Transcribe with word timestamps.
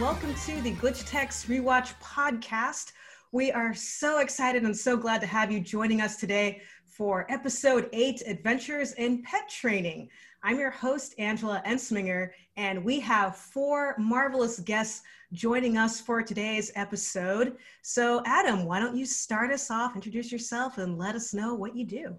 welcome 0.00 0.34
to 0.34 0.60
the 0.62 0.72
Glitch 0.72 1.08
Techs 1.08 1.44
Rewatch 1.44 1.94
podcast. 2.02 2.92
We 3.30 3.52
are 3.52 3.72
so 3.74 4.18
excited 4.18 4.64
and 4.64 4.76
so 4.76 4.96
glad 4.96 5.20
to 5.20 5.26
have 5.28 5.52
you 5.52 5.60
joining 5.60 6.00
us 6.00 6.16
today 6.16 6.62
for 6.84 7.26
episode 7.30 7.88
eight 7.92 8.20
Adventures 8.26 8.94
in 8.94 9.22
Pet 9.22 9.48
Training. 9.48 10.08
I'm 10.42 10.58
your 10.58 10.72
host, 10.72 11.14
Angela 11.18 11.62
Ensminger, 11.64 12.30
and 12.56 12.84
we 12.84 12.98
have 13.00 13.36
four 13.36 13.94
marvelous 13.96 14.58
guests 14.58 15.02
joining 15.32 15.78
us 15.78 16.00
for 16.00 16.22
today's 16.22 16.72
episode. 16.74 17.56
So, 17.82 18.20
Adam, 18.26 18.64
why 18.64 18.80
don't 18.80 18.96
you 18.96 19.06
start 19.06 19.52
us 19.52 19.70
off, 19.70 19.94
introduce 19.94 20.32
yourself, 20.32 20.78
and 20.78 20.98
let 20.98 21.14
us 21.14 21.32
know 21.32 21.54
what 21.54 21.76
you 21.76 21.84
do? 21.84 22.16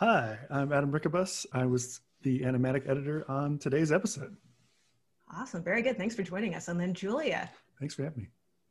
Hi, 0.00 0.36
I'm 0.50 0.72
Adam 0.72 0.90
Rickabus. 0.90 1.46
I 1.52 1.64
was 1.64 2.00
the 2.22 2.40
animatic 2.40 2.88
editor 2.88 3.24
on 3.30 3.58
today's 3.58 3.92
episode. 3.92 4.36
Awesome. 5.36 5.62
Very 5.62 5.82
good. 5.82 5.96
Thanks 5.96 6.14
for 6.14 6.22
joining 6.22 6.54
us. 6.54 6.68
And 6.68 6.78
then 6.78 6.94
Julia. 6.94 7.50
Thanks 7.78 7.94
for 7.94 8.04
having 8.04 8.22
me. 8.22 8.28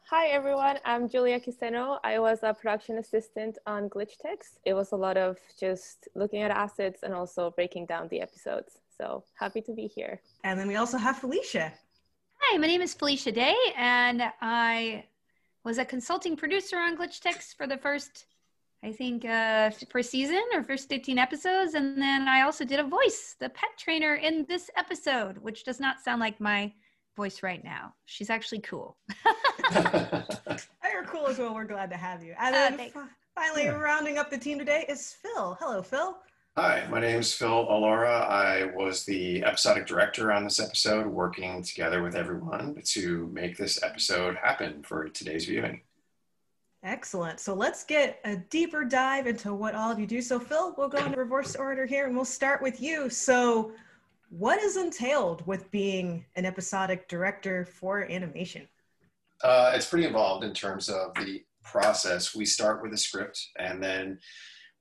Hi 0.10 0.28
everyone, 0.28 0.78
I'm 0.86 1.08
Julia 1.10 1.40
Quiseno. 1.40 1.98
I 2.04 2.20
was 2.20 2.40
a 2.44 2.54
production 2.54 2.98
assistant 2.98 3.58
on 3.66 3.90
Glitch 3.90 4.18
Techs. 4.22 4.60
It 4.66 4.74
was 4.74 4.92
a 4.92 4.96
lot 4.98 5.18
of 5.18 5.38
just 5.58 6.10
looking 6.14 6.42
at 6.42 6.52
assets 6.52 7.04
and 7.04 7.14
also 7.14 7.52
breaking 7.52 7.86
down 7.86 8.10
the 8.10 8.22
episodes. 8.22 8.80
So 8.96 9.24
happy 9.34 9.62
to 9.62 9.74
be 9.74 9.88
here. 9.88 10.22
And 10.44 10.60
then 10.60 10.68
we 10.68 10.76
also 10.76 10.98
have 10.98 11.18
Felicia. 11.18 11.74
Hi, 12.42 12.58
my 12.58 12.68
name 12.68 12.82
is 12.82 12.94
Felicia 12.94 13.32
Day, 13.32 13.56
and 13.78 14.22
I 14.42 15.06
was 15.64 15.78
a 15.78 15.86
consulting 15.86 16.36
producer 16.36 16.78
on 16.78 16.98
Glitch 16.98 17.22
Techs 17.22 17.54
for 17.54 17.66
the 17.66 17.78
first, 17.78 18.26
I 18.84 18.92
think, 18.92 19.24
uh, 19.24 19.72
first 19.90 20.12
season 20.12 20.44
or 20.54 20.62
first 20.62 20.90
15 20.90 21.18
episodes. 21.18 21.74
And 21.74 22.02
then 22.02 22.28
I 22.28 22.42
also 22.42 22.66
did 22.66 22.80
a 22.80 22.84
voice, 22.84 23.36
the 23.40 23.50
pet 23.50 23.70
trainer 23.78 24.16
in 24.16 24.46
this 24.50 24.70
episode, 24.76 25.38
which 25.38 25.64
does 25.64 25.80
not 25.80 26.02
sound 26.02 26.20
like 26.20 26.42
my 26.42 26.74
voice 27.16 27.44
right 27.44 27.64
now. 27.64 27.94
She's 28.06 28.30
actually 28.30 28.60
cool. 28.60 28.98
You're 29.74 31.06
cool 31.06 31.28
as 31.28 31.38
well. 31.38 31.54
We're 31.54 31.64
glad 31.64 31.90
to 31.92 31.98
have 31.98 32.24
you. 32.24 32.36
And 32.38 32.54
then 32.54 32.92
uh, 32.94 33.06
finally, 33.36 33.64
yeah. 33.64 33.72
rounding 33.72 34.18
up 34.18 34.30
the 34.30 34.38
team 34.38 34.60
today 34.60 34.86
is 34.90 35.16
Phil. 35.22 35.58
Hello, 35.62 35.82
Phil. 35.82 36.18
Hi, 36.58 36.86
my 36.92 37.00
name 37.00 37.22
is 37.22 37.34
Phil 37.34 37.66
Alora. 37.68 38.28
I 38.30 38.66
was 38.76 39.06
the 39.06 39.44
episodic 39.44 39.88
director 39.88 40.32
on 40.32 40.44
this 40.44 40.60
episode, 40.60 41.08
working 41.08 41.64
together 41.64 42.04
with 42.04 42.16
everyone 42.16 42.80
to 42.86 43.30
make 43.34 43.58
this 43.58 43.82
episode 43.82 44.36
happen 44.36 44.84
for 44.84 45.08
today's 45.10 45.46
viewing. 45.46 45.82
Excellent. 46.84 47.40
So 47.40 47.54
let's 47.54 47.86
get 47.86 48.20
a 48.26 48.36
deeper 48.36 48.84
dive 48.84 49.26
into 49.26 49.54
what 49.54 49.74
all 49.74 49.90
of 49.90 50.00
you 50.00 50.06
do. 50.06 50.22
So, 50.22 50.38
Phil, 50.38 50.76
we'll 50.78 50.90
go 50.90 51.04
in 51.06 51.14
reverse 51.14 51.56
order 51.56 51.86
here 51.86 52.08
and 52.08 52.16
we'll 52.16 52.26
start 52.26 52.62
with 52.62 52.82
you. 52.82 53.10
So, 53.10 53.72
what 54.30 54.60
is 54.62 54.76
entailed 54.76 55.46
with 55.48 55.70
being 55.72 56.26
an 56.36 56.46
episodic 56.46 57.08
director 57.08 57.66
for 57.66 58.12
animation? 58.12 58.68
Uh, 59.44 59.72
it's 59.76 59.86
pretty 59.86 60.08
involved 60.08 60.44
in 60.44 60.54
terms 60.54 60.90
of 60.90 61.14
the 61.16 61.44
process. 61.64 62.36
We 62.36 62.46
start 62.46 62.82
with 62.82 62.94
a 62.94 62.98
script 62.98 63.40
and 63.60 63.82
then 63.82 64.20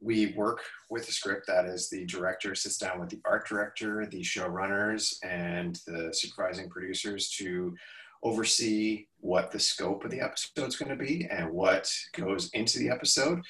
we 0.01 0.35
work 0.37 0.63
with 0.91 1.07
the 1.07 1.13
script. 1.13 1.47
That 1.47 1.67
is, 1.67 1.89
the 1.89 2.05
director 2.07 2.55
sits 2.55 2.79
down 2.79 2.99
with 2.99 3.11
the 3.11 3.21
art 3.25 3.47
director, 3.47 4.07
the 4.07 4.23
showrunners, 4.23 5.15
and 5.23 5.79
the 5.87 6.13
supervising 6.13 6.69
producers 6.69 7.31
to 7.39 7.75
oversee 8.23 9.07
what 9.21 9.51
the 9.51 9.59
scope 9.59 10.05
of 10.05 10.11
the 10.11 10.21
episode 10.21 10.69
is 10.69 10.77
going 10.77 10.97
to 10.97 11.05
be 11.05 11.27
and 11.31 11.51
what 11.51 11.93
goes 12.15 12.51
into 12.51 12.79
the 12.79 12.91
episode, 12.91 13.41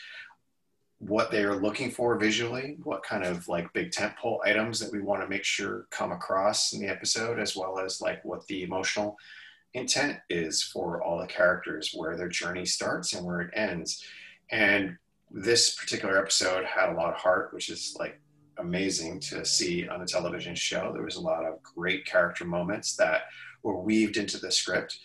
what 0.99 1.31
they 1.31 1.43
are 1.43 1.61
looking 1.61 1.91
for 1.91 2.19
visually, 2.19 2.77
what 2.85 3.03
kind 3.03 3.25
of 3.25 3.49
like 3.49 3.73
big 3.73 3.91
tentpole 3.91 4.39
items 4.45 4.79
that 4.79 4.93
we 4.93 5.01
want 5.01 5.21
to 5.21 5.29
make 5.29 5.45
sure 5.45 5.87
come 5.91 6.13
across 6.13 6.73
in 6.73 6.81
the 6.81 6.89
episode, 6.89 7.39
as 7.39 7.57
well 7.57 7.79
as 7.79 8.01
like 8.01 8.25
what 8.25 8.47
the 8.47 8.63
emotional 8.63 9.17
intent 9.75 10.19
is 10.31 10.63
for 10.63 11.03
all 11.03 11.19
the 11.19 11.27
characters, 11.27 11.93
where 11.95 12.17
their 12.17 12.29
journey 12.29 12.65
starts 12.65 13.15
and 13.15 13.27
where 13.27 13.41
it 13.41 13.51
ends. 13.55 14.05
And 14.51 14.97
this 15.31 15.75
particular 15.75 16.19
episode 16.19 16.65
had 16.65 16.91
a 16.91 16.95
lot 16.95 17.13
of 17.13 17.21
heart, 17.21 17.53
which 17.53 17.69
is 17.69 17.97
like 17.99 18.21
amazing 18.59 19.19
to 19.19 19.45
see 19.45 19.89
on 19.89 20.03
a 20.03 20.07
television 20.07 20.55
show. 20.55 20.93
There 20.93 21.03
was 21.03 21.17
a 21.17 21.21
lot 21.21 21.45
of 21.45 21.63
great 21.63 22.05
character 22.05 22.45
moments 22.45 22.97
that 22.97 23.23
were 23.63 23.79
weaved 23.79 24.17
into 24.17 24.39
the 24.39 24.51
script. 24.51 24.99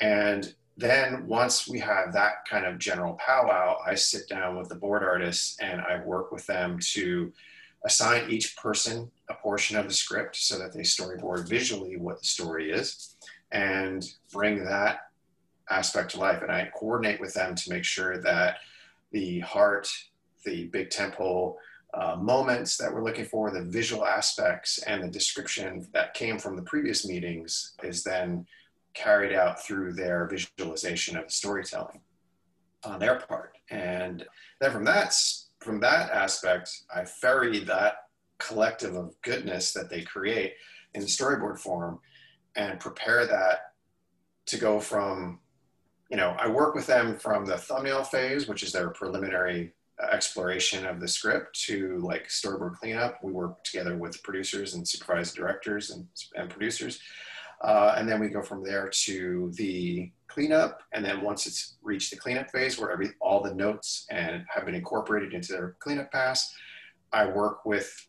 And 0.00 0.54
then 0.76 1.26
once 1.26 1.68
we 1.68 1.78
have 1.80 2.12
that 2.12 2.44
kind 2.48 2.66
of 2.66 2.78
general 2.78 3.14
powwow, 3.14 3.78
I 3.86 3.94
sit 3.94 4.28
down 4.28 4.56
with 4.56 4.68
the 4.68 4.74
board 4.74 5.02
artists 5.02 5.56
and 5.60 5.80
I 5.80 6.04
work 6.04 6.32
with 6.32 6.46
them 6.46 6.78
to 6.92 7.32
assign 7.84 8.30
each 8.30 8.56
person 8.56 9.10
a 9.28 9.34
portion 9.34 9.76
of 9.76 9.86
the 9.86 9.94
script 9.94 10.36
so 10.36 10.58
that 10.58 10.72
they 10.72 10.80
storyboard 10.80 11.48
visually 11.48 11.96
what 11.96 12.18
the 12.18 12.26
story 12.26 12.70
is 12.70 13.14
and 13.52 14.04
bring 14.32 14.64
that 14.64 15.10
aspect 15.70 16.12
to 16.12 16.18
life. 16.18 16.42
And 16.42 16.50
I 16.50 16.70
coordinate 16.74 17.20
with 17.20 17.34
them 17.34 17.54
to 17.54 17.70
make 17.70 17.84
sure 17.84 18.18
that 18.18 18.56
the 19.12 19.40
heart, 19.40 19.88
the 20.44 20.64
big 20.66 20.90
tentpole 20.90 21.56
uh, 21.94 22.16
moments 22.16 22.76
that 22.76 22.92
we're 22.92 23.04
looking 23.04 23.24
for, 23.24 23.50
the 23.50 23.62
visual 23.62 24.04
aspects, 24.04 24.78
and 24.82 25.02
the 25.02 25.08
description 25.08 25.86
that 25.92 26.14
came 26.14 26.38
from 26.38 26.56
the 26.56 26.62
previous 26.62 27.06
meetings 27.06 27.74
is 27.82 28.02
then 28.02 28.46
carried 28.94 29.34
out 29.34 29.64
through 29.64 29.92
their 29.92 30.28
visualization 30.28 31.16
of 31.16 31.24
the 31.24 31.30
storytelling 31.30 32.00
on 32.84 32.98
their 32.98 33.16
part. 33.20 33.56
And 33.70 34.24
then 34.60 34.72
from 34.72 34.84
that, 34.84 35.14
from 35.60 35.80
that 35.80 36.10
aspect, 36.10 36.70
I 36.94 37.04
ferry 37.04 37.60
that 37.60 37.96
collective 38.38 38.96
of 38.96 39.14
goodness 39.22 39.72
that 39.72 39.88
they 39.88 40.02
create 40.02 40.54
in 40.94 41.02
storyboard 41.02 41.58
form 41.58 42.00
and 42.56 42.78
prepare 42.80 43.26
that 43.26 43.72
to 44.46 44.58
go 44.58 44.80
from 44.80 45.40
you 46.10 46.16
know, 46.18 46.36
I 46.38 46.48
work 46.48 46.74
with 46.74 46.86
them 46.86 47.18
from 47.18 47.46
the 47.46 47.56
thumbnail 47.56 48.04
phase, 48.04 48.46
which 48.46 48.62
is 48.62 48.72
their 48.72 48.90
preliminary 48.90 49.72
exploration 50.12 50.86
of 50.86 51.00
the 51.00 51.08
script, 51.08 51.58
to 51.66 51.98
like 51.98 52.28
storyboard 52.28 52.74
cleanup. 52.74 53.22
We 53.22 53.32
work 53.32 53.62
together 53.64 53.96
with 53.96 54.22
producers 54.22 54.74
and 54.74 54.86
supervised 54.86 55.36
directors 55.36 55.90
and, 55.90 56.06
and 56.34 56.50
producers. 56.50 57.00
Uh, 57.62 57.94
and 57.96 58.08
then 58.08 58.20
we 58.20 58.28
go 58.28 58.42
from 58.42 58.62
there 58.62 58.88
to 58.88 59.50
the 59.54 60.10
cleanup. 60.28 60.82
And 60.92 61.04
then 61.04 61.22
once 61.22 61.46
it's 61.46 61.76
reached 61.82 62.10
the 62.10 62.16
cleanup 62.16 62.50
phase 62.50 62.78
where 62.78 62.90
every, 62.90 63.10
all 63.20 63.42
the 63.42 63.54
notes 63.54 64.06
and 64.10 64.44
have 64.52 64.66
been 64.66 64.74
incorporated 64.74 65.32
into 65.32 65.52
their 65.52 65.76
cleanup 65.78 66.10
pass, 66.10 66.52
I 67.12 67.26
work 67.26 67.64
with 67.64 68.08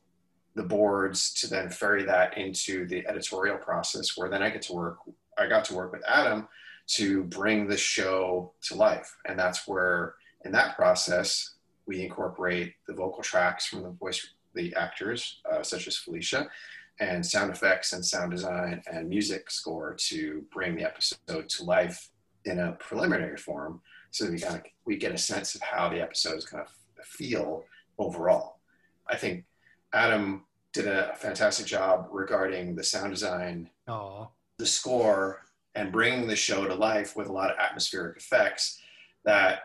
the 0.55 0.63
boards 0.63 1.33
to 1.35 1.47
then 1.47 1.69
ferry 1.69 2.03
that 2.03 2.37
into 2.37 2.87
the 2.87 3.05
editorial 3.07 3.57
process 3.57 4.17
where 4.17 4.29
then 4.29 4.41
I 4.41 4.49
get 4.49 4.63
to 4.63 4.73
work, 4.73 4.97
I 5.37 5.47
got 5.47 5.65
to 5.65 5.75
work 5.75 5.91
with 5.91 6.03
Adam 6.07 6.47
to 6.87 7.23
bring 7.25 7.67
the 7.67 7.77
show 7.77 8.53
to 8.63 8.75
life. 8.75 9.15
And 9.27 9.37
that's 9.37 9.67
where, 9.67 10.15
in 10.43 10.51
that 10.53 10.75
process, 10.75 11.54
we 11.87 12.01
incorporate 12.01 12.73
the 12.87 12.93
vocal 12.93 13.23
tracks 13.23 13.65
from 13.67 13.83
the 13.83 13.89
voice, 13.89 14.33
the 14.53 14.73
actors, 14.75 15.41
uh, 15.51 15.61
such 15.63 15.87
as 15.87 15.97
Felicia, 15.97 16.47
and 16.99 17.25
sound 17.25 17.51
effects 17.51 17.93
and 17.93 18.05
sound 18.05 18.31
design 18.31 18.81
and 18.91 19.09
music 19.09 19.51
score 19.51 19.93
to 19.93 20.43
bring 20.53 20.75
the 20.75 20.83
episode 20.83 21.49
to 21.49 21.63
life 21.63 22.09
in 22.45 22.59
a 22.59 22.71
preliminary 22.73 23.37
form 23.37 23.81
so 24.15 24.31
we 24.31 24.39
kind 24.39 24.55
of 24.55 24.61
we 24.85 24.95
get 24.95 25.11
a 25.11 25.17
sense 25.17 25.55
of 25.55 25.61
how 25.61 25.89
the 25.89 26.01
episode 26.01 26.37
is 26.37 26.45
going 26.45 26.63
to 26.63 27.03
feel 27.03 27.65
overall. 27.99 28.59
I 29.09 29.17
think 29.17 29.43
Adam 29.91 30.45
did 30.71 30.87
a 30.87 31.13
fantastic 31.17 31.65
job 31.65 32.07
regarding 32.11 32.75
the 32.75 32.83
sound 32.83 33.11
design, 33.11 33.69
Aww. 33.89 34.29
the 34.57 34.65
score, 34.65 35.41
and 35.75 35.91
bringing 35.91 36.27
the 36.27 36.35
show 36.35 36.65
to 36.65 36.73
life 36.73 37.17
with 37.17 37.27
a 37.27 37.31
lot 37.31 37.51
of 37.51 37.57
atmospheric 37.59 38.15
effects 38.15 38.79
that 39.25 39.59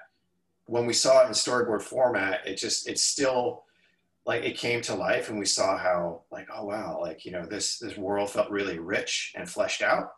when 0.70 0.86
we 0.86 0.92
saw 0.92 1.22
it 1.22 1.26
in 1.26 1.32
storyboard 1.32 1.82
format 1.82 2.46
it 2.46 2.56
just 2.56 2.88
it's 2.88 3.02
still 3.02 3.64
like 4.24 4.44
it 4.44 4.56
came 4.56 4.80
to 4.80 4.94
life 4.94 5.28
and 5.28 5.38
we 5.38 5.44
saw 5.44 5.76
how 5.76 6.22
like 6.30 6.46
oh 6.54 6.64
wow 6.64 6.98
like 7.00 7.24
you 7.24 7.32
know 7.32 7.44
this 7.44 7.78
this 7.78 7.96
world 7.96 8.30
felt 8.30 8.50
really 8.50 8.78
rich 8.78 9.32
and 9.36 9.48
fleshed 9.48 9.82
out 9.82 10.10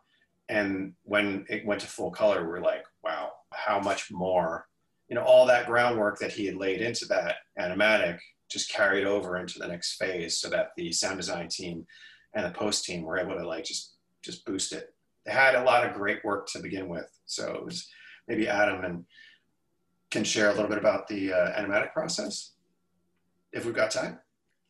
and 0.49 0.93
when 1.03 1.45
it 1.49 1.65
went 1.65 1.81
to 1.81 1.87
full 1.87 2.11
color 2.11 2.47
we're 2.47 2.61
like 2.61 2.83
wow 3.03 3.31
how 3.51 3.79
much 3.79 4.11
more 4.11 4.67
you 5.09 5.15
know 5.15 5.23
all 5.23 5.47
that 5.47 5.65
groundwork 5.65 6.19
that 6.19 6.31
he 6.31 6.45
had 6.45 6.55
laid 6.55 6.81
into 6.81 7.05
that 7.05 7.37
animatic 7.59 8.19
just 8.47 8.71
carried 8.71 9.05
over 9.05 9.37
into 9.37 9.57
the 9.57 9.67
next 9.67 9.95
phase 9.95 10.37
so 10.37 10.49
that 10.49 10.69
the 10.77 10.91
sound 10.91 11.17
design 11.17 11.47
team 11.47 11.85
and 12.35 12.45
the 12.45 12.51
post 12.51 12.85
team 12.85 13.01
were 13.01 13.17
able 13.17 13.35
to 13.35 13.47
like 13.47 13.63
just 13.63 13.93
just 14.21 14.45
boost 14.45 14.71
it 14.71 14.93
They 15.25 15.31
had 15.31 15.55
a 15.55 15.63
lot 15.63 15.85
of 15.85 15.95
great 15.95 16.23
work 16.23 16.47
to 16.49 16.59
begin 16.59 16.87
with. 16.87 17.09
So 17.25 17.53
it 17.53 17.65
was 17.65 17.89
maybe 18.27 18.47
Adam 18.47 18.83
and 18.83 19.05
can 20.13 20.23
share 20.23 20.51
a 20.51 20.53
little 20.53 20.69
bit 20.69 20.77
about 20.77 21.07
the 21.07 21.33
uh, 21.33 21.59
animatic 21.59 21.91
process 21.91 22.51
if 23.51 23.65
we've 23.65 23.73
got 23.73 23.89
time. 23.89 24.19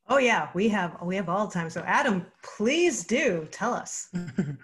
Oh 0.07 0.17
yeah, 0.17 0.49
we 0.53 0.69
have 0.69 0.97
we 1.03 1.15
have 1.17 1.29
all 1.29 1.47
the 1.47 1.53
time. 1.53 1.69
So 1.69 1.81
Adam, 1.85 2.25
please 2.41 3.03
do 3.03 3.47
tell 3.51 3.73
us. 3.73 4.09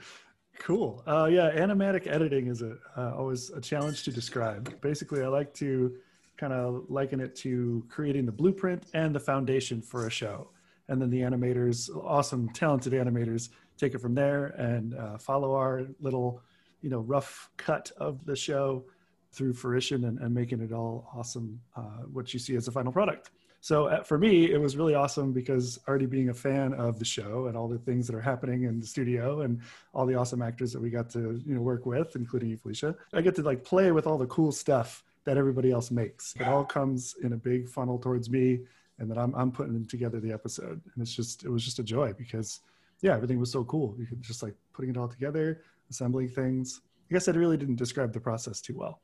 cool. 0.59 1.03
Uh, 1.05 1.25
yeah, 1.31 1.51
animatic 1.51 2.07
editing 2.07 2.47
is 2.47 2.61
a 2.61 2.77
uh, 2.97 3.13
always 3.15 3.49
a 3.49 3.61
challenge 3.61 4.03
to 4.03 4.11
describe. 4.11 4.79
Basically, 4.81 5.21
I 5.21 5.27
like 5.27 5.53
to 5.55 5.95
kind 6.37 6.53
of 6.53 6.85
liken 6.87 7.19
it 7.19 7.35
to 7.37 7.85
creating 7.89 8.25
the 8.25 8.31
blueprint 8.31 8.85
and 8.93 9.13
the 9.13 9.19
foundation 9.19 9.81
for 9.81 10.07
a 10.07 10.09
show, 10.09 10.49
and 10.87 11.01
then 11.01 11.09
the 11.09 11.21
animators, 11.21 11.89
awesome, 12.03 12.49
talented 12.53 12.93
animators, 12.93 13.49
take 13.77 13.93
it 13.95 13.99
from 13.99 14.15
there 14.15 14.47
and 14.57 14.95
uh, 14.95 15.17
follow 15.17 15.53
our 15.55 15.87
little 15.99 16.41
you 16.81 16.89
know 16.89 16.99
rough 16.99 17.49
cut 17.57 17.91
of 17.97 18.25
the 18.25 18.35
show 18.35 18.85
through 19.31 19.53
fruition 19.53 20.05
and, 20.05 20.19
and 20.19 20.33
making 20.33 20.61
it 20.61 20.71
all 20.71 21.09
awesome 21.15 21.59
uh, 21.75 22.03
what 22.11 22.33
you 22.33 22.39
see 22.39 22.55
as 22.55 22.67
a 22.67 22.71
final 22.71 22.91
product. 22.91 23.31
So 23.61 23.85
uh, 23.85 24.03
for 24.03 24.17
me 24.17 24.51
it 24.51 24.59
was 24.59 24.77
really 24.77 24.95
awesome 24.95 25.33
because 25.33 25.79
already 25.87 26.05
being 26.05 26.29
a 26.29 26.33
fan 26.33 26.73
of 26.73 26.97
the 26.97 27.05
show 27.05 27.47
and 27.47 27.57
all 27.57 27.67
the 27.67 27.77
things 27.77 28.07
that 28.07 28.15
are 28.15 28.21
happening 28.21 28.63
in 28.63 28.79
the 28.79 28.87
studio 28.87 29.41
and 29.41 29.61
all 29.93 30.05
the 30.05 30.15
awesome 30.15 30.41
actors 30.41 30.71
that 30.71 30.81
we 30.81 30.89
got 30.89 31.09
to 31.11 31.41
you 31.45 31.55
know 31.55 31.61
work 31.61 31.85
with 31.85 32.15
including 32.15 32.55
felicia 32.57 32.95
i 33.13 33.21
get 33.21 33.35
to 33.35 33.41
like 33.41 33.63
play 33.63 33.91
with 33.91 34.07
all 34.07 34.17
the 34.17 34.27
cool 34.27 34.51
stuff 34.51 35.03
that 35.25 35.37
everybody 35.37 35.71
else 35.71 35.91
makes. 35.91 36.33
It 36.39 36.47
all 36.47 36.63
comes 36.63 37.15
in 37.21 37.33
a 37.33 37.37
big 37.37 37.67
funnel 37.67 37.99
towards 37.99 38.29
me 38.29 38.61
and 38.97 39.09
then 39.09 39.17
i'm, 39.17 39.33
I'm 39.35 39.51
putting 39.51 39.85
together 39.85 40.19
the 40.19 40.31
episode. 40.31 40.81
And 40.93 41.01
it's 41.01 41.13
just 41.13 41.43
it 41.43 41.49
was 41.49 41.63
just 41.63 41.79
a 41.79 41.83
joy 41.83 42.13
because 42.13 42.61
yeah 43.01 43.13
everything 43.13 43.39
was 43.39 43.51
so 43.51 43.65
cool. 43.65 43.95
You 43.99 44.05
could 44.05 44.21
just 44.21 44.41
like 44.41 44.55
putting 44.73 44.91
it 44.91 44.97
all 44.97 45.09
together 45.09 45.61
assembling 45.89 46.29
things. 46.29 46.81
I 47.09 47.13
guess 47.13 47.27
i 47.27 47.31
really 47.31 47.57
didn't 47.57 47.77
describe 47.77 48.13
the 48.13 48.19
process 48.19 48.61
too 48.61 48.77
well 48.77 49.01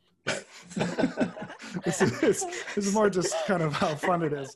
this, 1.86 2.02
is, 2.02 2.20
this 2.20 2.46
is 2.76 2.94
more 2.94 3.10
just 3.10 3.36
kind 3.46 3.62
of 3.62 3.74
how 3.74 3.96
fun 3.96 4.24
it 4.24 4.34
is. 4.34 4.56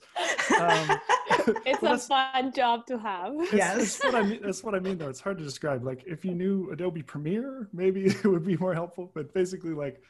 Um, 0.60 1.00
it's 1.66 1.84
a 1.84 1.98
fun 1.98 2.52
job 2.54 2.86
to 2.88 2.98
have. 2.98 3.34
It's, 3.36 3.54
yes, 3.54 3.78
it's 3.80 4.04
what 4.04 4.16
I 4.16 4.24
mean. 4.24 4.40
That's 4.42 4.64
what 4.64 4.76
I 4.76 4.80
mean, 4.80 4.98
though. 4.98 5.10
It's 5.10 5.20
hard 5.20 5.38
to 5.38 5.44
describe. 5.44 5.84
Like, 5.84 6.04
if 6.06 6.26
you 6.26 6.34
knew 6.34 6.70
Adobe 6.72 7.04
Premiere, 7.04 7.68
maybe 7.74 8.06
it 8.06 8.26
would 8.26 8.46
be 8.46 8.58
more 8.58 8.74
helpful. 8.74 9.12
But 9.14 9.34
basically, 9.34 9.74
like 9.74 10.02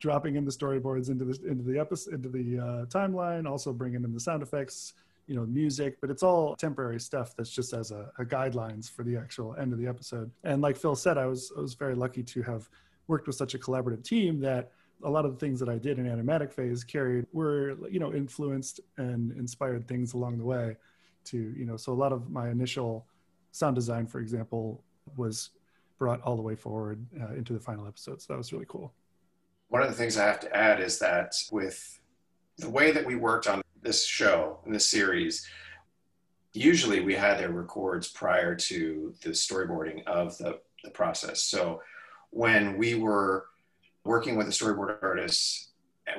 dropping 0.00 0.36
in 0.36 0.44
the 0.44 0.50
storyboards 0.50 1.08
into 1.08 1.24
the 1.24 1.38
into 1.46 1.62
the 1.62 1.78
episode 1.78 2.14
into 2.14 2.28
the 2.28 2.58
uh, 2.58 2.84
timeline, 2.86 3.48
also 3.48 3.72
bringing 3.72 4.02
in 4.02 4.12
the 4.12 4.20
sound 4.20 4.42
effects, 4.42 4.94
you 5.26 5.36
know, 5.36 5.46
music. 5.46 6.00
But 6.00 6.10
it's 6.10 6.22
all 6.22 6.56
temporary 6.56 7.00
stuff. 7.00 7.34
That's 7.36 7.50
just 7.50 7.72
as 7.72 7.90
a, 7.90 8.10
a 8.18 8.24
guidelines 8.24 8.90
for 8.90 9.04
the 9.04 9.16
actual 9.16 9.54
end 9.56 9.72
of 9.72 9.78
the 9.78 9.86
episode. 9.86 10.30
And 10.44 10.60
like 10.62 10.76
Phil 10.76 10.96
said, 10.96 11.18
I 11.18 11.26
was 11.26 11.52
I 11.56 11.60
was 11.60 11.74
very 11.74 11.94
lucky 11.94 12.22
to 12.24 12.42
have 12.42 12.68
worked 13.06 13.26
with 13.26 13.36
such 13.36 13.54
a 13.54 13.58
collaborative 13.58 14.02
team 14.02 14.40
that 14.40 14.72
a 15.04 15.10
lot 15.10 15.24
of 15.24 15.32
the 15.32 15.38
things 15.38 15.58
that 15.60 15.68
I 15.68 15.78
did 15.78 15.98
in 15.98 16.06
animatic 16.06 16.52
phase 16.52 16.84
carried 16.84 17.26
were 17.32 17.76
you 17.90 18.00
know 18.00 18.12
influenced 18.12 18.80
and 18.96 19.32
inspired 19.32 19.86
things 19.88 20.14
along 20.14 20.38
the 20.38 20.44
way 20.44 20.76
to 21.24 21.36
you 21.36 21.64
know 21.64 21.76
so 21.76 21.92
a 21.92 21.94
lot 21.94 22.12
of 22.12 22.30
my 22.30 22.50
initial 22.50 23.06
sound 23.52 23.74
design 23.74 24.06
for 24.06 24.20
example 24.20 24.82
was 25.16 25.50
brought 25.98 26.20
all 26.22 26.36
the 26.36 26.42
way 26.42 26.56
forward 26.56 27.04
uh, 27.20 27.34
into 27.34 27.52
the 27.52 27.60
final 27.60 27.86
episode. 27.86 28.20
So 28.20 28.32
that 28.32 28.36
was 28.36 28.52
really 28.52 28.66
cool. 28.68 28.92
One 29.68 29.82
of 29.82 29.88
the 29.88 29.94
things 29.94 30.18
i 30.18 30.24
have 30.24 30.40
to 30.40 30.54
add 30.54 30.80
is 30.80 30.98
that 30.98 31.34
with 31.50 32.00
the 32.58 32.68
way 32.68 32.90
that 32.90 33.06
we 33.06 33.16
worked 33.16 33.46
on 33.46 33.62
this 33.82 34.04
show 34.04 34.58
in 34.66 34.72
this 34.72 34.86
series 34.86 35.48
usually 36.52 37.00
we 37.00 37.14
had 37.14 37.38
their 37.38 37.50
records 37.50 38.08
prior 38.08 38.54
to 38.54 39.14
the 39.22 39.30
storyboarding 39.30 40.04
of 40.06 40.36
the, 40.38 40.58
the 40.84 40.90
process. 40.90 41.42
So 41.42 41.80
when 42.30 42.76
we 42.76 42.94
were 42.94 43.46
working 44.04 44.36
with 44.36 44.46
the 44.46 44.52
storyboard 44.52 44.98
artists, 45.02 45.70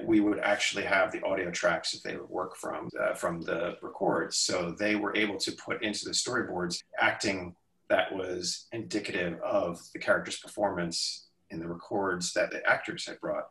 we 0.04 0.20
would 0.20 0.40
actually 0.40 0.84
have 0.84 1.12
the 1.12 1.22
audio 1.24 1.52
tracks 1.52 1.92
that 1.92 2.04
they 2.04 2.16
would 2.16 2.30
work 2.30 2.56
from 2.56 2.90
uh, 3.02 3.14
from 3.14 3.42
the 3.42 3.78
records. 3.82 4.38
So 4.38 4.76
they 4.78 4.96
were 4.96 5.16
able 5.16 5.38
to 5.38 5.52
put 5.52 5.84
into 5.84 6.06
the 6.06 6.12
storyboards 6.12 6.82
acting 7.00 7.56
that 7.90 8.14
was 8.16 8.68
indicative 8.72 9.40
of 9.42 9.80
the 9.94 10.00
character's 10.00 10.40
performance 10.40 11.28
in 11.50 11.60
the 11.60 11.68
records 11.68 12.34
that 12.34 12.50
the 12.50 12.66
actors 12.68 13.06
had 13.06 13.20
brought. 13.20 13.48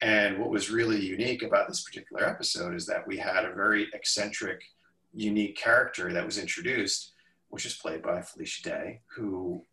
And 0.00 0.38
what 0.38 0.50
was 0.50 0.70
really 0.70 1.00
unique 1.00 1.42
about 1.42 1.68
this 1.68 1.84
particular 1.84 2.28
episode 2.28 2.74
is 2.74 2.86
that 2.86 3.06
we 3.06 3.16
had 3.16 3.44
a 3.44 3.54
very 3.54 3.88
eccentric, 3.94 4.60
unique 5.12 5.56
character 5.56 6.12
that 6.12 6.26
was 6.26 6.38
introduced, 6.38 7.12
which 7.48 7.66
is 7.66 7.76
played 7.76 8.02
by 8.02 8.22
Felicia 8.22 8.62
Day, 8.62 9.00
who 9.14 9.64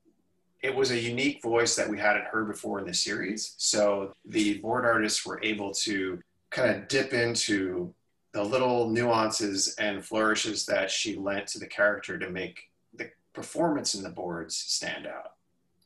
it 0.61 0.75
was 0.75 0.91
a 0.91 0.99
unique 0.99 1.41
voice 1.41 1.75
that 1.75 1.89
we 1.89 1.97
hadn't 1.97 2.25
heard 2.25 2.47
before 2.47 2.79
in 2.79 2.85
the 2.85 2.93
series. 2.93 3.55
So 3.57 4.13
the 4.25 4.59
board 4.59 4.85
artists 4.85 5.25
were 5.25 5.39
able 5.43 5.71
to 5.85 6.19
kind 6.51 6.75
of 6.75 6.87
dip 6.87 7.13
into 7.13 7.93
the 8.33 8.43
little 8.43 8.89
nuances 8.89 9.75
and 9.79 10.05
flourishes 10.05 10.65
that 10.67 10.91
she 10.91 11.15
lent 11.15 11.47
to 11.47 11.59
the 11.59 11.67
character 11.67 12.17
to 12.19 12.29
make 12.29 12.69
the 12.93 13.09
performance 13.33 13.95
in 13.95 14.03
the 14.03 14.09
boards 14.09 14.55
stand 14.55 15.07
out. 15.07 15.33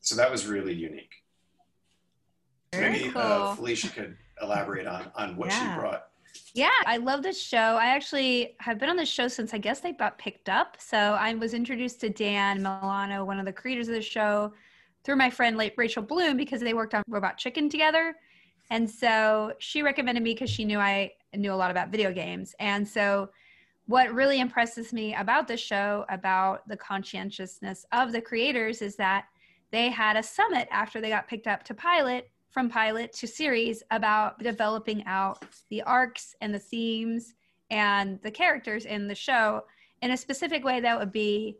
So 0.01 0.15
that 0.15 0.29
was 0.29 0.45
really 0.45 0.73
unique. 0.73 1.23
Maybe 2.73 3.09
uh, 3.09 3.11
cool. 3.13 3.21
uh, 3.21 3.55
Felicia 3.55 3.89
could 3.89 4.17
elaborate 4.41 4.85
on 4.85 5.11
on 5.15 5.37
what 5.37 5.49
yeah. 5.49 5.73
she 5.73 5.79
brought. 5.79 6.07
Yeah, 6.53 6.69
I 6.85 6.97
love 6.97 7.23
this 7.23 7.41
show. 7.41 7.57
I 7.57 7.87
actually 7.87 8.55
have 8.59 8.79
been 8.79 8.89
on 8.89 8.97
this 8.97 9.09
show 9.09 9.27
since 9.27 9.53
I 9.53 9.57
guess 9.57 9.79
they 9.79 9.91
got 9.91 10.17
picked 10.17 10.49
up. 10.49 10.77
So 10.79 10.97
I 10.97 11.33
was 11.33 11.53
introduced 11.53 12.01
to 12.01 12.09
Dan 12.09 12.57
Milano, 12.59 13.25
one 13.25 13.39
of 13.39 13.45
the 13.45 13.53
creators 13.53 13.87
of 13.87 13.95
the 13.95 14.01
show, 14.01 14.53
through 15.03 15.17
my 15.17 15.29
friend 15.29 15.57
Rachel 15.77 16.01
Bloom 16.01 16.37
because 16.37 16.61
they 16.61 16.73
worked 16.73 16.93
on 16.93 17.03
Robot 17.07 17.37
Chicken 17.37 17.69
together. 17.69 18.15
And 18.71 18.89
so 18.89 19.53
she 19.59 19.83
recommended 19.83 20.23
me 20.23 20.33
because 20.33 20.49
she 20.49 20.65
knew 20.65 20.79
I 20.79 21.11
knew 21.35 21.53
a 21.53 21.55
lot 21.55 21.71
about 21.71 21.89
video 21.89 22.11
games. 22.11 22.55
And 22.59 22.87
so 22.87 23.29
what 23.87 24.11
really 24.13 24.39
impresses 24.39 24.91
me 24.93 25.13
about 25.13 25.47
the 25.47 25.57
show, 25.57 26.05
about 26.09 26.67
the 26.67 26.77
conscientiousness 26.77 27.85
of 27.91 28.11
the 28.11 28.21
creators, 28.21 28.81
is 28.81 28.95
that 28.95 29.25
they 29.71 29.89
had 29.89 30.15
a 30.15 30.23
summit 30.23 30.67
after 30.71 30.99
they 30.99 31.09
got 31.09 31.27
picked 31.27 31.47
up 31.47 31.63
to 31.65 31.73
pilot 31.73 32.31
from 32.55 32.69
pilot 32.69 33.11
to 33.11 33.27
series 33.27 33.83
about 33.91 34.39
developing 34.39 35.03
out 35.07 35.43
the 35.69 35.81
arcs 35.81 36.37
and 36.39 36.53
the 36.53 36.59
themes 36.59 37.33
and 37.69 38.17
the 38.23 38.31
characters 38.31 38.85
in 38.85 39.09
the 39.09 39.13
show 39.13 39.61
in 40.01 40.11
a 40.11 40.15
specific 40.17 40.63
way 40.63 40.79
that 40.79 40.97
would 40.97 41.11
be 41.11 41.57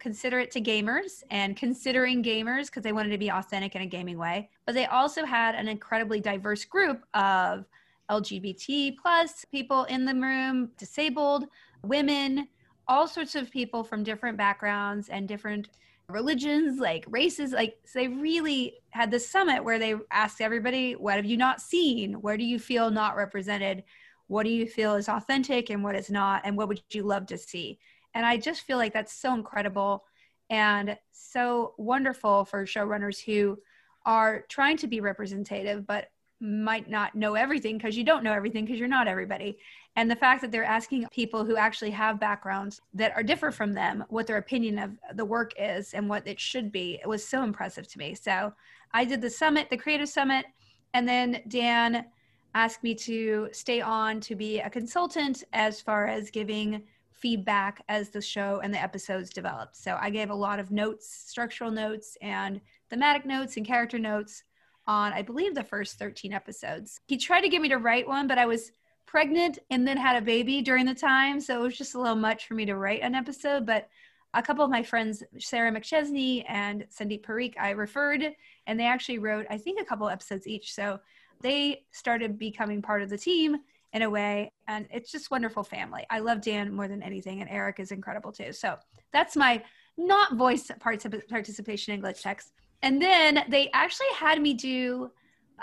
considerate 0.00 0.50
to 0.50 0.60
gamers 0.60 1.22
and 1.30 1.56
considering 1.56 2.20
gamers 2.20 2.66
because 2.66 2.82
they 2.82 2.90
wanted 2.90 3.10
to 3.10 3.16
be 3.16 3.30
authentic 3.30 3.76
in 3.76 3.82
a 3.82 3.86
gaming 3.86 4.18
way. 4.18 4.50
But 4.66 4.74
they 4.74 4.86
also 4.86 5.24
had 5.24 5.54
an 5.54 5.68
incredibly 5.68 6.18
diverse 6.18 6.64
group 6.64 7.04
of 7.14 7.64
LGBT 8.10 8.96
plus 9.00 9.44
people 9.52 9.84
in 9.84 10.04
the 10.04 10.14
room, 10.14 10.72
disabled, 10.76 11.44
women, 11.84 12.48
all 12.88 13.06
sorts 13.06 13.36
of 13.36 13.52
people 13.52 13.84
from 13.84 14.02
different 14.02 14.36
backgrounds 14.36 15.10
and 15.10 15.28
different 15.28 15.68
religions, 16.08 16.78
like 16.78 17.04
races. 17.08 17.52
Like 17.52 17.76
so 17.84 17.98
they 17.98 18.08
really 18.08 18.74
had 18.90 19.10
this 19.10 19.28
summit 19.28 19.64
where 19.64 19.78
they 19.78 19.94
asked 20.10 20.40
everybody, 20.40 20.92
what 20.92 21.16
have 21.16 21.24
you 21.24 21.36
not 21.36 21.60
seen? 21.60 22.14
Where 22.14 22.36
do 22.36 22.44
you 22.44 22.58
feel 22.58 22.90
not 22.90 23.16
represented? 23.16 23.84
What 24.26 24.44
do 24.44 24.50
you 24.50 24.66
feel 24.66 24.94
is 24.94 25.08
authentic 25.08 25.70
and 25.70 25.82
what 25.82 25.96
is 25.96 26.10
not? 26.10 26.42
And 26.44 26.56
what 26.56 26.68
would 26.68 26.82
you 26.90 27.02
love 27.02 27.26
to 27.26 27.38
see? 27.38 27.78
And 28.14 28.24
I 28.24 28.36
just 28.36 28.62
feel 28.62 28.78
like 28.78 28.92
that's 28.92 29.12
so 29.12 29.34
incredible 29.34 30.04
and 30.50 30.96
so 31.12 31.74
wonderful 31.78 32.44
for 32.44 32.64
showrunners 32.64 33.22
who 33.24 33.58
are 34.06 34.44
trying 34.48 34.76
to 34.78 34.86
be 34.86 35.00
representative, 35.00 35.86
but 35.86 36.08
might 36.40 36.90
not 36.90 37.14
know 37.14 37.34
everything 37.34 37.78
because 37.78 37.96
you 37.96 38.04
don't 38.04 38.24
know 38.24 38.32
everything 38.32 38.64
because 38.64 38.78
you're 38.78 38.88
not 38.88 39.08
everybody. 39.08 39.56
And 39.96 40.10
the 40.10 40.16
fact 40.16 40.40
that 40.42 40.50
they're 40.50 40.64
asking 40.64 41.06
people 41.12 41.44
who 41.44 41.56
actually 41.56 41.92
have 41.92 42.18
backgrounds 42.18 42.80
that 42.94 43.12
are 43.16 43.22
different 43.22 43.54
from 43.54 43.72
them 43.72 44.04
what 44.08 44.26
their 44.26 44.38
opinion 44.38 44.78
of 44.78 44.90
the 45.16 45.24
work 45.24 45.52
is 45.58 45.94
and 45.94 46.08
what 46.08 46.26
it 46.26 46.40
should 46.40 46.72
be, 46.72 46.98
it 47.02 47.08
was 47.08 47.26
so 47.26 47.42
impressive 47.42 47.86
to 47.88 47.98
me. 47.98 48.14
So 48.14 48.52
I 48.92 49.04
did 49.04 49.20
the 49.20 49.30
summit, 49.30 49.70
the 49.70 49.76
creative 49.76 50.08
summit, 50.08 50.46
and 50.92 51.08
then 51.08 51.42
Dan 51.48 52.06
asked 52.54 52.82
me 52.82 52.94
to 52.94 53.48
stay 53.52 53.80
on 53.80 54.20
to 54.20 54.34
be 54.34 54.60
a 54.60 54.70
consultant 54.70 55.44
as 55.52 55.80
far 55.80 56.06
as 56.06 56.30
giving 56.30 56.82
feedback 57.10 57.82
as 57.88 58.10
the 58.10 58.20
show 58.20 58.60
and 58.62 58.72
the 58.72 58.82
episodes 58.82 59.30
developed. 59.30 59.76
So 59.76 59.96
I 60.00 60.10
gave 60.10 60.30
a 60.30 60.34
lot 60.34 60.60
of 60.60 60.70
notes, 60.70 61.24
structural 61.26 61.70
notes, 61.70 62.18
and 62.20 62.60
thematic 62.90 63.24
notes 63.24 63.56
and 63.56 63.66
character 63.66 63.98
notes 63.98 64.44
on, 64.86 65.12
I 65.12 65.22
believe, 65.22 65.54
the 65.54 65.64
first 65.64 65.98
13 65.98 66.32
episodes. 66.32 67.00
He 67.06 67.16
tried 67.16 67.42
to 67.42 67.48
get 67.48 67.62
me 67.62 67.68
to 67.68 67.78
write 67.78 68.06
one, 68.06 68.26
but 68.26 68.38
I 68.38 68.46
was 68.46 68.70
pregnant 69.06 69.58
and 69.70 69.86
then 69.86 69.96
had 69.96 70.16
a 70.16 70.24
baby 70.24 70.60
during 70.62 70.86
the 70.86 70.94
time. 70.94 71.40
So 71.40 71.60
it 71.60 71.62
was 71.62 71.78
just 71.78 71.94
a 71.94 72.00
little 72.00 72.16
much 72.16 72.46
for 72.46 72.54
me 72.54 72.66
to 72.66 72.76
write 72.76 73.02
an 73.02 73.14
episode. 73.14 73.64
But 73.64 73.88
a 74.34 74.42
couple 74.42 74.64
of 74.64 74.70
my 74.70 74.82
friends, 74.82 75.22
Sarah 75.38 75.70
McChesney 75.70 76.44
and 76.48 76.84
Sandeep 76.90 77.24
Parikh, 77.24 77.54
I 77.58 77.70
referred, 77.70 78.24
and 78.66 78.78
they 78.78 78.86
actually 78.86 79.18
wrote, 79.18 79.46
I 79.48 79.58
think, 79.58 79.80
a 79.80 79.84
couple 79.84 80.08
episodes 80.08 80.46
each. 80.46 80.74
So 80.74 80.98
they 81.40 81.84
started 81.92 82.38
becoming 82.38 82.82
part 82.82 83.02
of 83.02 83.08
the 83.08 83.18
team 83.18 83.58
in 83.92 84.02
a 84.02 84.10
way. 84.10 84.50
And 84.66 84.88
it's 84.90 85.12
just 85.12 85.30
wonderful 85.30 85.62
family. 85.62 86.04
I 86.10 86.18
love 86.18 86.40
Dan 86.40 86.74
more 86.74 86.88
than 86.88 87.02
anything, 87.02 87.40
and 87.40 87.50
Eric 87.50 87.78
is 87.78 87.92
incredible 87.92 88.32
too. 88.32 88.52
So 88.52 88.76
that's 89.12 89.36
my 89.36 89.62
not 89.96 90.34
voice 90.34 90.68
parts 90.80 91.06
participation 91.30 91.94
in 91.94 92.02
glitch 92.02 92.22
techs. 92.22 92.50
And 92.84 93.00
then 93.00 93.44
they 93.48 93.70
actually 93.72 94.12
had 94.14 94.42
me 94.42 94.52
do 94.52 95.10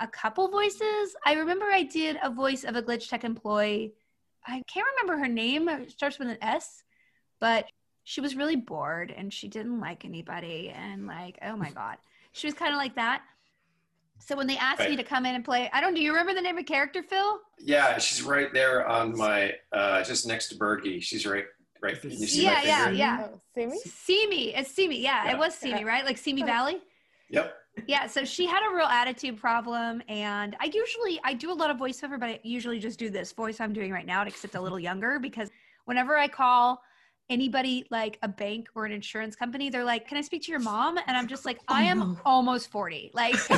a 0.00 0.08
couple 0.08 0.48
voices. 0.48 1.14
I 1.24 1.34
remember 1.34 1.66
I 1.66 1.84
did 1.84 2.18
a 2.20 2.28
voice 2.28 2.64
of 2.64 2.74
a 2.74 2.82
glitch 2.82 3.08
tech 3.08 3.22
employee. 3.22 3.94
I 4.44 4.60
can't 4.66 4.86
remember 4.96 5.22
her 5.22 5.32
name. 5.32 5.68
It 5.68 5.92
starts 5.92 6.18
with 6.18 6.26
an 6.26 6.38
S, 6.42 6.82
but 7.38 7.66
she 8.02 8.20
was 8.20 8.34
really 8.34 8.56
bored 8.56 9.14
and 9.16 9.32
she 9.32 9.46
didn't 9.46 9.78
like 9.78 10.04
anybody. 10.04 10.74
And 10.74 11.06
like, 11.06 11.38
oh 11.42 11.54
my 11.54 11.70
God. 11.70 11.98
She 12.32 12.48
was 12.48 12.54
kind 12.54 12.72
of 12.72 12.78
like 12.78 12.96
that. 12.96 13.22
So 14.18 14.36
when 14.36 14.48
they 14.48 14.56
asked 14.56 14.80
right. 14.80 14.90
me 14.90 14.96
to 14.96 15.04
come 15.04 15.24
in 15.24 15.36
and 15.36 15.44
play, 15.44 15.70
I 15.72 15.80
don't. 15.80 15.94
Do 15.94 16.00
you 16.00 16.10
remember 16.10 16.34
the 16.34 16.40
name 16.40 16.58
of 16.58 16.66
character, 16.66 17.04
Phil? 17.04 17.38
Yeah, 17.60 17.98
she's 17.98 18.22
right 18.22 18.52
there 18.52 18.86
on 18.88 19.16
my, 19.16 19.54
uh, 19.72 20.02
just 20.02 20.26
next 20.26 20.48
to 20.48 20.56
Bergie. 20.56 21.00
She's 21.00 21.24
right, 21.24 21.44
right. 21.80 22.00
Can 22.00 22.10
you 22.10 22.26
see 22.26 22.42
yeah, 22.44 22.62
yeah, 22.64 22.90
yeah. 22.90 23.26
Oh, 23.32 23.40
Simi. 23.54 23.78
Simi. 23.78 24.54
It's 24.54 24.70
Simi. 24.72 25.00
Yeah, 25.00 25.24
yeah, 25.24 25.32
it 25.32 25.38
was 25.38 25.54
see 25.54 25.72
me, 25.72 25.84
right? 25.84 26.04
Like 26.04 26.18
see 26.18 26.32
me 26.32 26.42
Valley. 26.42 26.80
Yep. 27.32 27.54
yeah, 27.86 28.06
so 28.06 28.24
she 28.24 28.46
had 28.46 28.62
a 28.70 28.74
real 28.74 28.86
attitude 28.86 29.38
problem, 29.38 30.02
and 30.08 30.54
I 30.60 30.66
usually 30.66 31.18
I 31.24 31.34
do 31.34 31.50
a 31.50 31.54
lot 31.54 31.70
of 31.70 31.78
voiceover, 31.78 32.20
but 32.20 32.28
I 32.28 32.40
usually 32.42 32.78
just 32.78 32.98
do 32.98 33.10
this 33.10 33.32
voice 33.32 33.60
I'm 33.60 33.72
doing 33.72 33.90
right 33.90 34.06
now, 34.06 34.22
except 34.24 34.54
a 34.54 34.60
little 34.60 34.78
younger 34.78 35.18
because 35.18 35.50
whenever 35.86 36.16
I 36.16 36.28
call 36.28 36.82
anybody 37.30 37.86
like 37.90 38.18
a 38.22 38.28
bank 38.28 38.68
or 38.74 38.84
an 38.84 38.92
insurance 38.92 39.34
company, 39.34 39.70
they're 39.70 39.84
like, 39.84 40.06
"Can 40.06 40.18
I 40.18 40.20
speak 40.20 40.42
to 40.42 40.50
your 40.50 40.60
mom?" 40.60 40.98
And 41.06 41.16
I'm 41.16 41.26
just 41.26 41.46
like, 41.46 41.58
oh, 41.68 41.74
"I 41.74 41.84
am 41.84 42.18
almost 42.24 42.70
40." 42.70 43.10
Like 43.14 43.34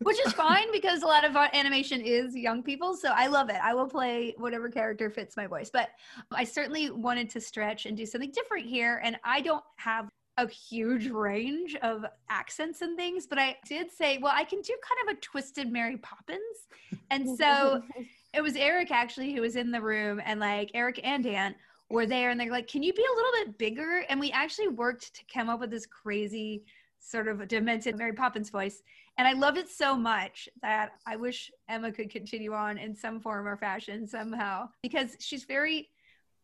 which 0.00 0.18
is 0.26 0.32
fine 0.32 0.70
because 0.72 1.02
a 1.02 1.06
lot 1.06 1.24
of 1.24 1.36
uh, 1.36 1.48
animation 1.52 2.00
is 2.00 2.34
young 2.34 2.62
people. 2.62 2.96
So 2.96 3.10
I 3.14 3.26
love 3.26 3.50
it. 3.50 3.56
I 3.62 3.74
will 3.74 3.88
play 3.88 4.34
whatever 4.38 4.68
character 4.68 5.10
fits 5.10 5.36
my 5.36 5.46
voice. 5.46 5.70
But 5.70 5.90
I 6.30 6.44
certainly 6.44 6.90
wanted 6.90 7.30
to 7.30 7.40
stretch 7.40 7.86
and 7.86 7.96
do 7.96 8.06
something 8.06 8.30
different 8.30 8.66
here. 8.66 9.00
And 9.02 9.16
I 9.24 9.40
don't 9.40 9.64
have 9.76 10.08
a 10.38 10.48
huge 10.48 11.08
range 11.08 11.74
of 11.82 12.04
accents 12.30 12.80
and 12.80 12.96
things, 12.96 13.26
but 13.26 13.38
I 13.38 13.56
did 13.66 13.90
say, 13.90 14.18
well, 14.18 14.32
I 14.34 14.44
can 14.44 14.60
do 14.60 14.72
kind 14.88 15.10
of 15.10 15.16
a 15.16 15.20
twisted 15.20 15.70
Mary 15.70 15.96
Poppins. 15.96 16.40
And 17.10 17.36
so 17.36 17.82
it 18.32 18.40
was 18.40 18.54
Eric 18.54 18.92
actually 18.92 19.34
who 19.34 19.40
was 19.40 19.56
in 19.56 19.72
the 19.72 19.80
room, 19.80 20.22
and 20.24 20.38
like 20.38 20.70
Eric 20.74 21.00
and 21.02 21.24
Dan 21.24 21.56
were 21.90 22.06
there, 22.06 22.30
and 22.30 22.38
they're 22.38 22.50
like, 22.50 22.68
can 22.68 22.82
you 22.82 22.92
be 22.92 23.04
a 23.04 23.16
little 23.16 23.32
bit 23.44 23.58
bigger? 23.58 24.04
And 24.08 24.20
we 24.20 24.30
actually 24.30 24.68
worked 24.68 25.14
to 25.16 25.22
come 25.32 25.48
up 25.48 25.58
with 25.58 25.70
this 25.70 25.86
crazy 25.86 26.62
sort 27.00 27.26
of 27.26 27.46
demented 27.48 27.96
Mary 27.96 28.12
Poppins 28.12 28.50
voice. 28.50 28.82
And 29.16 29.26
I 29.26 29.32
loved 29.32 29.58
it 29.58 29.68
so 29.68 29.96
much 29.96 30.48
that 30.62 30.92
I 31.04 31.16
wish 31.16 31.50
Emma 31.68 31.90
could 31.90 32.10
continue 32.10 32.52
on 32.52 32.78
in 32.78 32.94
some 32.94 33.20
form 33.20 33.48
or 33.48 33.56
fashion 33.56 34.06
somehow 34.06 34.68
because 34.82 35.16
she's 35.18 35.44
very 35.44 35.88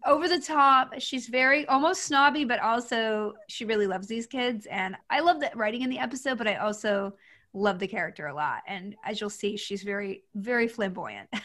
over 0.06 0.28
the 0.28 0.40
top. 0.40 0.94
She's 0.98 1.28
very 1.28 1.66
almost 1.66 2.02
snobby, 2.02 2.44
but 2.44 2.60
also 2.60 3.34
she 3.48 3.64
really 3.64 3.86
loves 3.86 4.06
these 4.06 4.26
kids. 4.26 4.66
And 4.66 4.96
I 5.10 5.20
love 5.20 5.40
the 5.40 5.50
writing 5.54 5.82
in 5.82 5.90
the 5.90 5.98
episode, 5.98 6.38
but 6.38 6.46
I 6.46 6.56
also 6.56 7.14
love 7.52 7.78
the 7.78 7.86
character 7.86 8.26
a 8.26 8.34
lot. 8.34 8.62
And 8.66 8.96
as 9.04 9.20
you'll 9.20 9.30
see, 9.30 9.56
she's 9.56 9.82
very, 9.82 10.24
very 10.34 10.68
flamboyant. 10.68 11.28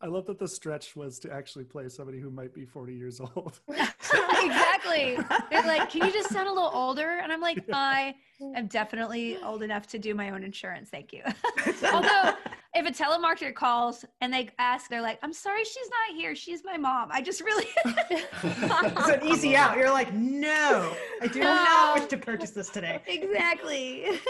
I 0.00 0.06
love 0.06 0.26
that 0.26 0.38
the 0.38 0.46
stretch 0.46 0.94
was 0.94 1.18
to 1.20 1.32
actually 1.32 1.64
play 1.64 1.88
somebody 1.88 2.20
who 2.20 2.30
might 2.30 2.54
be 2.54 2.64
40 2.64 2.94
years 2.94 3.20
old. 3.36 3.58
exactly. 3.68 5.18
They're 5.50 5.66
like, 5.66 5.90
can 5.90 6.06
you 6.06 6.12
just 6.12 6.30
sound 6.30 6.48
a 6.48 6.52
little 6.52 6.70
older? 6.72 7.18
And 7.20 7.32
I'm 7.32 7.40
like, 7.40 7.64
I 7.72 8.14
am 8.54 8.68
definitely 8.68 9.38
old 9.38 9.64
enough 9.64 9.88
to 9.88 9.98
do 9.98 10.14
my 10.14 10.30
own 10.30 10.44
insurance. 10.44 10.88
Thank 10.88 11.12
you. 11.12 11.22
Although, 11.92 12.32
if 12.78 12.86
a 12.86 12.92
telemarketer 12.92 13.54
calls 13.54 14.04
and 14.20 14.32
they 14.32 14.48
ask, 14.58 14.88
they're 14.88 15.02
like, 15.02 15.18
I'm 15.22 15.32
sorry, 15.32 15.64
she's 15.64 15.88
not 15.90 16.16
here. 16.16 16.34
She's 16.34 16.64
my 16.64 16.76
mom. 16.76 17.08
I 17.12 17.20
just 17.20 17.40
really. 17.40 17.66
it's 17.84 19.08
an 19.08 19.26
easy 19.26 19.56
out. 19.56 19.76
You're 19.76 19.90
like, 19.90 20.14
no, 20.14 20.94
I 21.20 21.26
do 21.26 21.40
not 21.40 21.98
wish 21.98 22.08
to 22.08 22.16
purchase 22.16 22.50
this 22.50 22.70
today. 22.70 23.02
Exactly 23.08 24.20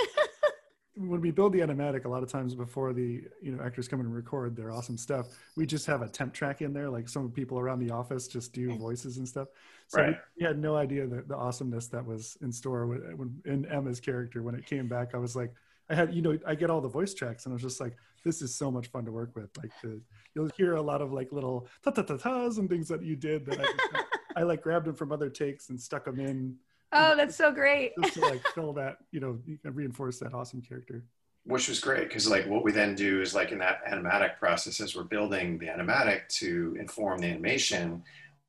when 0.99 1.21
we 1.21 1.31
build 1.31 1.53
the 1.53 1.61
animatic 1.61 2.05
a 2.05 2.09
lot 2.09 2.23
of 2.23 2.31
times 2.31 2.55
before 2.55 2.93
the 2.93 3.23
you 3.41 3.53
know 3.53 3.63
actors 3.63 3.87
come 3.87 4.01
and 4.01 4.13
record 4.13 4.57
their 4.57 4.71
awesome 4.71 4.99
stuff 4.99 5.27
we 5.57 5.65
just 5.65 5.87
have 5.87 6.03
a 6.03 6.09
temp 6.09 6.35
track 6.35 6.61
in 6.61 6.73
there 6.73 6.91
like 6.91 7.09
some 7.09 7.31
people 7.31 7.59
around 7.59 7.79
the 7.79 7.91
office 7.91 8.27
just 8.27 8.53
do 8.53 8.77
voices 8.77 9.19
and 9.19 9.29
stuff 9.29 9.49
so 9.87 10.01
right. 10.01 10.17
we, 10.37 10.43
we, 10.43 10.47
had 10.47 10.59
no 10.59 10.77
idea 10.77 11.07
the, 11.07 11.23
the 11.23 11.37
awesomeness 11.37 11.87
that 11.87 12.05
was 12.05 12.37
in 12.43 12.51
store 12.51 12.87
when, 12.87 12.99
when 13.17 13.41
in 13.45 13.65
emma's 13.67 14.01
character 14.01 14.43
when 14.43 14.55
it 14.55 14.67
came 14.67 14.89
back 14.89 15.15
i 15.15 15.19
was 15.19 15.37
like 15.37 15.53
i 15.89 15.95
had 15.95 16.13
you 16.13 16.23
know 16.23 16.37
i 16.47 16.55
get 16.55 16.69
all 16.69 16.81
the 16.81 16.89
voice 16.89 17.15
tracks 17.15 17.45
and 17.45 17.53
i 17.53 17.55
was 17.55 17.63
just 17.63 17.81
like 17.81 17.97
this 18.29 18.43
is 18.43 18.55
so 18.55 18.71
much 18.71 18.89
fun 18.89 19.05
to 19.07 19.11
work 19.11 19.35
with 19.35 19.51
like 19.57 19.73
the, 19.83 20.01
you'll 20.35 20.51
hear 20.57 20.75
a 20.75 20.83
lot 20.83 21.01
of 21.01 21.13
like 21.13 21.33
little 21.33 21.67
ta 21.83 21.91
ta 21.91 22.03
ta 22.03 22.17
tas 22.17 22.59
and 22.59 22.69
things 22.69 22.87
that 22.87 23.03
you 23.03 23.17
did 23.17 23.47
that 23.47 23.59
i, 23.59 23.65
just, 23.65 24.05
I 24.37 24.43
like 24.43 24.63
grabbed 24.63 24.87
them 24.87 24.95
from 24.95 25.11
other 25.13 25.31
takes 25.31 25.71
and 25.71 25.81
stuck 25.81 26.05
them 26.05 26.21
in 26.21 26.57
Oh, 26.93 27.15
that's 27.17 27.37
so 27.37 27.53
great. 27.53 27.93
just 28.01 28.15
to 28.15 28.21
like 28.21 28.43
fill 28.55 28.73
that, 28.75 28.97
you 29.11 29.21
know, 29.21 29.39
you 29.45 29.59
can 29.59 29.75
reinforce 29.75 30.19
that 30.21 30.33
awesome 30.33 30.63
character. 30.63 31.05
Which 31.45 31.69
was 31.69 31.81
great 31.81 32.09
because 32.09 32.29
like 32.29 32.47
what 32.47 32.65
we 32.65 32.73
then 32.73 32.95
do 32.95 33.21
is 33.21 33.35
like 33.35 33.53
in 33.53 33.59
that 33.59 33.85
animatic 33.87 34.39
process 34.39 34.81
as 34.81 34.97
we're 34.97 35.05
building 35.05 35.59
the 35.59 35.67
animatic 35.67 36.29
to 36.39 36.77
inform 36.79 37.19
the 37.21 37.27
animation, 37.27 38.03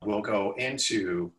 we'll 0.03 0.21
go 0.21 0.53
into 0.57 1.31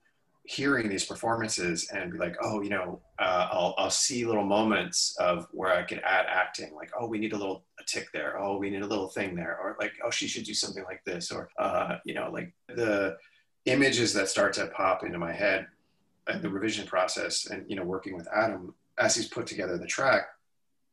hearing 0.51 0.89
these 0.89 1.05
performances 1.05 1.89
and 1.95 2.13
be 2.13 2.19
like, 2.19 2.35
oh, 2.43 2.61
you 2.61 2.71
know, 2.71 3.01
uh, 3.21 3.49
I'll, 3.53 3.75
I'll 3.79 3.91
see 3.91 4.25
little 4.25 4.45
moments 4.45 5.17
of 5.21 5.47
where 5.53 5.73
I 5.73 5.85
can 5.85 6.01
add 6.01 6.27
acting, 6.29 6.75
like, 6.75 6.91
oh, 6.99 7.07
we 7.07 7.19
need 7.19 7.33
a 7.33 7.37
little 7.37 7.65
a 7.79 7.85
tick 7.85 8.09
there, 8.13 8.37
oh, 8.37 8.59
we 8.59 8.69
need 8.69 8.83
a 8.83 8.87
little 8.87 9.09
thing 9.09 9.37
there, 9.37 9.57
or 9.63 9.77
like, 9.79 9.93
oh, 10.05 10.11
she 10.11 10.27
should 10.27 10.43
do 10.43 10.55
something 10.55 10.83
like 10.85 11.05
this, 11.05 11.31
or 11.31 11.49
uh, 11.59 11.99
you 12.05 12.15
know, 12.15 12.31
like 12.33 12.53
the 12.75 13.17
images 13.67 14.13
that 14.15 14.29
start 14.29 14.53
to 14.55 14.67
pop 14.69 15.05
into 15.05 15.19
my 15.19 15.33
head 15.33 15.67
the 16.39 16.49
revision 16.49 16.87
process 16.87 17.47
and 17.47 17.65
you 17.69 17.77
know 17.77 17.83
working 17.83 18.17
with 18.17 18.29
adam 18.35 18.75
as 18.99 19.17
he's 19.17 19.29
put 19.29 19.47
together 19.47 19.77
the 19.77 19.87
track 19.87 20.29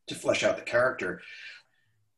to 0.06 0.14
flesh 0.14 0.42
out 0.42 0.56
the 0.56 0.62
character 0.62 1.20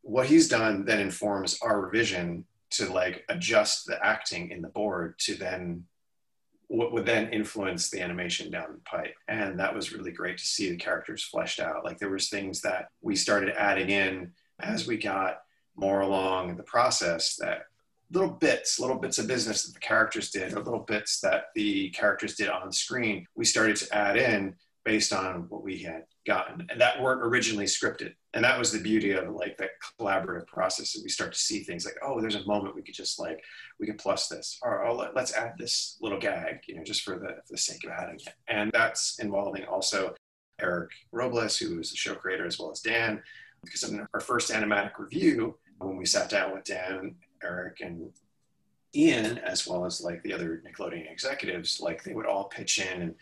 what 0.03 0.27
he's 0.27 0.49
done 0.49 0.85
then 0.85 1.01
informs 1.01 1.59
our 1.61 1.81
revision 1.81 2.45
to 2.71 2.91
like 2.93 3.25
adjust 3.29 3.87
the 3.87 4.05
acting 4.05 4.51
in 4.51 4.63
the 4.63 4.69
board 4.69 5.19
to 5.19 5.35
then 5.35 5.85
what 6.71 6.93
would 6.93 7.05
then 7.05 7.33
influence 7.33 7.91
the 7.91 8.01
animation 8.01 8.49
down 8.49 8.69
the 8.71 8.79
pipe. 8.89 9.17
And 9.27 9.59
that 9.59 9.75
was 9.75 9.93
really 9.93 10.13
great 10.13 10.39
to 10.39 10.45
see 10.45 10.71
the 10.71 10.77
characters 10.77 11.25
fleshed 11.25 11.59
out. 11.59 11.85
Like 11.85 11.99
there 11.99 12.11
was 12.11 12.29
things 12.29 12.61
that 12.61 12.87
we 13.03 13.17
started 13.17 13.53
adding 13.59 13.91
in 13.91 14.31
as 14.61 14.87
we 14.87 14.97
got 14.97 15.41
more 15.75 16.03
along 16.03 16.51
in 16.51 16.57
the 16.57 16.63
process 16.63 17.35
that 17.37 17.63
little 18.13 18.31
bits, 18.31 18.79
little 18.79 18.99
bits 18.99 19.19
of 19.19 19.27
business 19.27 19.65
that 19.65 19.75
the 19.75 19.81
characters 19.81 20.31
did, 20.31 20.53
or 20.53 20.63
little 20.63 20.85
bits 20.87 21.19
that 21.21 21.47
the 21.57 21.91
characters 21.91 22.37
did 22.37 22.49
on 22.49 22.71
screen, 22.71 23.27
we 23.35 23.45
started 23.45 23.75
to 23.75 23.93
add 23.93 24.17
in 24.17 24.55
based 24.91 25.13
on 25.13 25.47
what 25.51 25.63
we 25.63 25.79
had 25.79 26.03
gotten, 26.27 26.67
and 26.69 26.81
that 26.81 27.01
weren't 27.01 27.23
originally 27.23 27.65
scripted. 27.65 28.13
And 28.35 28.43
that 28.43 28.59
was 28.59 28.73
the 28.73 28.81
beauty 28.81 29.13
of 29.13 29.29
like 29.29 29.57
that 29.59 29.71
collaborative 30.01 30.49
process. 30.49 30.93
That 30.93 31.05
we 31.05 31.09
start 31.09 31.33
to 31.33 31.39
see 31.39 31.63
things 31.63 31.85
like, 31.85 31.95
oh, 32.03 32.21
there's 32.21 32.35
a 32.35 32.45
moment 32.45 32.75
we 32.75 32.83
could 32.83 32.97
just 32.97 33.21
like 33.21 33.41
we 33.79 33.87
can 33.87 33.97
plus 33.97 34.27
this, 34.27 34.59
or 34.63 34.85
oh, 34.85 34.97
let, 34.97 35.17
us 35.17 35.33
add 35.33 35.53
this 35.57 35.97
little 36.01 36.19
gag, 36.19 36.63
you 36.67 36.75
know, 36.75 36.83
just 36.83 37.03
for 37.03 37.21
the 37.21 37.37
for 37.47 37.53
the 37.53 37.57
sake 37.57 37.85
of 37.85 37.93
adding 37.93 38.17
it. 38.17 38.35
And 38.49 38.73
that's 38.73 39.21
involving 39.21 39.65
also 39.65 40.13
Eric 40.61 40.91
Robles, 41.13 41.57
who 41.57 41.79
is 41.79 41.93
the 41.93 41.97
show 41.97 42.17
creator, 42.17 42.45
as 42.45 42.59
well 42.59 42.73
as 42.73 42.81
Dan, 42.81 43.23
because 43.63 43.85
in 43.85 44.05
our 44.13 44.21
first 44.21 44.51
animatic 44.51 44.99
review, 44.99 45.57
when 45.79 45.97
we 45.97 46.05
sat 46.05 46.29
down 46.29 46.53
with 46.53 46.65
Dan 46.65 47.15
Eric 47.45 47.81
and 47.81 48.11
Ian, 48.97 49.39
as 49.39 49.69
well 49.69 49.85
as 49.85 50.01
like 50.01 50.21
the 50.25 50.33
other 50.33 50.61
Nickelodeon 50.67 51.13
executives, 51.13 51.81
like 51.81 52.03
they 52.03 52.13
would 52.13 52.27
all 52.27 52.47
pitch 52.49 52.81
in 52.81 53.03
and 53.03 53.15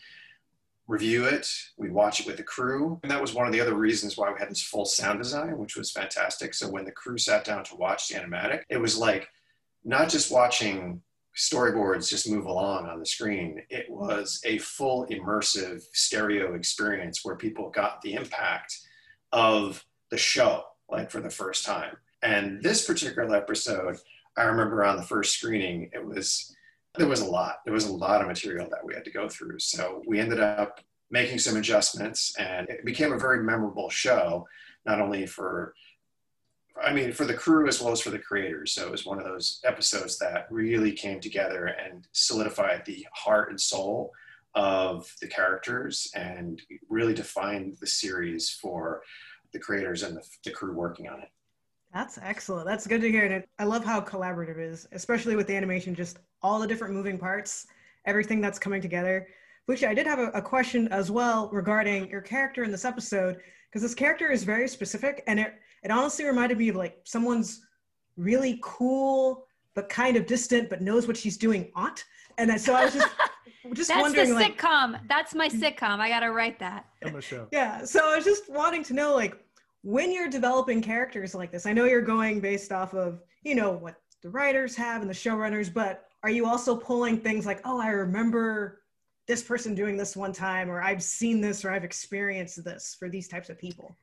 review 0.89 1.27
it. 1.27 1.47
We'd 1.77 1.93
watch 1.93 2.21
it 2.21 2.27
with 2.27 2.39
the 2.39 2.43
crew. 2.43 2.99
And 3.03 3.13
that 3.13 3.21
was 3.21 3.35
one 3.35 3.47
of 3.47 3.53
the 3.53 3.61
other 3.61 3.75
reasons 3.75 4.17
why 4.17 4.33
we 4.33 4.39
had 4.39 4.51
this 4.51 4.63
full 4.63 4.87
sound 4.87 5.19
design, 5.19 5.59
which 5.59 5.77
was 5.77 5.93
fantastic. 5.93 6.55
So 6.55 6.69
when 6.69 6.87
the 6.87 6.91
crew 6.91 7.19
sat 7.19 7.45
down 7.45 7.63
to 7.65 7.77
watch 7.77 8.09
the 8.09 8.15
animatic, 8.15 8.63
it 8.71 8.79
was 8.79 8.97
like 8.97 9.29
not 9.85 10.09
just 10.09 10.33
watching 10.33 11.03
storyboards 11.37 12.09
just 12.09 12.29
move 12.29 12.47
along 12.47 12.87
on 12.87 12.99
the 12.99 13.07
screen. 13.07 13.63
It 13.71 13.87
was 13.89 14.41
a 14.45 14.59
full 14.59 15.07
immersive 15.07 15.83
stereo 15.93 16.55
experience 16.55 17.21
where 17.23 17.37
people 17.37 17.71
got 17.71 18.01
the 18.01 18.15
impact 18.15 18.77
of 19.31 19.85
the 20.11 20.19
show, 20.19 20.65
like 20.89 21.11
for 21.11 21.21
the 21.21 21.31
first 21.31 21.65
time. 21.65 21.97
And 22.23 22.63
this 22.63 22.87
particular 22.87 23.37
episode, 23.37 23.99
I 24.37 24.45
remember 24.45 24.85
on 24.85 24.97
the 24.97 25.03
first 25.03 25.37
screening, 25.37 25.91
it 25.93 26.05
was 26.05 26.57
there 26.99 27.09
was 27.09 27.21
a 27.21 27.27
lot. 27.27 27.57
There 27.65 27.75
was 27.75 27.87
a 27.87 27.93
lot 27.93 28.21
of 28.21 28.29
material 28.29 28.69
that 28.71 28.85
we 28.85 28.95
had 28.95 29.05
to 29.05 29.11
go 29.11 29.29
through. 29.29 29.59
So 29.61 30.03
we 30.07 30.21
ended 30.21 30.41
up 30.41 30.81
making 31.11 31.39
some 31.39 31.57
adjustments, 31.57 32.35
and 32.39 32.69
it 32.69 32.85
became 32.85 33.13
a 33.13 33.19
very 33.19 33.43
memorable 33.43 33.89
show, 33.89 34.47
not 34.85 35.01
only 35.01 35.27
for 35.27 35.75
I 36.83 36.93
mean, 36.93 37.13
for 37.13 37.25
the 37.25 37.35
crew 37.35 37.67
as 37.69 37.81
well 37.81 37.93
as 37.93 38.01
for 38.01 38.11
the 38.11 38.19
creators. 38.19 38.73
So 38.73 38.87
it 38.87 38.91
was 38.93 39.05
one 39.05 39.19
of 39.19 39.25
those 39.25 39.61
episodes 39.65 40.19
that 40.19 40.47
really 40.51 40.93
came 40.93 41.21
together 41.21 41.67
and 41.67 42.07
solidified 42.13 42.85
the 42.87 43.07
heart 43.13 43.51
and 43.51 43.61
soul 43.61 44.13
of 44.55 45.13
the 45.21 45.27
characters 45.27 46.11
and 46.15 46.63
really 46.89 47.15
defined 47.15 47.77
the 47.81 47.87
series 47.87 48.51
for 48.51 49.03
the 49.53 49.59
creators 49.59 50.03
and 50.03 50.17
the, 50.17 50.23
the 50.45 50.51
crew 50.51 50.73
working 50.73 51.09
on 51.09 51.21
it. 51.21 51.29
That's 51.93 52.19
excellent. 52.23 52.67
That's 52.67 52.87
good 52.87 53.01
to 53.01 53.11
hear. 53.11 53.25
And 53.25 53.45
I 53.59 53.65
love 53.65 53.85
how 53.85 54.01
collaborative 54.01 54.59
it 54.59 54.71
is, 54.71 54.89
especially 54.93 55.37
with 55.37 55.47
the 55.47 55.57
animation, 55.57 55.95
just 55.95 56.19
all 56.43 56.59
the 56.59 56.67
different 56.67 56.95
moving 56.95 57.19
parts, 57.19 57.67
everything 58.05 58.41
that's 58.41 58.59
coming 58.59 58.83
together. 58.83 59.29
Which 59.67 59.85
I 59.85 59.93
did 59.93 60.07
have 60.07 60.19
a, 60.19 60.29
a 60.29 60.41
question 60.41 60.89
as 60.89 61.11
well 61.11 61.51
regarding 61.53 62.09
your 62.09 62.23
character 62.23 62.65
in 62.65 62.71
this 62.71 62.85
episode, 62.85 63.39
because 63.69 63.83
this 63.83 63.95
character 63.95 64.31
is 64.31 64.45
very 64.45 64.67
specific 64.67 65.23
and 65.27 65.39
it, 65.39 65.55
it 65.83 65.91
honestly 65.91 66.25
reminded 66.25 66.57
me 66.57 66.69
of 66.69 66.77
like 66.77 67.01
someone's 67.05 67.67
really 68.17 68.59
cool, 68.63 69.47
but 69.75 69.89
kind 69.89 70.17
of 70.17 70.27
distant, 70.27 70.71
but 70.71 70.81
knows 70.81 71.07
what 71.07 71.17
she's 71.17 71.37
doing 71.37 71.71
aunt. 71.77 72.05
And 72.39 72.61
so 72.61 72.75
I 72.75 72.85
was 72.85 72.95
just, 72.95 73.09
just 73.75 73.89
That's 73.89 74.01
wondering, 74.01 74.31
the 74.31 74.35
like, 74.35 74.59
sitcom. 74.59 75.01
That's 75.09 75.35
my 75.35 75.49
mm-hmm. 75.49 75.63
sitcom. 75.63 75.99
I 75.99 76.09
got 76.09 76.21
to 76.21 76.33
write 76.33 76.59
that. 76.61 76.87
On 77.05 77.13
the 77.13 77.21
show. 77.21 77.49
Yeah. 77.53 77.85
So 77.85 78.13
I 78.13 78.17
was 78.17 78.25
just 78.25 78.51
wanting 78.51 78.85
to 78.85 78.95
know, 78.95 79.15
like, 79.15 79.37
when 79.83 80.13
you're 80.13 80.29
developing 80.29 80.83
characters 80.83 81.35
like 81.35 81.53
this, 81.53 81.67
I 81.67 81.73
know 81.73 81.85
you're 81.85 82.01
going 82.01 82.41
based 82.41 82.73
off 82.73 82.95
of, 82.95 83.23
you 83.43 83.55
know, 83.55 83.73
what 83.73 83.97
the 84.23 84.31
writers 84.31 84.75
have 84.77 85.01
and 85.03 85.11
the 85.11 85.15
showrunners, 85.15 85.73
but 85.73 86.05
are 86.23 86.31
you 86.31 86.47
also 86.47 86.77
pulling 86.77 87.19
things 87.19 87.47
like, 87.47 87.61
oh, 87.65 87.81
I 87.81 87.89
remember 87.89 88.83
this 89.29 89.43
person 89.43 89.75
doing 89.75 89.97
this 89.97 90.17
one 90.17 90.33
time, 90.33 90.71
or 90.71 90.83
I've 90.83 91.03
seen 91.03 91.41
this, 91.41 91.65
or 91.65 91.71
I've 91.71 91.85
experienced 91.85 92.65
this 92.65 92.97
for 92.99 93.09
these 93.09 93.29
types 93.29 93.51
of 93.51 93.59
people? 93.59 93.95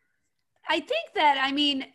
I 0.69 0.79
think 0.79 1.13
that 1.15 1.37
I 1.41 1.51
mean 1.51 1.85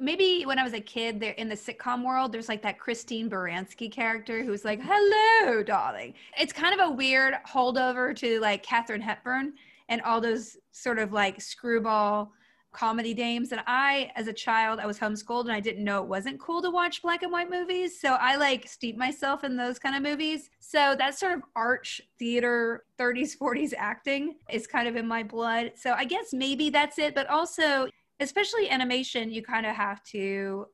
maybe 0.00 0.44
when 0.44 0.58
I 0.58 0.62
was 0.62 0.74
a 0.74 0.80
kid, 0.80 1.20
there 1.20 1.32
in 1.32 1.48
the 1.48 1.54
sitcom 1.54 2.04
world, 2.04 2.32
there's 2.32 2.48
like 2.48 2.62
that 2.62 2.78
Christine 2.78 3.30
Baranski 3.30 3.90
character 3.90 4.44
who's 4.44 4.64
like, 4.64 4.80
"Hello, 4.82 5.62
darling." 5.62 6.14
It's 6.38 6.52
kind 6.52 6.78
of 6.78 6.88
a 6.88 6.90
weird 6.90 7.34
holdover 7.48 8.14
to 8.16 8.40
like 8.40 8.62
Katharine 8.62 9.00
Hepburn 9.00 9.54
and 9.88 10.02
all 10.02 10.20
those 10.20 10.56
sort 10.72 10.98
of 10.98 11.12
like 11.12 11.40
screwball 11.40 12.32
comedy 12.72 13.14
dames. 13.14 13.52
And 13.52 13.62
I, 13.66 14.10
as 14.16 14.26
a 14.28 14.32
child, 14.32 14.80
I 14.80 14.86
was 14.86 14.98
homeschooled 14.98 15.44
and 15.44 15.52
I 15.52 15.60
didn't 15.60 15.84
know 15.84 16.02
it 16.02 16.08
wasn't 16.08 16.38
cool 16.38 16.60
to 16.62 16.70
watch 16.70 17.02
black 17.02 17.22
and 17.22 17.32
white 17.32 17.50
movies. 17.50 17.98
So 17.98 18.14
I 18.14 18.36
like 18.36 18.68
steep 18.68 18.96
myself 18.96 19.44
in 19.44 19.56
those 19.56 19.78
kind 19.78 19.96
of 19.96 20.02
movies. 20.02 20.50
So 20.60 20.94
that 20.98 21.18
sort 21.18 21.32
of 21.32 21.42
arch 21.54 22.02
theater 22.18 22.84
30s, 22.98 23.36
40s 23.38 23.72
acting 23.76 24.36
is 24.50 24.66
kind 24.66 24.88
of 24.88 24.96
in 24.96 25.06
my 25.06 25.22
blood. 25.22 25.72
So 25.76 25.92
I 25.92 26.04
guess 26.04 26.32
maybe 26.32 26.68
that's 26.68 26.98
it. 26.98 27.14
But 27.14 27.28
also, 27.28 27.88
especially 28.20 28.68
animation, 28.68 29.30
you 29.30 29.42
kind 29.42 29.64
of 29.64 29.74
have 29.74 30.02
to 30.04 30.66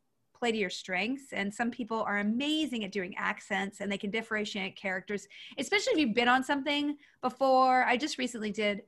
play 0.42 0.50
to 0.50 0.58
your 0.58 0.70
strengths. 0.70 1.32
And 1.32 1.54
some 1.54 1.70
people 1.70 2.02
are 2.02 2.18
amazing 2.18 2.82
at 2.84 2.90
doing 2.90 3.14
accents 3.16 3.80
and 3.80 3.90
they 3.90 3.96
can 3.96 4.10
differentiate 4.10 4.74
characters, 4.74 5.28
especially 5.56 5.92
if 5.92 5.98
you've 6.00 6.14
been 6.14 6.26
on 6.26 6.42
something 6.42 6.96
before. 7.22 7.84
I 7.84 7.96
just 7.96 8.18
recently 8.18 8.50
did 8.50 8.82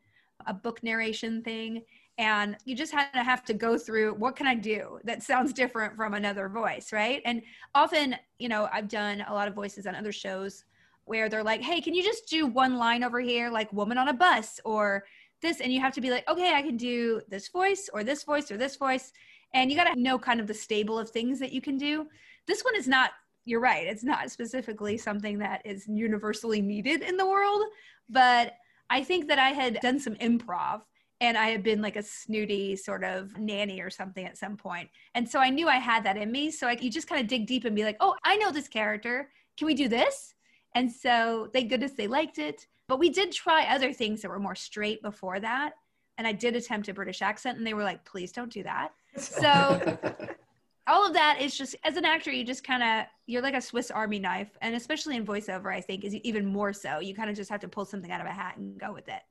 a 0.47 0.53
book 0.53 0.83
narration 0.83 1.43
thing 1.43 1.85
and 2.19 2.57
you 2.65 2.77
just 2.77 2.93
kind 2.93 3.09
of 3.15 3.25
have 3.25 3.45
to 3.45 3.55
go 3.55 3.77
through 3.77 4.15
what 4.15 4.37
can 4.37 4.47
i 4.47 4.55
do 4.55 4.99
that 5.05 5.23
sounds 5.23 5.53
different 5.53 5.97
from 5.97 6.15
another 6.15 6.49
voice? 6.49 6.93
Right? 6.93 7.23
And 7.25 7.43
often 7.75 8.17
you 8.39 8.49
know 8.49 8.69
i've 8.73 8.89
done 8.89 9.25
a 9.29 9.35
lot 9.35 9.49
of 9.49 9.55
voices 9.55 9.87
on 9.87 9.95
other 9.95 10.13
shows 10.13 10.65
where 11.05 11.29
they're 11.29 11.45
like 11.45 11.61
hey 11.61 11.81
can 11.81 11.95
you 11.95 12.03
just 12.03 12.29
do 12.29 12.47
one 12.47 12.77
line 12.77 13.05
over 13.05 13.21
here 13.21 13.51
like 13.51 13.73
woman 13.73 13.99
on 13.99 14.09
a 14.09 14.15
bus 14.15 14.61
or 14.65 15.05
this? 15.43 15.61
And 15.61 15.73
you 15.73 15.81
have 15.81 15.95
to 15.95 16.01
be 16.01 16.11
like 16.11 16.29
okay 16.29 16.55
i 16.55 16.63
can 16.63 16.77
do 16.77 17.21
this 17.29 17.49
voice 17.49 17.91
or 17.93 18.05
this 18.05 18.25
voice 18.25 18.51
or 18.51 18.57
this 18.57 18.77
voice. 18.77 19.13
And 19.53 19.71
you 19.71 19.77
got 19.77 19.93
to 19.93 20.01
know 20.01 20.19
kind 20.19 20.41
of 20.41 20.49
the 20.49 20.55
stable 20.55 20.99
of 20.99 21.11
things 21.11 21.39
that 21.39 21.53
you 21.53 21.61
can 21.61 21.79
do. 21.79 22.09
This 22.49 22.63
one 22.63 22.75
is 22.75 22.89
not 22.89 23.13
you're 23.45 23.61
right 23.61 23.87
it's 23.87 24.05
not 24.05 24.31
specifically 24.31 24.97
something 24.97 25.39
that 25.39 25.61
is 25.65 25.87
universally 25.87 26.61
needed 26.61 27.03
in 27.03 27.17
the 27.17 27.27
world 27.27 27.63
but 28.09 28.55
i 28.91 29.03
think 29.03 29.29
that 29.29 29.39
i 29.39 29.51
had 29.51 29.79
done 29.81 29.99
some 29.99 30.15
improv 30.17 30.83
and 31.25 31.39
I 31.39 31.49
had 31.49 31.63
been 31.63 31.81
like 31.81 31.97
a 31.97 32.03
snooty 32.03 32.77
sort 32.77 33.05
of 33.05 33.39
nanny 33.39 33.81
or 33.81 33.91
something 33.91 34.27
at 34.27 34.37
some 34.37 34.57
point. 34.57 34.91
And 35.15 35.29
so 35.29 35.39
I 35.39 35.51
knew 35.51 35.69
I 35.69 35.77
had 35.77 36.05
that 36.05 36.17
in 36.17 36.31
me. 36.31 36.51
So 36.51 36.69
I, 36.69 36.73
you 36.81 36.91
just 36.91 37.09
kind 37.09 37.21
of 37.21 37.27
dig 37.27 37.47
deep 37.47 37.65
and 37.65 37.75
be 37.75 37.85
like, 37.85 37.97
oh, 38.01 38.15
I 38.25 38.37
know 38.37 38.51
this 38.51 38.69
character. 38.69 39.31
Can 39.57 39.67
we 39.67 39.75
do 39.75 39.89
this? 39.89 40.35
And 40.75 40.91
so 40.91 41.49
thank 41.53 41.71
goodness 41.71 41.93
they 41.93 42.07
liked 42.07 42.39
it. 42.39 42.67
But 42.89 42.99
we 42.99 43.11
did 43.11 43.33
try 43.33 43.65
other 43.65 43.93
things 43.93 44.21
that 44.23 44.29
were 44.29 44.39
more 44.39 44.55
straight 44.55 45.03
before 45.03 45.41
that. 45.41 45.75
And 46.19 46.27
I 46.27 46.33
did 46.33 46.55
attempt 46.55 46.89
a 46.89 46.95
British 46.95 47.23
accent, 47.23 47.59
and 47.59 47.67
they 47.67 47.75
were 47.75 47.83
like, 47.83 48.05
please 48.05 48.31
don't 48.31 48.53
do 48.53 48.63
that. 48.63 48.93
So 49.17 49.43
all 50.87 51.07
of 51.07 51.15
that 51.15 51.39
is 51.41 51.57
just, 51.57 51.75
as 51.83 51.97
an 51.97 52.05
actor, 52.05 52.31
you 52.31 52.45
just 52.45 52.63
kind 52.63 52.83
of, 52.83 53.07
you're 53.27 53.43
like 53.43 53.55
a 53.55 53.61
Swiss 53.61 53.91
Army 53.91 54.21
knife. 54.21 54.57
And 54.61 54.77
especially 54.77 55.17
in 55.17 55.27
voiceover, 55.27 55.75
I 55.75 55.81
think, 55.81 56.05
is 56.05 56.15
even 56.17 56.47
more 56.47 56.73
so. 56.73 57.01
You 57.01 57.15
kind 57.15 57.31
of 57.31 57.35
just 57.35 57.51
have 57.51 57.61
to 57.61 57.69
pull 57.69 57.85
something 57.85 58.13
out 58.13 58.21
of 58.21 58.27
a 58.27 58.31
hat 58.31 58.59
and 58.59 58.79
go 58.79 58.93
with 58.93 59.09
it. 59.09 59.23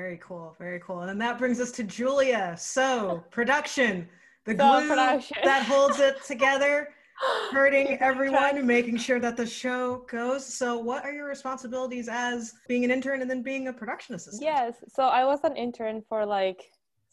Very 0.00 0.18
cool. 0.22 0.56
Very 0.58 0.80
cool. 0.80 1.02
And 1.02 1.20
that 1.20 1.36
brings 1.38 1.60
us 1.60 1.70
to 1.72 1.82
Julia. 1.82 2.56
So, 2.58 3.22
production, 3.30 4.08
the 4.46 4.52
So, 4.56 4.56
glue 4.56 4.88
production. 4.88 5.36
that 5.44 5.66
holds 5.66 6.00
it 6.00 6.24
together, 6.24 6.88
hurting 7.52 7.98
everyone, 8.00 8.66
making 8.66 8.96
sure 8.96 9.20
that 9.20 9.36
the 9.36 9.44
show 9.44 10.06
goes. 10.10 10.42
So, 10.46 10.78
what 10.78 11.04
are 11.04 11.12
your 11.12 11.26
responsibilities 11.26 12.08
as 12.10 12.54
being 12.66 12.82
an 12.86 12.90
intern 12.90 13.20
and 13.20 13.30
then 13.30 13.42
being 13.42 13.68
a 13.68 13.74
production 13.74 14.14
assistant? 14.14 14.42
Yes. 14.42 14.82
So 14.88 15.02
I 15.02 15.22
was 15.26 15.40
an 15.44 15.54
intern 15.54 16.02
for 16.08 16.24
like 16.24 16.60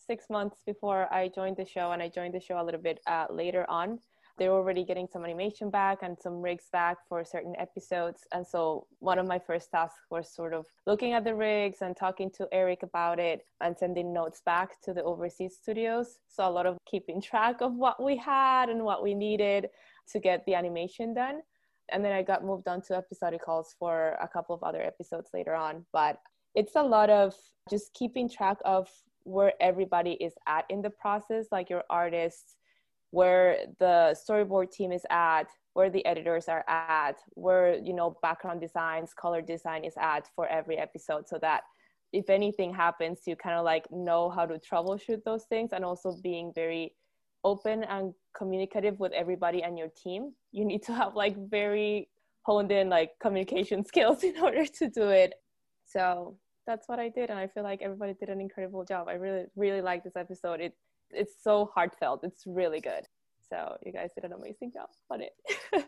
six 0.10 0.30
months 0.30 0.62
before 0.66 1.14
I 1.14 1.28
joined 1.28 1.58
the 1.58 1.66
show, 1.66 1.92
and 1.92 2.02
I 2.02 2.08
joined 2.08 2.36
the 2.36 2.40
show 2.40 2.62
a 2.62 2.64
little 2.64 2.82
bit 2.82 3.02
uh, 3.06 3.26
later 3.30 3.66
on. 3.70 4.00
They 4.38 4.50
were 4.50 4.58
already 4.58 4.84
getting 4.84 5.08
some 5.12 5.24
animation 5.24 5.72
back 5.72 6.00
and 6.04 6.18
some 6.20 6.42
rigs 6.42 6.66
back 6.72 6.98
for 7.10 7.26
certain 7.26 7.56
episodes. 7.58 8.28
And 8.32 8.46
so 8.46 8.86
one 9.00 9.18
of 9.18 9.26
my 9.26 9.40
first 9.40 9.72
tasks 9.72 10.00
was 10.12 10.30
sort 10.30 10.54
of 10.54 10.68
looking 10.86 11.14
at 11.14 11.24
the 11.24 11.34
rigs 11.34 11.82
and 11.82 11.98
talking 11.98 12.30
to 12.38 12.48
Eric 12.52 12.84
about 12.84 13.20
it 13.20 13.46
and 13.62 13.76
sending 13.76 14.14
notes 14.14 14.42
back 14.46 14.80
to 14.82 14.94
the 14.94 15.04
overseas 15.04 15.58
studios. 15.60 16.20
So 16.28 16.48
a 16.48 16.52
lot 16.52 16.68
of 16.68 16.78
keeping 16.86 17.20
track 17.20 17.62
of 17.62 17.74
what 17.74 18.02
we 18.02 18.16
had 18.16 18.70
and 18.70 18.84
what 18.84 19.02
we 19.02 19.16
needed 19.16 19.70
to 20.12 20.20
get 20.20 20.46
the 20.46 20.54
animation 20.54 21.16
done. 21.16 21.42
And 21.90 22.06
then 22.06 22.12
I 22.12 22.22
got 22.22 22.44
moved 22.44 22.68
on 22.68 22.82
to 22.84 22.96
episodic 22.96 23.42
calls 23.42 23.76
for 23.80 24.18
a 24.22 24.28
couple 24.28 24.54
of 24.54 24.62
other 24.62 24.84
episodes 24.84 25.30
later 25.34 25.56
on. 25.56 25.86
But 25.92 26.20
it's 26.54 26.76
a 26.76 26.84
lot 26.84 27.10
of 27.10 27.34
just 27.70 27.94
keeping 27.94 28.30
track 28.30 28.58
of 28.66 28.90
where 29.24 29.54
everybody 29.60 30.12
is 30.14 30.34
at 30.48 30.66
in 30.70 30.82
the 30.82 30.90
process, 30.90 31.48
like 31.52 31.70
your 31.70 31.84
artists, 31.90 32.56
where 33.12 33.58
the 33.80 34.16
storyboard 34.28 34.72
team 34.72 34.92
is 34.92 35.06
at, 35.10 35.46
where 35.74 35.90
the 35.90 36.06
editors 36.06 36.48
are 36.48 36.66
at, 36.68 37.18
where 37.34 37.78
you 37.78 37.94
know 37.94 38.18
background 38.22 38.62
designs, 38.62 39.14
color 39.14 39.42
design 39.42 39.84
is 39.84 39.94
at 40.00 40.28
for 40.36 40.48
every 40.48 40.78
episode, 40.78 41.28
so 41.28 41.38
that 41.42 41.62
if 42.14 42.30
anything 42.30 42.74
happens, 42.74 43.22
you 43.26 43.36
kind 43.36 43.56
of 43.56 43.66
like 43.66 43.86
know 43.92 44.30
how 44.30 44.46
to 44.46 44.60
troubleshoot 44.60 45.24
those 45.24 45.46
things, 45.46 45.72
and 45.74 45.86
also 45.86 46.16
being 46.24 46.52
very 46.54 46.94
open 47.44 47.84
and 47.84 48.14
communicative 48.36 49.00
with 49.00 49.12
everybody 49.14 49.64
and 49.64 49.78
your 49.78 49.90
team. 49.90 50.34
You 50.52 50.66
need 50.66 50.84
to 50.84 50.94
have 50.94 51.16
like 51.16 51.36
very 51.50 52.10
honed 52.44 52.72
in 52.72 52.90
like 52.90 53.12
communication 53.22 53.86
skills 53.92 54.24
in 54.24 54.38
order 54.42 54.66
to 54.66 54.90
do 54.90 55.10
it. 55.10 55.34
So 55.86 56.38
that's 56.66 56.88
what 56.90 57.00
I 57.00 57.10
did, 57.10 57.30
and 57.30 57.40
I 57.40 57.48
feel 57.48 57.64
like 57.64 57.82
everybody 57.82 58.14
did 58.14 58.30
an 58.30 58.42
incredible 58.42 58.84
job. 58.84 59.08
I 59.08 59.14
really, 59.14 59.46
really 59.56 59.82
like 59.82 60.04
this 60.04 60.18
episode. 60.18 60.60
It 60.60 60.74
it's 61.12 61.34
so 61.42 61.72
heartfelt. 61.74 62.22
It's 62.24 62.44
really 62.46 62.82
good. 62.82 63.06
So 63.50 63.78
you 63.86 63.92
guys 63.92 64.10
did 64.14 64.26
an 64.26 64.34
amazing 64.34 64.72
job 64.74 64.90
on 65.10 65.22
it. 65.22 65.34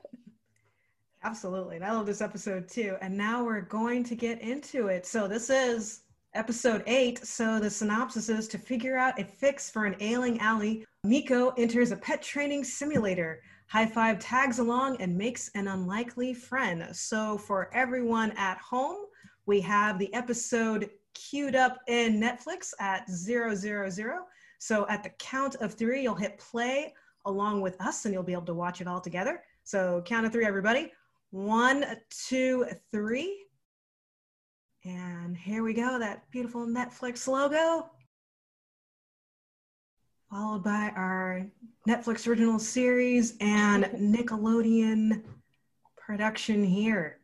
Absolutely. 1.23 1.75
And 1.75 1.85
I 1.85 1.91
love 1.91 2.05
this 2.05 2.21
episode 2.21 2.69
too. 2.69 2.95
And 3.01 3.17
now 3.17 3.43
we're 3.43 3.61
going 3.61 4.03
to 4.05 4.15
get 4.15 4.41
into 4.41 4.87
it. 4.87 5.05
So 5.05 5.27
this 5.27 5.49
is 5.49 6.01
episode 6.33 6.83
eight. 6.87 7.25
So 7.25 7.59
the 7.59 7.69
synopsis 7.69 8.29
is 8.29 8.47
to 8.49 8.57
figure 8.57 8.97
out 8.97 9.19
a 9.19 9.25
fix 9.25 9.69
for 9.69 9.85
an 9.85 9.95
ailing 9.99 10.39
Allie. 10.39 10.85
Miko 11.03 11.49
enters 11.57 11.91
a 11.91 11.97
pet 11.97 12.21
training 12.21 12.63
simulator. 12.63 13.41
High 13.67 13.85
Five 13.85 14.19
tags 14.19 14.59
along 14.59 15.01
and 15.01 15.15
makes 15.15 15.51
an 15.53 15.67
unlikely 15.67 16.33
friend. 16.33 16.87
So 16.91 17.37
for 17.37 17.69
everyone 17.73 18.31
at 18.31 18.57
home, 18.57 19.05
we 19.45 19.61
have 19.61 19.99
the 19.99 20.11
episode 20.13 20.89
queued 21.13 21.55
up 21.55 21.79
in 21.87 22.19
Netflix 22.19 22.73
at 22.79 23.09
zero 23.09 23.53
zero 23.53 23.89
zero. 23.89 24.25
So 24.59 24.85
at 24.89 25.03
the 25.03 25.09
count 25.09 25.55
of 25.55 25.73
three, 25.73 26.03
you'll 26.03 26.15
hit 26.15 26.37
play 26.37 26.93
along 27.25 27.61
with 27.61 27.79
us 27.81 28.05
and 28.05 28.13
you'll 28.13 28.23
be 28.23 28.33
able 28.33 28.43
to 28.43 28.53
watch 28.53 28.81
it 28.81 28.87
all 28.87 29.01
together. 29.01 29.41
So 29.63 30.03
count 30.05 30.25
of 30.25 30.31
three, 30.31 30.45
everybody. 30.45 30.91
One, 31.31 31.85
two, 32.27 32.65
three. 32.91 33.45
And 34.85 35.35
here 35.35 35.63
we 35.63 35.73
go, 35.73 35.97
that 35.99 36.29
beautiful 36.31 36.65
Netflix 36.65 37.27
logo. 37.27 37.89
Followed 40.29 40.63
by 40.63 40.91
our 40.95 41.45
Netflix 41.87 42.27
original 42.27 42.59
series 42.59 43.35
and 43.41 43.85
Nickelodeon 43.85 45.23
production 45.97 46.63
here. 46.63 47.19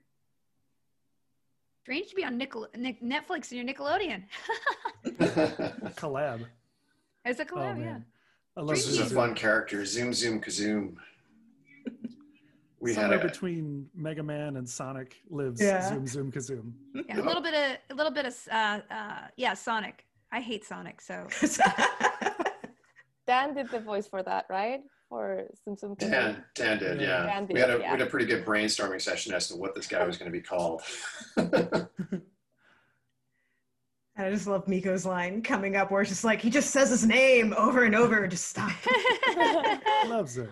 Strange 1.84 2.10
to 2.10 2.16
be 2.16 2.24
on 2.24 2.38
Nickel- 2.38 2.68
Nic- 2.76 3.04
Netflix 3.04 3.52
and 3.52 3.60
your 3.60 3.66
Nickelodeon. 3.66 4.24
collab. 5.96 6.46
It's 7.26 7.40
a 7.40 7.46
Oh 7.54 7.60
yeah. 7.62 7.74
man, 7.74 8.06
I 8.56 8.64
this 8.66 8.86
was 8.86 9.00
a 9.00 9.06
fun 9.06 9.34
character. 9.34 9.84
Zoom, 9.86 10.14
zoom, 10.14 10.40
kazoom. 10.40 10.96
We 12.80 12.94
had 12.94 13.02
Somewhere 13.02 13.20
a, 13.20 13.28
between 13.28 13.90
Mega 13.96 14.22
Man 14.22 14.58
and 14.58 14.70
Sonic 14.70 15.16
lives 15.30 15.60
Yeah. 15.60 15.90
Zoom 15.90 16.06
Zoom 16.06 16.32
Kazoom. 16.32 16.72
Yeah, 16.94 17.20
a 17.20 17.24
little 17.24 17.42
bit 17.42 17.54
of 17.56 17.78
a 17.90 17.96
little 17.96 18.12
bit 18.12 18.26
of 18.28 18.36
uh, 18.52 18.80
uh, 18.92 19.22
yeah, 19.38 19.56
Sonic. 19.56 20.06
I 20.32 20.40
hate 20.40 20.64
Sonic, 20.66 21.02
so 21.02 21.28
Dan 23.28 23.56
did 23.56 23.70
the 23.72 23.80
voice 23.80 24.08
for 24.08 24.22
that, 24.22 24.46
right? 24.50 24.82
For 25.10 25.46
Sim 25.64 25.76
Sim 25.78 25.96
Kazoo. 25.96 26.12
Dan, 26.12 26.44
Dan 26.54 26.78
did, 26.78 27.02
yeah. 27.02 27.26
Dan 27.26 27.48
we 27.50 27.60
had 27.60 27.70
a 27.70 27.74
did, 27.74 27.82
we 27.82 27.86
had 27.88 28.02
a 28.02 28.06
pretty 28.06 28.28
good 28.28 28.46
brainstorming 28.46 29.02
session 29.02 29.34
as 29.34 29.48
to 29.48 29.56
what 29.56 29.74
this 29.74 29.88
guy 29.88 30.06
was 30.06 30.18
going 30.18 30.32
to 30.32 30.38
be 30.38 30.42
called. 30.44 30.84
I 34.18 34.30
just 34.30 34.48
love 34.48 34.66
Miko's 34.68 35.06
line 35.06 35.42
coming 35.42 35.76
up 35.76 35.92
where 35.92 36.02
it's 36.02 36.10
just 36.10 36.24
like 36.24 36.42
he 36.42 36.50
just 36.50 36.72
says 36.72 36.90
his 36.90 37.06
name 37.06 37.54
over 37.58 37.84
and 37.84 37.96
over. 37.96 38.26
Just 38.28 38.48
stop. 38.48 38.72
Loves 40.08 40.38
it. 40.38 40.50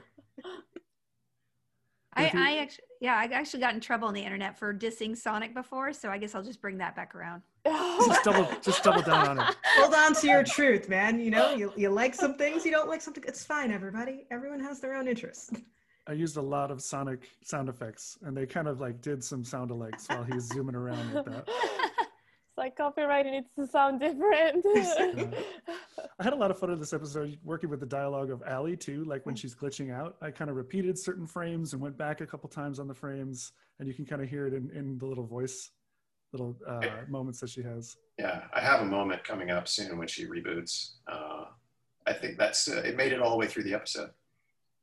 I, 2.15 2.25
If 2.25 2.35
I 2.35 2.57
actually 2.57 2.83
yeah, 3.03 3.15
I 3.17 3.25
actually 3.33 3.59
got 3.59 3.73
in 3.73 3.81
trouble 3.81 4.07
on 4.07 4.13
the 4.13 4.21
internet 4.21 4.57
for 4.57 4.73
dissing 4.73 5.17
Sonic 5.17 5.53
before, 5.53 5.91
so 5.91 6.07
I 6.09 6.17
guess 6.17 6.35
I'll 6.35 6.41
just 6.41 6.61
bring 6.61 6.77
that 6.77 6.95
back 6.95 7.13
around. 7.15 7.41
Just 7.65 8.23
double, 8.23 8.47
just 8.61 8.81
double 8.81 9.01
down 9.01 9.27
on 9.27 9.39
it. 9.39 9.55
Hold 9.75 9.93
on 9.93 10.13
to 10.15 10.27
your 10.27 10.41
truth, 10.41 10.87
man. 10.87 11.19
You 11.19 11.29
know, 11.29 11.53
you, 11.53 11.73
you 11.75 11.89
like 11.89 12.15
some 12.15 12.35
things, 12.35 12.63
you 12.63 12.71
don't 12.71 12.87
like 12.87 13.01
something. 13.01 13.25
It's 13.27 13.43
fine, 13.43 13.73
everybody. 13.73 14.25
Everyone 14.31 14.61
has 14.61 14.79
their 14.79 14.95
own 14.95 15.09
interests. 15.09 15.51
I 16.07 16.13
used 16.13 16.37
a 16.37 16.41
lot 16.41 16.71
of 16.71 16.81
sonic 16.81 17.29
sound 17.43 17.67
effects, 17.67 18.17
and 18.21 18.37
they 18.37 18.45
kind 18.45 18.69
of 18.69 18.79
like 18.79 19.01
did 19.01 19.21
some 19.21 19.43
sound 19.43 19.69
alikes 19.71 20.07
while 20.07 20.23
he's 20.23 20.43
zooming 20.43 20.75
around 20.75 21.13
like 21.13 21.25
that. 21.25 21.49
It's 22.53 22.57
like 22.59 22.77
copyright 22.77 23.25
needs 23.25 23.49
to 23.55 23.65
sound 23.65 23.99
different. 23.99 24.63
I 26.19 26.23
had 26.23 26.33
a 26.33 26.35
lot 26.35 26.51
of 26.51 26.59
fun 26.59 26.69
in 26.69 26.79
this 26.79 26.93
episode 26.93 27.35
working 27.43 27.67
with 27.67 27.79
the 27.79 27.87
dialogue 27.87 28.29
of 28.29 28.43
Allie 28.45 28.77
too. 28.77 29.03
Like 29.05 29.25
when 29.25 29.33
she's 29.35 29.55
glitching 29.55 29.91
out, 29.91 30.17
I 30.21 30.29
kind 30.29 30.51
of 30.51 30.55
repeated 30.55 30.99
certain 30.99 31.25
frames 31.25 31.73
and 31.73 31.81
went 31.81 31.97
back 31.97 32.21
a 32.21 32.27
couple 32.27 32.47
times 32.49 32.77
on 32.77 32.87
the 32.87 32.93
frames, 32.93 33.53
and 33.79 33.87
you 33.87 33.95
can 33.95 34.05
kind 34.05 34.21
of 34.21 34.29
hear 34.29 34.45
it 34.45 34.53
in, 34.53 34.69
in 34.69 34.99
the 34.99 35.05
little 35.07 35.25
voice, 35.25 35.71
little 36.31 36.55
uh, 36.67 36.81
moments 37.07 37.39
that 37.39 37.49
she 37.49 37.63
has. 37.63 37.97
Yeah, 38.19 38.43
I 38.53 38.61
have 38.61 38.81
a 38.81 38.85
moment 38.85 39.23
coming 39.23 39.49
up 39.49 39.67
soon 39.67 39.97
when 39.97 40.07
she 40.07 40.27
reboots. 40.27 40.97
Uh, 41.11 41.45
I 42.05 42.13
think 42.13 42.37
that's 42.37 42.69
uh, 42.69 42.83
it. 42.85 42.95
Made 42.95 43.13
it 43.13 43.19
all 43.19 43.31
the 43.31 43.37
way 43.37 43.47
through 43.47 43.63
the 43.63 43.73
episode 43.73 44.11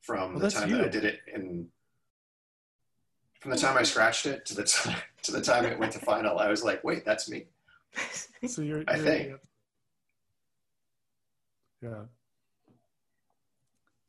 from 0.02 0.30
Well, 0.30 0.32
the 0.32 0.40
that's 0.40 0.54
time 0.56 0.72
that. 0.72 0.86
I 0.86 0.88
did 0.88 1.04
it 1.04 1.20
in. 1.32 1.68
From 3.38 3.52
the 3.52 3.56
time 3.56 3.78
I 3.78 3.84
scratched 3.84 4.26
it 4.26 4.44
to 4.46 4.56
the 4.56 4.64
time 4.64 4.96
to 5.22 5.30
the 5.30 5.40
time 5.40 5.64
it 5.66 5.78
went 5.78 5.92
to 5.92 6.00
final, 6.00 6.40
I 6.40 6.48
was 6.48 6.64
like, 6.64 6.82
"Wait, 6.82 7.04
that's 7.04 7.30
me." 7.30 7.46
So 8.48 8.62
you're, 8.62 8.82
I 8.88 8.96
you're 8.96 9.04
think. 9.04 9.32
Yeah, 11.82 12.04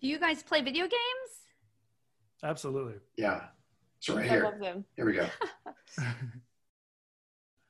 Do 0.01 0.07
you 0.07 0.19
guys 0.19 0.41
play 0.43 0.61
video 0.61 0.83
games? 0.85 1.31
absolutely. 2.43 2.95
Yeah. 3.17 3.41
So 3.99 4.15
right 4.15 4.25
I 4.25 4.29
here, 4.29 4.43
love 4.43 4.59
them. 4.59 4.83
here 4.95 5.05
we 5.05 5.13
go. 5.13 5.27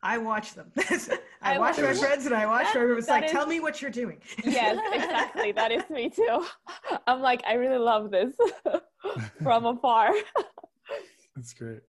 I 0.04 0.18
watch 0.18 0.54
them. 0.56 0.72
I, 0.78 1.10
I 1.42 1.60
watch 1.60 1.78
watch 1.78 1.86
my 1.86 1.94
friends 1.94 2.26
and 2.26 2.34
I 2.34 2.46
watch 2.48 2.66
That- 2.74 2.76
her. 2.80 2.92
It 2.92 2.96
was 2.96 3.08
like, 3.08 3.26
is- 3.26 3.32
tell 3.32 3.46
me 3.46 3.60
what 3.60 3.82
you're 3.82 3.92
doing. 3.92 4.20
Yes, 4.44 4.80
exactly. 4.94 5.52
That 5.52 5.72
is 5.72 5.84
me 5.92 6.10
too. 6.10 6.46
I'm 7.06 7.22
like, 7.22 7.44
I 7.48 7.54
really 7.54 7.78
love 7.78 8.10
this 8.12 8.34
from 9.44 9.66
afar. 9.68 10.12
That's 11.36 11.54
great. 11.54 11.82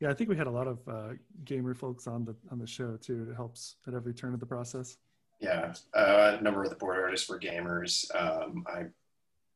Yeah, 0.00 0.08
I 0.08 0.14
think 0.14 0.30
we 0.30 0.36
had 0.36 0.46
a 0.46 0.50
lot 0.50 0.66
of 0.66 0.78
uh, 0.88 1.08
gamer 1.44 1.74
folks 1.74 2.06
on 2.06 2.24
the 2.24 2.34
on 2.50 2.58
the 2.58 2.66
show 2.66 2.96
too. 2.96 3.28
It 3.30 3.34
helps 3.34 3.76
at 3.86 3.94
every 3.94 4.14
turn 4.14 4.32
of 4.32 4.40
the 4.40 4.46
process. 4.46 4.96
Yeah, 5.40 5.74
uh, 5.94 6.36
a 6.38 6.42
number 6.42 6.64
of 6.64 6.70
the 6.70 6.76
board 6.76 6.98
artists 6.98 7.28
were 7.28 7.38
gamers. 7.38 8.04
Um, 8.14 8.64
I 8.66 8.86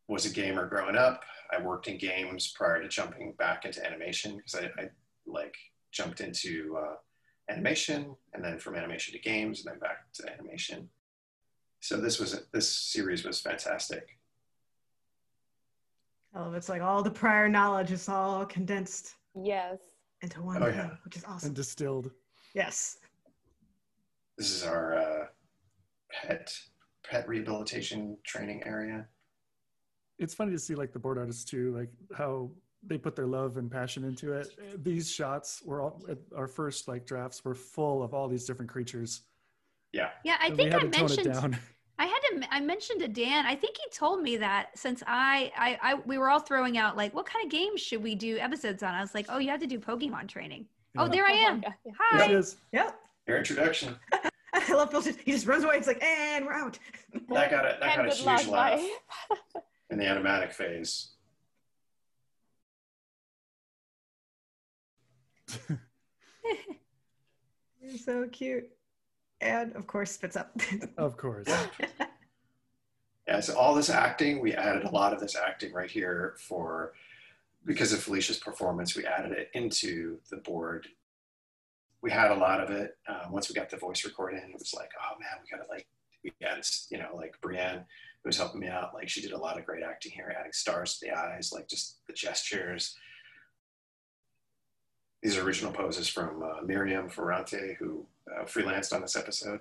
was 0.09 0.27
a 0.27 0.31
gamer 0.31 0.67
growing 0.69 0.97
up. 0.97 1.23
I 1.51 1.63
worked 1.63 1.89
in 1.89 1.97
games 1.97 2.53
prior 2.57 2.81
to 2.83 2.89
jumping 2.89 3.33
back 3.39 3.65
into 3.65 3.85
animation 3.85 4.37
because 4.37 4.55
I, 4.55 4.83
I 4.83 4.89
like 5.27 5.55
jumped 5.93 6.21
into 6.21 6.77
uh, 6.79 6.95
animation 7.51 8.15
and 8.35 8.45
then 8.45 8.59
from 8.59 8.77
animation 8.77 9.13
to 9.15 9.21
games 9.21 9.65
and 9.65 9.73
then 9.73 9.79
back 9.79 10.13
to 10.15 10.31
animation. 10.31 10.89
So 11.81 11.97
this 11.99 12.19
was 12.19 12.47
this 12.53 12.69
series 12.69 13.25
was 13.25 13.41
fantastic. 13.41 14.19
Oh, 16.35 16.53
it's 16.53 16.69
like 16.69 16.83
all 16.83 17.03
the 17.03 17.11
prior 17.11 17.49
knowledge 17.49 17.93
is 17.93 18.09
all 18.09 18.45
condensed 18.45 19.15
Yes. 19.35 19.79
Into 20.25 20.43
one 20.43 20.61
Oh, 20.63 20.67
thing, 20.67 20.75
yeah. 20.77 20.91
which 21.05 21.17
is 21.17 21.23
awesome. 21.25 21.33
And 21.33 21.37
awesome. 21.43 21.55
distilled. 21.55 22.11
Yes. 22.55 22.99
This 24.37 24.51
is 24.51 24.65
our 24.65 24.97
uh, 24.97 25.27
pet 26.13 26.53
pet 27.09 27.29
rehabilitation 27.29 28.17
training 28.25 28.63
area. 28.67 29.07
It's 30.19 30.35
funny 30.35 30.53
to 30.53 30.59
see 30.59 30.75
like 30.75 30.93
the 30.93 30.99
board 30.99 31.19
artists 31.19 31.45
too, 31.45 31.77
like 31.77 31.91
how 32.17 32.51
they 32.87 32.99
put 32.99 33.15
their 33.15 33.27
love 33.27 33.57
and 33.57 33.71
passion 33.71 34.05
into 34.05 34.33
it. 34.33 34.49
These 34.83 35.11
shots 35.11 35.63
were 35.65 35.81
all 35.83 36.03
our 36.37 36.49
first 36.49 36.89
like 36.89 37.07
drafts 37.07 37.45
were 37.45 37.55
full 37.55 38.03
of 38.03 38.15
all 38.15 38.27
these 38.29 38.45
different 38.45 38.71
creatures. 38.71 39.23
Yeah, 39.93 40.11
Yeah, 40.25 40.37
I 40.41 40.47
and 40.47 40.57
we 40.57 40.65
think 40.65 40.73
had 40.73 40.83
I 40.83 40.87
to 40.87 40.91
tone 40.91 41.11
it 41.19 41.27
mentioned. 41.27 41.59
down. 41.99 42.07
I 42.07 42.11
had 42.11 42.41
to. 42.43 42.55
I 42.55 42.61
mentioned 42.61 43.01
to 43.01 43.09
Dan. 43.09 43.47
I 43.47 43.55
think 43.55 43.77
he 43.77 43.89
told 43.91 44.23
me 44.23 44.37
that 44.39 44.71
since 44.77 45.03
I, 45.07 45.53
I, 45.57 45.79
I, 45.83 45.95
we 46.07 46.19
were 46.19 46.29
all 46.29 46.41
throwing 46.41 46.79
out 46.79 46.97
like, 46.97 47.15
what 47.15 47.27
kind 47.27 47.45
of 47.45 47.51
games 47.51 47.81
should 47.81 48.03
we 48.03 48.15
do 48.15 48.39
episodes 48.39 48.83
on? 48.83 48.95
I 48.95 49.01
was 49.01 49.15
like, 49.15 49.27
oh, 49.29 49.39
you 49.39 49.51
have 49.51 49.61
to 49.61 49.67
do 49.67 49.79
Pokemon 49.79 50.29
training. 50.29 50.67
Oh, 50.97 51.09
there 51.09 51.25
I 51.27 51.33
Oh 51.33 51.47
am. 51.49 51.61
God, 51.61 51.75
yeah. 51.85 51.93
Hi. 51.99 52.19
There 52.19 52.31
it 52.31 52.39
is. 52.39 52.57
Yep. 52.73 52.99
Your 53.27 53.39
introduction. 53.39 53.97
I 54.55 54.73
love 54.73 54.91
Bill. 54.91 55.03
He 55.03 55.33
just 55.33 55.47
runs 55.47 55.65
away. 55.65 55.77
It's 55.77 55.89
like, 55.89 56.03
and 56.03 56.47
we're 56.47 56.53
out. 56.53 56.79
That 57.29 57.51
got 57.51 57.65
a 57.65 57.77
that 57.81 57.99
And 57.99 58.09
got 58.09 58.13
a 58.13 58.15
huge 58.15 58.49
luck, 58.49 58.49
laugh 58.49 58.81
in 59.91 59.99
the 59.99 60.05
animatic 60.05 60.53
phase. 60.53 61.11
You're 67.81 67.99
so 67.99 68.27
cute. 68.29 68.69
And 69.45 69.77
of 69.77 69.87
course, 69.87 70.11
spits 70.11 70.37
up. 70.37 70.51
Of 70.97 71.17
course. 71.17 71.47
Yeah, 73.27 73.41
so 73.41 73.57
all 73.57 73.75
this 73.75 73.89
acting, 73.89 74.41
we 74.41 74.53
added 74.53 74.85
a 74.85 74.91
lot 74.91 75.15
of 75.15 75.21
this 75.21 75.35
acting 75.35 75.73
right 75.73 75.91
here 75.91 76.35
for 76.39 76.93
because 77.65 77.93
of 77.93 78.03
Felicia's 78.03 78.37
performance, 78.37 78.95
we 78.95 79.07
added 79.07 79.33
it 79.33 79.49
into 79.55 80.19
the 80.31 80.37
board. 80.37 80.87
We 82.03 82.11
had 82.11 82.31
a 82.31 82.35
lot 82.35 82.61
of 82.61 82.69
it. 82.69 82.99
Uh, 83.09 83.25
once 83.31 83.49
we 83.49 83.55
got 83.55 83.71
the 83.71 83.79
voice 83.79 84.05
recording, 84.05 84.41
it 84.41 84.59
was 84.59 84.75
like, 84.75 84.91
oh 85.01 85.19
man, 85.19 85.31
we 85.43 85.57
gotta 85.57 85.67
like, 85.71 85.87
we 86.23 86.33
got 86.39 86.59
you 86.91 86.99
know, 86.99 87.17
like 87.17 87.41
Brienne, 87.41 87.87
who 88.23 88.29
was 88.29 88.37
helping 88.37 88.61
me 88.61 88.69
out, 88.69 88.93
like 88.93 89.09
she 89.09 89.23
did 89.23 89.33
a 89.33 89.39
lot 89.39 89.59
of 89.59 89.65
great 89.65 89.83
acting 89.83 90.13
here, 90.13 90.35
adding 90.39 90.53
stars 90.53 90.99
to 90.99 91.07
the 91.07 91.19
eyes, 91.19 91.51
like 91.51 91.67
just 91.67 92.01
the 92.07 92.13
gestures. 92.13 92.95
These 95.25 95.39
are 95.39 95.43
original 95.43 95.73
poses 95.73 96.07
from 96.07 96.43
uh, 96.43 96.61
Miriam 96.63 97.09
Ferrante, 97.09 97.75
who 97.79 98.05
uh, 98.31 98.45
freelanced 98.45 98.93
on 98.93 99.01
this 99.01 99.17
episode. 99.17 99.61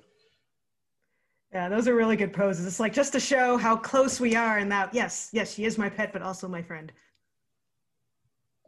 yeah, 1.54 1.70
those 1.70 1.88
are 1.88 1.96
really 1.96 2.18
good 2.18 2.34
poses. 2.34 2.68
It's 2.68 2.82
like 2.82 2.92
just 2.92 3.14
to 3.14 3.20
show 3.20 3.56
how 3.56 3.78
close 3.78 4.20
we 4.20 4.36
are 4.36 4.58
and 4.58 4.70
that, 4.74 4.94
yes, 4.94 5.30
yes, 5.32 5.54
she 5.54 5.64
is 5.64 5.78
my 5.78 5.88
pet, 5.90 6.12
but 6.12 6.22
also 6.22 6.50
my 6.50 6.62
friend. 6.62 6.92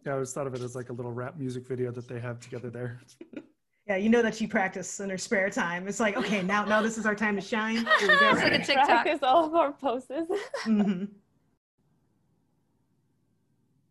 Yeah, 0.06 0.12
I 0.12 0.16
always 0.16 0.32
thought 0.32 0.48
of 0.48 0.54
it 0.56 0.62
as 0.62 0.74
like 0.74 0.90
a 0.90 0.94
little 0.94 1.12
rap 1.12 1.36
music 1.38 1.68
video 1.68 1.92
that 1.92 2.08
they 2.08 2.20
have 2.20 2.40
together 2.40 2.70
there. 2.72 3.02
Yeah, 3.88 3.98
you 3.98 4.10
know 4.10 4.24
that 4.24 4.34
she 4.34 4.48
practiced 4.48 5.00
in 5.00 5.12
her 5.12 5.18
spare 5.20 5.48
time. 5.52 5.88
It's 5.88 6.00
like, 6.00 6.18
okay, 6.18 6.42
now, 6.42 6.66
now 6.66 6.82
this 6.82 6.98
is 6.98 7.06
our 7.06 7.14
time 7.14 7.36
to 7.36 7.42
shine. 7.42 7.76
Here 8.00 8.08
we 8.08 8.20
go. 8.20 8.32
It's 8.32 8.42
like 8.42 8.54
a 8.54 8.58
TikTok. 8.66 8.88
Practice 8.88 9.20
all 9.22 9.46
of 9.46 9.54
our 9.54 9.74
poses. 9.74 10.28
Mhm. 10.64 11.08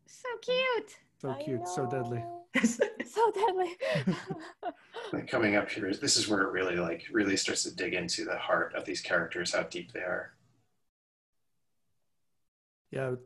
So 0.08 0.28
cute. 0.42 0.96
So 1.20 1.30
I 1.30 1.40
cute, 1.44 1.68
so 1.68 1.86
deadly. 1.86 2.24
Know. 2.54 2.62
so 2.62 3.32
deadly. 3.32 3.76
like 5.12 5.28
coming 5.28 5.56
up 5.56 5.70
here 5.70 5.92
this 5.94 6.16
is 6.16 6.28
where 6.28 6.42
it 6.42 6.50
really 6.50 6.76
like 6.76 7.04
really 7.12 7.36
starts 7.36 7.62
to 7.64 7.74
dig 7.74 7.94
into 7.94 8.24
the 8.24 8.36
heart 8.36 8.74
of 8.74 8.84
these 8.84 9.00
characters 9.00 9.52
how 9.52 9.62
deep 9.64 9.92
they 9.92 10.00
are 10.00 10.34
Yeah, 12.94 13.16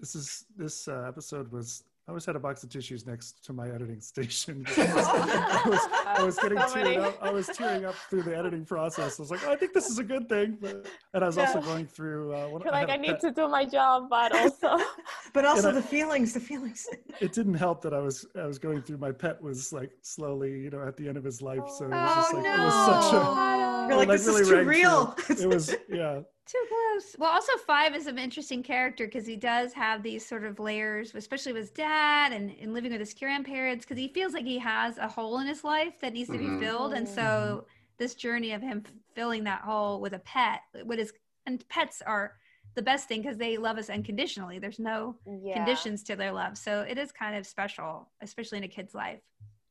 this 0.00 0.14
is 0.14 0.44
this 0.54 0.86
uh, 0.86 1.06
episode 1.08 1.50
was. 1.50 1.82
I 2.06 2.10
always 2.10 2.26
had 2.26 2.36
a 2.36 2.38
box 2.38 2.62
of 2.62 2.68
tissues 2.68 3.06
next 3.06 3.42
to 3.46 3.54
my 3.54 3.70
editing 3.70 3.98
station. 4.02 4.66
I 4.76 5.62
was, 5.66 5.80
I 6.06 6.22
was 6.22 6.36
getting 6.36 6.58
So 6.58 6.64
teared 6.74 7.02
up. 7.02 7.18
I 7.22 7.30
was 7.30 7.46
tearing 7.46 7.86
up 7.86 7.94
through 8.10 8.24
the 8.24 8.36
editing 8.36 8.66
process. 8.66 9.18
I 9.18 9.22
was 9.22 9.30
like, 9.30 9.40
oh, 9.46 9.52
I 9.52 9.56
think 9.56 9.72
this 9.72 9.86
is 9.88 9.98
a 9.98 10.04
good 10.04 10.28
thing. 10.28 10.58
But, 10.60 10.86
and 11.14 11.24
I 11.24 11.26
was 11.26 11.38
also 11.38 11.62
going 11.62 11.86
through. 11.86 12.34
Uh, 12.34 12.48
one, 12.48 12.60
You're 12.62 12.72
like, 12.72 12.90
I, 12.90 12.92
I 12.92 12.94
a 12.96 12.98
need 12.98 13.10
pet- 13.12 13.20
to 13.22 13.30
do 13.30 13.48
my 13.48 13.64
job, 13.64 14.08
but 14.10 14.34
also. 14.36 14.76
but 15.32 15.46
also 15.46 15.68
And 15.70 15.78
I- 15.78 15.80
the 15.80 15.86
feelings, 15.86 16.34
the 16.34 16.40
feelings. 16.40 16.86
It 17.20 17.32
didn't 17.32 17.54
help 17.54 17.80
that 17.82 17.94
I 17.94 18.00
was 18.00 18.26
I 18.38 18.44
was 18.44 18.58
going 18.58 18.82
through. 18.82 18.98
My 18.98 19.12
pet 19.12 19.40
was 19.40 19.72
like 19.72 19.90
slowly, 20.02 20.50
you 20.60 20.68
know, 20.70 20.86
at 20.86 20.98
the 20.98 21.08
end 21.08 21.16
of 21.16 21.24
his 21.24 21.40
life. 21.40 21.62
So 21.78 21.86
it 21.86 21.90
was 21.90 22.10
Oh, 22.10 22.14
just 22.16 22.34
like 22.34 22.44
it 22.44 22.58
was 22.58 23.04
such 23.04 23.14
a. 23.14 23.63
no. 23.88 23.88
You're 23.88 23.98
like, 23.98 24.08
like, 24.08 24.18
this 24.18 24.26
really 24.26 24.42
is 24.42 24.48
too 24.48 24.64
real. 24.64 25.16
It 25.28 25.48
was 25.48 25.74
yeah. 25.88 26.20
Too 26.46 26.62
close. 26.68 27.16
Well, 27.18 27.30
also 27.30 27.52
five 27.66 27.96
is 27.96 28.06
an 28.06 28.18
interesting 28.18 28.62
character 28.62 29.06
because 29.06 29.26
he 29.26 29.34
does 29.34 29.72
have 29.72 30.02
these 30.02 30.26
sort 30.26 30.44
of 30.44 30.60
layers, 30.60 31.14
especially 31.14 31.54
with 31.54 31.62
his 31.62 31.70
dad 31.70 32.32
and, 32.34 32.54
and 32.60 32.74
living 32.74 32.92
with 32.92 33.00
his 33.00 33.14
grandparents, 33.14 33.86
because 33.86 33.96
he 33.96 34.08
feels 34.08 34.34
like 34.34 34.44
he 34.44 34.58
has 34.58 34.98
a 34.98 35.08
hole 35.08 35.38
in 35.38 35.46
his 35.46 35.64
life 35.64 35.94
that 36.00 36.12
needs 36.12 36.28
to 36.28 36.36
be 36.36 36.44
mm-hmm. 36.44 36.60
filled. 36.60 36.92
And 36.92 37.08
so 37.08 37.22
mm-hmm. 37.22 37.66
this 37.96 38.14
journey 38.14 38.52
of 38.52 38.60
him 38.60 38.84
filling 39.14 39.44
that 39.44 39.62
hole 39.62 40.02
with 40.02 40.12
a 40.12 40.18
pet, 40.18 40.60
what 40.84 40.98
is 40.98 41.14
and 41.46 41.66
pets 41.70 42.02
are 42.06 42.34
the 42.74 42.82
best 42.82 43.08
thing 43.08 43.22
because 43.22 43.38
they 43.38 43.56
love 43.56 43.78
us 43.78 43.88
unconditionally. 43.88 44.58
There's 44.58 44.78
no 44.78 45.16
yeah. 45.42 45.54
conditions 45.54 46.02
to 46.04 46.16
their 46.16 46.32
love. 46.32 46.58
So 46.58 46.82
it 46.82 46.98
is 46.98 47.12
kind 47.12 47.36
of 47.36 47.46
special, 47.46 48.08
especially 48.20 48.58
in 48.58 48.64
a 48.64 48.68
kid's 48.68 48.94
life. 48.94 49.20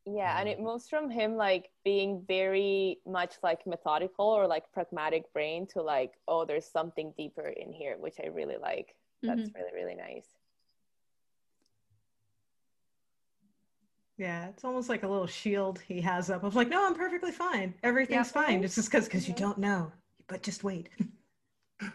Yeah, 0.05 0.37
and 0.39 0.49
it 0.49 0.59
moves 0.59 0.89
from 0.89 1.09
him 1.09 1.35
like 1.37 1.69
being 1.85 2.23
very 2.27 2.99
much 3.07 3.35
like 3.41 3.65
methodical 3.65 4.25
or 4.25 4.47
like 4.47 4.69
pragmatic 4.73 5.31
brain 5.31 5.65
to 5.67 5.81
like, 5.81 6.11
oh, 6.27 6.43
there's 6.45 6.65
something 6.69 7.13
deeper 7.17 7.47
in 7.47 7.71
here, 7.71 7.95
which 7.97 8.15
I 8.21 8.27
really 8.27 8.57
like. 8.61 8.95
That's 9.21 9.49
really, 9.55 9.71
really 9.73 9.95
nice. 9.95 10.27
Yeah, 14.17 14.49
it's 14.49 14.65
almost 14.65 14.89
like 14.89 15.03
a 15.03 15.07
little 15.07 15.25
shield 15.27 15.79
he 15.79 16.01
has 16.01 16.29
up. 16.29 16.43
of 16.43 16.55
like, 16.55 16.67
no, 16.69 16.85
I'm 16.85 16.93
perfectly 16.95 17.31
fine. 17.31 17.73
Everything's 17.83 18.27
Yeah. 18.27 18.43
fine. 18.43 18.63
It's 18.63 18.75
just 18.75 18.91
because 18.91 19.05
because 19.05 19.27
you 19.27 19.33
Mhm. 19.33 19.37
don't 19.39 19.57
know. 19.57 19.91
But 20.27 20.43
just 20.43 20.63
wait. 20.63 20.89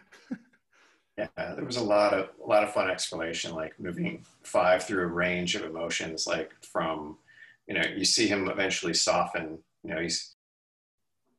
yeah 1.17 1.27
there 1.35 1.65
was 1.65 1.75
a 1.77 1.83
lot 1.83 2.13
of 2.13 2.29
a 2.41 2.47
lot 2.47 2.63
of 2.63 2.71
fun 2.73 2.89
exploration 2.89 3.53
like 3.53 3.77
moving 3.77 4.23
five 4.43 4.83
through 4.85 5.03
a 5.03 5.07
range 5.07 5.53
of 5.55 5.63
emotions 5.63 6.25
like 6.25 6.53
from 6.63 7.17
you 7.69 7.75
know 7.75 7.83
you 7.95 8.03
see 8.03 8.27
him 8.27 8.49
eventually 8.49 8.93
soften 8.93 9.59
you 9.83 9.93
know 9.93 10.01
he's 10.01 10.35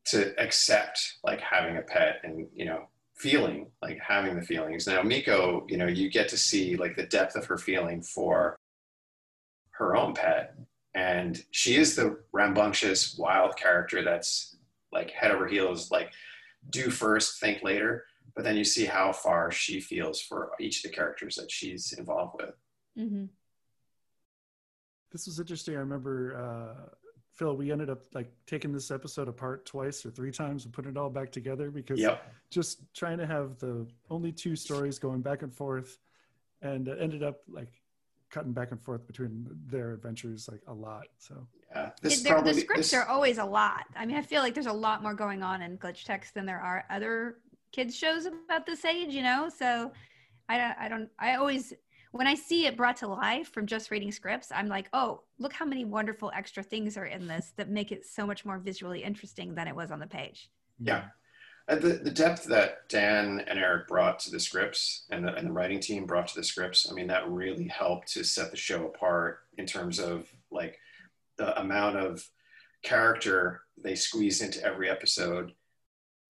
to 0.07 0.33
accept 0.43 1.19
like 1.23 1.41
having 1.41 1.77
a 1.77 1.83
pet 1.83 2.21
and 2.25 2.47
you 2.55 2.65
know 2.65 2.89
feeling, 3.21 3.67
like 3.83 3.99
having 4.01 4.35
the 4.35 4.43
feelings. 4.43 4.87
Now, 4.87 5.03
Miko, 5.03 5.67
you 5.69 5.77
know, 5.77 5.87
you 5.87 6.11
get 6.11 6.29
to 6.31 6.39
see 6.39 6.77
like 6.77 6.97
the 6.97 7.05
depth 7.05 7.37
of 7.37 7.45
her 7.47 7.59
feeling 7.59 8.01
for 8.01 8.59
her 9.73 9.95
own 9.95 10.15
pet. 10.15 10.55
And 10.95 11.43
she 11.51 11.77
is 11.77 11.95
the 11.95 12.19
rambunctious, 12.33 13.17
wild 13.19 13.57
character 13.57 14.03
that's 14.03 14.57
like 14.91 15.11
head 15.11 15.33
over 15.33 15.47
heels, 15.47 15.91
like 15.91 16.11
do 16.71 16.89
first, 16.89 17.39
think 17.39 17.63
later. 17.63 18.05
But 18.35 18.45
then 18.45 18.57
you 18.57 18.65
see 18.65 18.87
how 18.87 19.13
far 19.13 19.51
she 19.51 19.81
feels 19.81 20.21
for 20.23 20.53
each 20.59 20.79
of 20.79 20.91
the 20.91 20.97
characters 20.97 21.37
that 21.37 21.51
she's 21.51 21.93
involved 21.93 22.37
with. 22.41 22.55
Mm-hmm. 22.99 23.25
This 25.11 25.27
was 25.27 25.41
interesting. 25.41 25.77
I 25.77 25.81
remember, 25.81 26.37
uh, 26.37 26.89
Phil, 27.35 27.57
we 27.57 27.73
ended 27.73 27.91
up 27.91 28.03
like 28.15 28.31
taking 28.47 28.73
this 28.73 28.91
episode 28.91 29.29
apart 29.29 29.67
twice 29.67 30.05
or 30.05 30.11
three 30.11 30.31
times 30.31 30.65
and 30.65 30.73
putting 30.75 30.93
it 30.93 30.97
all 30.97 31.11
back 31.11 31.33
together 31.33 31.71
because 31.71 31.99
Yep. 31.99 32.23
just 32.51 32.83
trying 32.95 33.19
to 33.19 33.27
have 33.27 33.59
the 33.59 33.87
only 34.11 34.31
two 34.33 34.55
stories 34.57 34.99
going 34.99 35.21
back 35.23 35.43
and 35.43 35.53
forth 35.53 35.99
and 36.63 36.89
uh, 36.89 36.93
ended 36.93 37.23
up 37.23 37.41
like 37.49 37.73
cutting 38.29 38.53
back 38.53 38.71
and 38.71 38.81
forth 38.81 39.07
between 39.07 39.47
their 39.67 39.93
adventures 39.93 40.49
like 40.51 40.61
a 40.69 40.73
lot. 40.75 41.07
So 41.19 41.47
Yeah. 41.71 41.91
This 42.03 42.21
It- 42.21 42.25
they're- 42.25 42.33
probably 42.35 42.53
the 42.53 42.61
scripts 42.61 42.91
this- 42.91 42.95
are 42.95 43.07
always 43.07 43.39
a 43.39 43.45
lot. 43.45 43.87
I 43.97 44.07
mean, 44.07 44.17
I 44.17 44.23
feel 44.23 44.43
like 44.43 44.55
there's 44.55 44.67
a 44.67 44.73
lot 44.73 45.03
more 45.03 45.15
going 45.15 45.43
on 45.43 45.63
in 45.63 45.79
Glitch 45.79 46.05
Techs 46.05 46.31
than 46.33 46.45
there 46.47 46.61
are 46.61 46.85
other 46.91 47.39
kids 47.73 47.97
shows 47.97 48.27
about 48.27 48.67
this 48.67 48.85
age. 48.85 49.15
You 49.15 49.23
know, 49.23 49.49
so 49.49 49.93
I 50.49 50.59
don't. 50.59 50.79
I 50.79 50.89
don't. 50.89 51.11
I 51.19 51.35
always 51.37 51.73
when 52.13 52.27
I 52.27 52.35
see 52.35 52.67
it 52.67 52.77
brought 52.77 52.97
to 52.99 53.09
life 53.09 53.53
from 53.53 53.67
just 53.67 53.91
reading 53.91 54.11
scripts, 54.11 54.51
I'm 54.53 54.67
like, 54.67 54.89
oh, 54.93 55.23
look 55.39 55.53
how 55.53 55.65
many 55.65 55.85
wonderful 55.85 56.33
extra 56.35 56.63
things 56.63 56.97
are 56.97 57.07
in 57.07 57.27
this 57.27 57.53
that 57.57 57.69
make 57.69 57.93
it 57.93 58.05
so 58.05 58.27
much 58.27 58.45
more 58.45 58.59
visually 58.59 59.05
interesting 59.05 59.55
than 59.55 59.69
it 59.69 59.77
was 59.77 59.91
on 59.91 60.01
the 60.01 60.07
page. 60.07 60.51
Yeah. 60.81 61.05
Uh, 61.69 61.77
the, 61.77 62.01
the 62.03 62.11
depth 62.11 62.45
that 62.45 62.89
Dan 62.89 63.45
and 63.47 63.59
Eric 63.59 63.87
brought 63.87 64.19
to 64.21 64.31
the 64.31 64.41
scripts 64.41 65.05
and 65.11 65.25
the, 65.25 65.35
and 65.35 65.47
the 65.47 65.53
writing 65.53 65.79
team 65.79 66.05
brought 66.05 66.27
to 66.29 66.35
the 66.35 66.43
scripts, 66.43 66.91
I 66.91 66.95
mean, 66.95 67.07
that 67.07 67.31
really 67.31 67.69
helped 67.69 68.13
to 68.15 68.25
set 68.25 68.51
the 68.51 68.57
show 68.57 68.87
apart 68.87 69.41
in 69.57 69.67
terms 69.67 70.01
of 70.01 70.29
like 70.51 70.79
the 71.37 71.59
amount 71.61 71.97
of 71.97 72.29
character 72.83 73.63
they 73.83 73.95
squeezed 73.95 74.43
into 74.43 74.65
every 74.65 74.91
episode. 74.91 75.53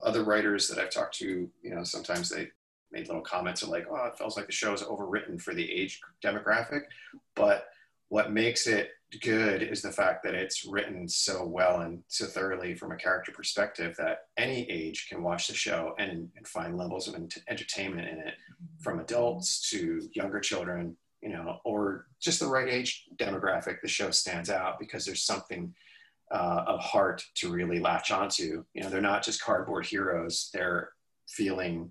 Other 0.02 0.24
writers 0.24 0.68
that 0.68 0.78
I've 0.78 0.90
talked 0.90 1.16
to, 1.18 1.48
you 1.62 1.74
know, 1.74 1.84
sometimes 1.84 2.28
they 2.28 2.48
made 2.92 3.06
little 3.06 3.22
comments 3.22 3.62
of 3.62 3.68
like, 3.68 3.86
oh, 3.90 4.06
it 4.06 4.18
feels 4.18 4.36
like 4.36 4.46
the 4.46 4.52
show 4.52 4.72
is 4.72 4.82
overwritten 4.82 5.40
for 5.40 5.54
the 5.54 5.70
age 5.70 6.00
demographic. 6.24 6.82
But 7.34 7.66
what 8.08 8.32
makes 8.32 8.66
it 8.66 8.90
good 9.20 9.62
is 9.62 9.82
the 9.82 9.90
fact 9.90 10.22
that 10.22 10.34
it's 10.34 10.64
written 10.64 11.08
so 11.08 11.44
well 11.44 11.80
and 11.80 12.02
so 12.08 12.26
thoroughly 12.26 12.74
from 12.74 12.92
a 12.92 12.96
character 12.96 13.32
perspective 13.32 13.96
that 13.98 14.26
any 14.36 14.68
age 14.70 15.08
can 15.08 15.22
watch 15.22 15.48
the 15.48 15.54
show 15.54 15.94
and, 15.98 16.28
and 16.36 16.46
find 16.46 16.76
levels 16.76 17.08
of 17.08 17.14
ent- 17.14 17.38
entertainment 17.48 18.08
in 18.08 18.18
it 18.18 18.34
from 18.80 19.00
adults 19.00 19.68
to 19.70 20.08
younger 20.14 20.38
children 20.38 20.96
you 21.22 21.28
know 21.28 21.58
or 21.64 22.06
just 22.20 22.40
the 22.40 22.46
right 22.46 22.68
age 22.68 23.06
demographic 23.16 23.80
the 23.82 23.88
show 23.88 24.10
stands 24.10 24.48
out 24.48 24.78
because 24.78 25.04
there's 25.04 25.24
something 25.24 25.74
uh, 26.32 26.64
of 26.66 26.80
heart 26.80 27.22
to 27.34 27.50
really 27.50 27.80
latch 27.80 28.10
onto 28.10 28.64
you 28.74 28.82
know 28.82 28.88
they're 28.88 29.00
not 29.00 29.22
just 29.22 29.42
cardboard 29.42 29.84
heroes 29.84 30.50
they're 30.54 30.90
feeling 31.28 31.90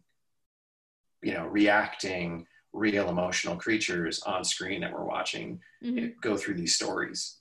you 1.22 1.34
know 1.34 1.46
reacting 1.48 2.46
real 2.74 3.10
emotional 3.10 3.56
creatures 3.56 4.22
on 4.24 4.44
screen 4.44 4.82
that 4.82 4.92
we're 4.94 5.04
watching 5.06 5.60
Mhm. 5.84 6.20
go 6.22 6.38
through 6.38 6.56
these 6.56 6.76
stories. 6.76 7.38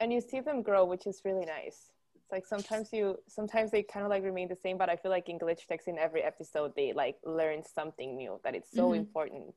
and 0.00 0.12
you 0.12 0.20
see 0.20 0.40
them 0.40 0.62
grow 0.62 0.84
which 0.84 1.06
is 1.06 1.22
really 1.24 1.44
nice 1.44 1.90
it's 2.14 2.30
like 2.30 2.46
sometimes 2.46 2.92
you 2.92 3.16
sometimes 3.28 3.70
they 3.72 3.82
kind 3.82 4.04
of 4.06 4.10
like 4.10 4.22
remain 4.22 4.48
the 4.48 4.54
same 4.64 4.78
but 4.78 4.88
i 4.88 4.94
feel 4.94 5.10
like 5.10 5.28
in 5.28 5.38
glitch 5.38 5.66
techs 5.66 5.86
in 5.88 5.98
every 5.98 6.22
episode 6.22 6.72
they 6.76 6.92
like 6.92 7.16
learn 7.24 7.62
something 7.64 8.16
new 8.16 8.38
that 8.44 8.54
it's 8.54 8.70
so 8.70 8.90
Mhm. 8.90 8.96
important 8.98 9.54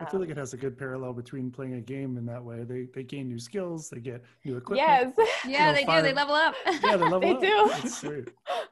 I 0.00 0.04
feel 0.08 0.20
like 0.20 0.28
Um, 0.28 0.36
it 0.36 0.40
has 0.44 0.52
a 0.54 0.56
good 0.56 0.78
parallel 0.78 1.12
between 1.12 1.50
playing 1.50 1.74
a 1.74 1.80
game 1.80 2.16
in 2.18 2.24
that 2.26 2.42
way. 2.44 2.62
They 2.62 2.84
they 2.94 3.02
gain 3.02 3.28
new 3.28 3.40
skills, 3.40 3.90
they 3.90 3.98
get 3.98 4.22
new 4.44 4.56
equipment. 4.56 5.12
yes 5.16 5.28
Yeah, 5.44 5.66
know, 5.66 5.72
they 5.74 5.84
do. 5.84 6.02
They 6.02 6.12
level 6.12 6.36
up. 6.36 6.54
Yeah, 6.84 6.96
they 6.96 7.08
level 7.08 7.20
They 7.20 7.32
up. 7.32 7.82
do. 8.00 8.24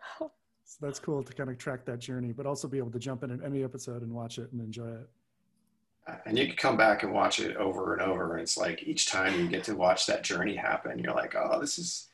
That's. 0.66 0.78
So 0.78 0.86
that's 0.86 0.98
cool 0.98 1.22
to 1.22 1.32
kind 1.32 1.48
of 1.48 1.58
track 1.58 1.84
that 1.84 2.00
journey, 2.00 2.32
but 2.32 2.44
also 2.46 2.66
be 2.66 2.78
able 2.78 2.90
to 2.90 2.98
jump 2.98 3.22
in 3.22 3.30
at 3.30 3.44
any 3.44 3.62
episode 3.62 4.02
and 4.02 4.12
watch 4.12 4.38
it 4.38 4.50
and 4.52 4.60
enjoy 4.60 4.88
it. 4.88 5.08
And 6.24 6.38
you 6.38 6.46
can 6.46 6.56
come 6.56 6.76
back 6.76 7.02
and 7.02 7.12
watch 7.12 7.40
it 7.40 7.56
over 7.56 7.92
and 7.92 8.02
over. 8.02 8.34
And 8.34 8.42
it's 8.42 8.56
like 8.56 8.82
each 8.84 9.06
time 9.06 9.38
you 9.38 9.48
get 9.48 9.64
to 9.64 9.74
watch 9.74 10.06
that 10.06 10.22
journey 10.22 10.54
happen, 10.54 10.98
you're 10.98 11.14
like, 11.14 11.34
oh, 11.36 11.60
this 11.60 11.78
is, 11.78 12.08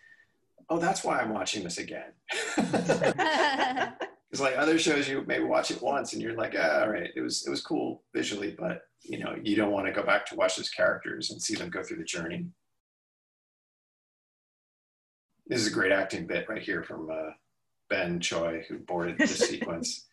oh, 0.70 0.78
that's 0.78 1.04
why 1.04 1.20
I'm 1.20 1.32
watching 1.32 1.62
this 1.62 1.78
again. 1.78 2.12
It's 4.32 4.40
like 4.40 4.56
other 4.56 4.78
shows, 4.78 5.06
you 5.10 5.22
maybe 5.26 5.44
watch 5.44 5.70
it 5.70 5.82
once 5.82 6.14
and 6.14 6.22
you're 6.22 6.34
like, 6.34 6.54
ah, 6.58 6.80
all 6.80 6.88
right, 6.88 7.10
it 7.14 7.20
was 7.20 7.46
it 7.46 7.50
was 7.50 7.60
cool 7.60 8.02
visually, 8.14 8.56
but 8.58 8.84
you 9.02 9.18
know, 9.18 9.36
you 9.42 9.54
don't 9.54 9.72
want 9.72 9.84
to 9.84 9.92
go 9.92 10.02
back 10.02 10.24
to 10.26 10.36
watch 10.36 10.56
those 10.56 10.70
characters 10.70 11.30
and 11.30 11.42
see 11.42 11.54
them 11.54 11.68
go 11.68 11.82
through 11.82 11.98
the 11.98 12.04
journey. 12.04 12.46
This 15.46 15.60
is 15.60 15.66
a 15.66 15.70
great 15.70 15.92
acting 15.92 16.26
bit 16.26 16.48
right 16.48 16.62
here 16.62 16.82
from 16.82 17.10
uh, 17.10 17.32
Ben 17.92 18.18
Choi, 18.20 18.64
who 18.68 18.78
boarded 18.78 19.18
the 19.18 19.26
sequence. 19.50 20.08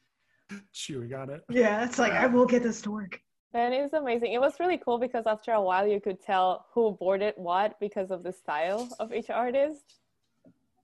Chewy 0.75 1.09
got 1.09 1.29
it. 1.29 1.41
Yeah, 1.49 1.85
it's 1.85 1.97
like 1.97 2.11
I 2.11 2.25
will 2.25 2.45
get 2.45 2.61
this 2.61 2.81
to 2.81 2.91
work. 2.91 3.21
And 3.53 3.73
it's 3.73 3.93
amazing. 3.93 4.33
It 4.33 4.41
was 4.41 4.53
really 4.59 4.77
cool 4.77 4.99
because 4.99 5.25
after 5.25 5.53
a 5.53 5.61
while 5.61 5.87
you 5.87 6.01
could 6.01 6.21
tell 6.21 6.65
who 6.73 6.97
boarded 6.99 7.35
what 7.37 7.79
because 7.79 8.11
of 8.11 8.21
the 8.21 8.33
style 8.33 8.89
of 8.99 9.13
each 9.13 9.29
artist. 9.29 9.85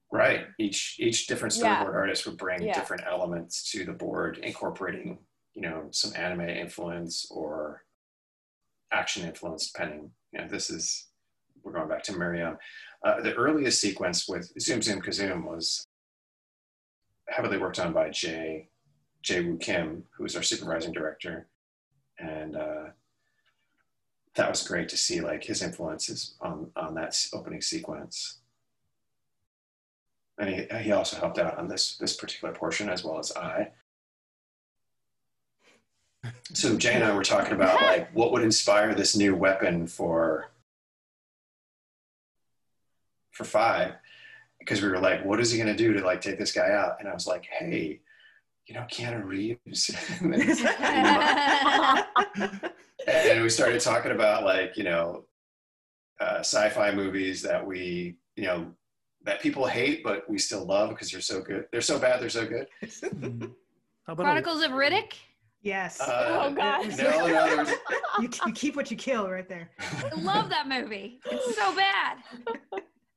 Right. 0.09 0.45
Each 0.57 0.95
each 0.99 1.27
different 1.27 1.53
Yeah. 1.57 1.83
storyboard 1.83 1.95
artist 1.95 2.25
would 2.25 2.37
bring 2.37 2.63
Yeah. 2.63 2.73
different 2.79 3.03
elements 3.05 3.69
to 3.71 3.83
the 3.83 3.91
board, 3.91 4.37
incorporating, 4.37 5.19
you 5.53 5.63
know, 5.63 5.89
some 5.91 6.13
anime 6.15 6.47
influence 6.49 7.29
or 7.29 7.83
action 8.93 9.25
influence, 9.25 9.69
depending. 9.71 10.11
You 10.31 10.41
know, 10.41 10.47
this 10.47 10.69
is 10.69 11.09
we're 11.61 11.73
going 11.73 11.89
back 11.89 12.03
to 12.03 12.13
Miriam. 12.17 12.57
Uh, 13.03 13.19
the 13.21 13.33
earliest 13.35 13.81
sequence 13.81 14.29
with 14.29 14.49
Zoom 14.61 14.81
Zoom 14.81 15.01
Kazoom 15.01 15.43
was 15.43 15.85
heavily 17.27 17.57
worked 17.57 17.79
on 17.79 17.93
by 17.93 18.09
Jay 18.09 18.69
Jay 19.21 19.41
Woo 19.41 19.57
Kim, 19.57 20.03
who's 20.15 20.35
our 20.35 20.43
supervising 20.43 20.93
director, 20.93 21.47
and 22.19 22.55
uh, 22.55 22.83
that 24.35 24.49
was 24.49 24.67
great 24.67 24.87
to 24.89 24.97
see 24.97 25.19
like 25.21 25.43
his 25.43 25.61
influences 25.61 26.35
on 26.41 26.69
on 26.75 26.93
that 26.95 27.17
opening 27.33 27.61
sequence. 27.61 28.39
And 30.37 30.49
he, 30.49 30.83
he 30.83 30.91
also 30.91 31.17
helped 31.17 31.39
out 31.39 31.57
on 31.57 31.67
this 31.67 31.97
this 31.97 32.15
particular 32.15 32.53
portion 32.53 32.89
as 32.89 33.03
well 33.03 33.17
as 33.17 33.31
I. 33.35 33.71
So 36.53 36.77
Jay 36.77 36.93
and 36.93 37.03
I 37.03 37.15
were 37.15 37.23
talking 37.23 37.53
about 37.53 37.81
like 37.81 38.13
what 38.13 38.31
would 38.31 38.43
inspire 38.43 38.93
this 38.93 39.15
new 39.15 39.35
weapon 39.35 39.87
for 39.87 40.51
for 43.31 43.43
five, 43.43 43.95
because 44.65 44.81
we 44.81 44.89
were 44.89 44.99
like, 44.99 45.23
what 45.23 45.39
is 45.39 45.51
he 45.51 45.57
gonna 45.59 45.75
do 45.77 45.93
to 45.93 46.03
like 46.03 46.21
take 46.21 46.37
this 46.39 46.51
guy 46.51 46.71
out? 46.71 46.97
And 46.99 47.07
I 47.07 47.13
was 47.13 47.27
like, 47.27 47.45
hey, 47.45 48.01
you 48.67 48.73
know, 48.73 48.81
Keanu 48.91 49.23
Reeves. 49.23 49.91
and, 50.21 50.33
then- 50.33 52.05
and 53.07 53.43
we 53.43 53.49
started 53.59 53.79
talking 53.81 54.11
about 54.11 54.43
like 54.43 54.75
you 54.77 54.83
know 54.83 55.25
uh, 56.19 56.39
sci-fi 56.39 56.91
movies 56.91 57.41
that 57.43 57.65
we 57.65 58.15
you 58.35 58.45
know 58.45 58.71
that 59.23 59.41
people 59.41 59.65
hate 59.65 60.03
but 60.03 60.27
we 60.29 60.37
still 60.37 60.65
love 60.65 60.89
because 60.89 61.11
they're 61.11 61.21
so 61.21 61.41
good 61.41 61.65
they're 61.71 61.81
so 61.81 61.99
bad 61.99 62.21
they're 62.21 62.29
so 62.29 62.45
good 62.45 62.67
Mm. 62.83 63.51
How 64.07 64.13
about 64.13 64.23
a- 64.23 64.25
Chronicles 64.25 64.61
of 64.63 64.71
Riddick. 64.71 65.13
yes. 65.61 65.99
uh, 65.99 66.39
Oh, 66.43 66.53
God. 66.53 66.87
no 66.97 67.27
no 67.27 67.57
was, 67.57 67.69
you, 68.21 68.29
you 68.45 68.53
keep 68.53 68.75
what 68.75 68.91
you 68.91 68.97
kill 68.97 69.27
right 69.29 69.49
there. 69.49 69.71
I 69.79 70.13
love 70.21 70.49
that 70.49 70.67
movie. 70.67 71.19
It's 71.25 71.55
so 71.55 71.75
bad. 71.75 72.17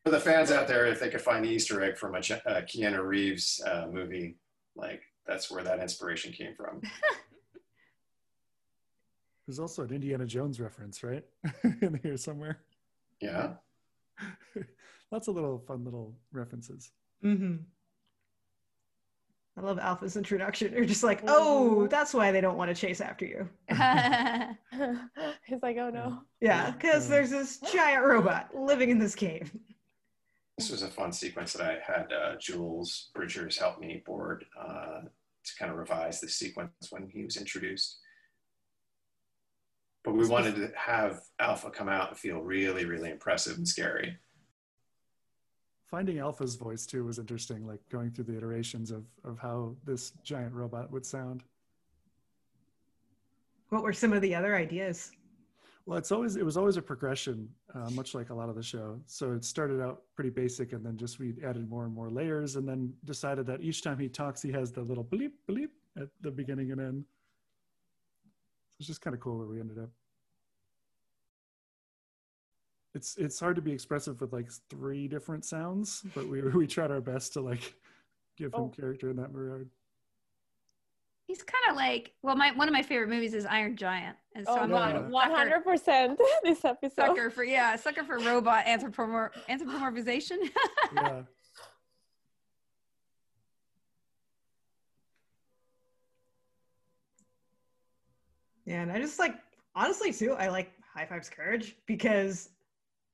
For 0.09 0.14
the 0.14 0.21
fans 0.21 0.51
out 0.51 0.66
there 0.66 0.87
if 0.87 0.99
they 1.01 1.11
could 1.11 1.21
find 1.21 1.44
the 1.44 1.49
easter 1.51 1.83
egg 1.83 1.99
from 1.99 2.14
a, 2.14 2.21
Ch- 2.21 2.31
a 2.31 2.62
keanu 2.62 3.05
reeves 3.07 3.61
uh, 3.66 3.87
movie 3.92 4.37
like 4.75 5.03
that's 5.27 5.51
where 5.51 5.62
that 5.62 5.81
inspiration 5.81 6.33
came 6.33 6.55
from 6.55 6.81
There's 9.47 9.59
also 9.59 9.83
an 9.83 9.94
Indiana 9.94 10.27
Jones 10.27 10.61
reference, 10.61 11.03
right? 11.03 11.25
In 11.81 11.99
here 12.03 12.18
somewhere. 12.18 12.59
yeah 13.21 13.55
Lots 15.11 15.27
of 15.29 15.35
little 15.37 15.59
fun 15.66 15.85
little 15.85 16.14
references. 16.33 16.90
hmm 17.23 17.57
I 19.57 19.61
love 19.61 19.79
Alpha's 19.81 20.16
introduction. 20.16 20.73
You're 20.73 20.85
just 20.85 21.03
like, 21.03 21.23
oh, 21.27 21.79
Mhm. 21.81 21.90
that's 21.90 22.14
why 22.14 22.31
they 22.31 22.40
don't 22.40 22.57
want 22.57 22.68
to 22.73 22.81
chase 22.81 23.01
after 23.01 23.25
you. 23.27 23.49
He's 25.47 25.62
like, 25.62 25.77
oh 25.79 25.90
no. 25.90 26.21
Yeah, 26.40 26.71
because 26.71 27.07
Yeah. 27.09 27.16
there's 27.16 27.31
this 27.31 27.59
giant 27.73 28.05
robot 28.05 28.51
living 28.55 28.90
in 28.90 28.99
this 29.01 29.16
cave. 29.16 29.51
This 30.59 30.71
was 30.71 30.83
a 30.83 30.88
fun 30.88 31.12
sequence 31.12 31.53
that 31.53 31.66
i 31.66 31.79
had 31.85 32.12
uh, 32.12 32.35
jules 32.38 33.11
bridgers 33.14 33.57
help 33.57 33.81
me 33.81 34.03
board 34.05 34.44
uh, 34.61 35.01
to 35.44 35.57
kind 35.59 35.71
of 35.71 35.79
revise 35.79 36.21
the 36.21 36.29
sequence 36.29 36.73
when 36.90 37.09
he 37.09 37.25
was 37.25 37.37
introduced 37.37 38.01
but 40.05 40.14
we 40.14 40.27
wanted 40.27 40.57
to 40.57 40.71
have 40.77 41.21
alpha 41.38 41.71
come 41.71 41.88
out 41.88 42.11
and 42.11 42.18
feel 42.18 42.40
really 42.40 42.85
really 42.85 43.11
impressive 43.11 43.57
and 43.57 43.66
scary 43.66 44.18
finding 45.88 46.18
Alpha's 46.18 46.55
voice 46.55 46.87
too 46.87 47.05
was 47.05 47.18
interesting, 47.18 47.66
like 47.66 47.81
going 47.88 48.11
through 48.11 48.25
the 48.25 48.37
iterations 48.37 48.90
of 48.90 49.05
of 49.25 49.38
how 49.38 49.75
this 49.85 50.12
giant 50.23 50.53
robot 50.53 50.90
would 50.90 51.05
sound. 51.05 51.42
What 53.71 53.83
were 53.83 53.92
some 53.92 54.12
of 54.12 54.23
the 54.23 54.35
other 54.35 54.57
ideas? 54.57 55.12
Well, 55.88 55.96
it's 55.96 56.12
always 56.12 56.37
it 56.37 56.44
was 56.44 56.59
always 56.59 56.77
a 56.77 56.83
progression, 56.83 57.48
uh, 57.74 57.88
much 57.92 58.14
like 58.14 58.29
a 58.29 58.35
lot 58.35 58.51
of 58.51 58.55
the 58.57 58.62
show. 58.62 59.01
So 59.07 59.33
it 59.33 59.42
started 59.42 59.81
out 59.81 60.03
pretty 60.14 60.29
basic, 60.29 60.74
and 60.74 60.85
then 60.85 60.98
just 60.98 61.18
we 61.18 61.33
added 61.42 61.66
more 61.70 61.85
and 61.87 61.94
more 61.94 62.11
layers, 62.11 62.57
and 62.57 62.68
then 62.68 62.92
decided 63.07 63.46
that 63.46 63.62
each 63.62 63.83
time 63.83 63.98
he 63.98 64.07
talks, 64.07 64.42
he 64.42 64.53
has 64.53 64.70
the 64.70 64.83
little 64.83 65.03
bleep 65.03 65.31
bleep 65.48 65.70
at 65.96 66.09
the 66.20 66.31
beginning 66.31 66.72
and 66.72 66.81
end. 66.83 67.05
It's 68.79 68.87
just 68.87 69.01
kind 69.01 69.14
of 69.14 69.20
cool 69.20 69.38
where 69.38 69.46
we 69.46 69.61
ended 69.61 69.79
up. 69.79 69.88
It's 72.94 73.16
it's 73.16 73.40
hard 73.40 73.57
to 73.57 73.62
be 73.62 73.72
expressive 73.72 74.20
with 74.20 74.31
like 74.35 74.51
three 74.68 75.09
different 75.09 75.46
sounds, 75.46 76.05
but 76.14 76.29
we 76.29 76.42
we 76.55 76.66
tried 76.66 76.90
our 76.90 77.01
best 77.01 77.33
to 77.33 77.40
like 77.40 77.74
give 78.37 78.53
him 78.53 78.61
Oh. 78.61 78.68
character 78.68 79.09
in 79.09 79.16
that 79.16 79.33
regard. 79.33 79.70
He's 81.29 81.43
kind 81.43 81.64
of 81.71 81.77
like 81.77 82.14
well, 82.23 82.35
my 82.37 82.53
one 82.53 82.69
of 82.69 82.73
my 82.73 82.83
favorite 82.83 83.11
movies 83.11 83.35
is 83.35 83.45
Iron 83.45 83.77
Giant, 83.77 84.17
and 84.35 84.47
so 84.47 84.53
Oh, 84.55 84.61
I'm 84.61 84.71
my- 84.71 84.99
one 84.99 85.31
hundred 85.31 85.62
percent 85.62 86.19
this 86.43 86.64
episode. 86.64 86.95
sucker 86.97 87.29
for 87.31 87.45
yeah, 87.45 87.77
sucker 87.77 88.03
for 88.03 88.19
robot 88.19 88.64
anthropomor- 88.64 89.31
anthropomorphization. 89.49 90.38
Yeah. 90.95 91.23
Yeah, 98.64 98.83
and 98.83 98.93
I 98.93 98.99
just 99.01 99.19
like 99.19 99.35
honestly 99.75 100.12
too, 100.12 100.33
I 100.33 100.49
like 100.49 100.71
high 100.95 101.07
fives 101.07 101.31
courage 101.31 101.77
because 101.87 102.51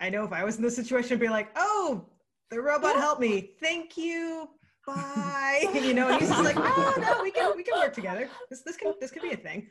I 0.01 0.11
know 0.11 0.25
if 0.25 0.33
I 0.33 0.45
was 0.45 0.57
in 0.57 0.63
this 0.63 0.75
situation, 0.77 1.15
I'd 1.15 1.21
be 1.21 1.29
like, 1.29 1.51
oh, 1.57 2.05
the 2.51 2.61
robot 2.61 2.97
helped 2.97 3.21
me. 3.21 3.51
Thank 3.61 3.97
you. 3.97 4.49
Bye. 4.87 5.65
you 5.75 5.95
know, 5.95 6.09
and 6.09 6.21
he's 6.21 6.29
just 6.29 6.45
like, 6.45 6.57
oh 6.59 6.95
no, 7.01 7.23
we 7.23 7.31
can 7.31 7.57
we 7.57 7.63
can 7.63 7.79
work 7.79 7.95
together. 7.95 8.29
This 8.51 8.61
this 8.63 8.77
can 8.77 8.95
this 9.01 9.11
could 9.11 9.23
be 9.23 9.33
a 9.33 9.37
thing. 9.37 9.69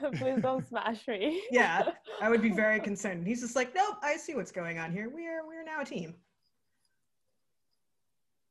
Please 0.16 0.40
don't 0.40 0.66
smash 0.66 1.06
me. 1.06 1.42
Yeah. 1.50 1.90
I 2.20 2.28
would 2.28 2.42
be 2.42 2.50
very 2.50 2.80
concerned. 2.80 3.26
He's 3.26 3.40
just 3.40 3.56
like, 3.56 3.74
nope, 3.74 3.96
I 4.02 4.16
see 4.16 4.34
what's 4.34 4.52
going 4.52 4.78
on 4.78 4.92
here. 4.92 5.08
We 5.08 5.26
are 5.26 5.46
we 5.46 5.56
are 5.56 5.64
now 5.64 5.80
a 5.80 5.84
team. 5.84 6.14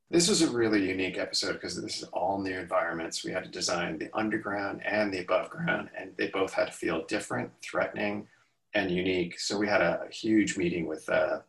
This 0.09 0.29
was 0.29 0.41
a 0.41 0.49
really 0.49 0.87
unique 0.87 1.17
episode 1.17 1.53
because 1.53 1.81
this 1.81 2.01
is 2.01 2.03
all 2.13 2.39
new 2.39 2.57
environments. 2.57 3.25
We 3.25 3.31
had 3.31 3.43
to 3.43 3.49
design 3.49 3.97
the 3.97 4.09
underground 4.13 4.81
and 4.85 5.13
the 5.13 5.19
above 5.19 5.49
ground, 5.49 5.89
and 5.97 6.13
they 6.17 6.27
both 6.27 6.53
had 6.53 6.67
to 6.67 6.73
feel 6.73 7.03
different, 7.07 7.51
threatening, 7.61 8.25
and 8.73 8.89
unique. 8.89 9.37
So 9.37 9.57
we 9.57 9.67
had 9.67 9.81
a, 9.81 10.03
a 10.07 10.13
huge 10.13 10.55
meeting 10.55 10.87
with 10.87 11.09
uh, 11.09 11.39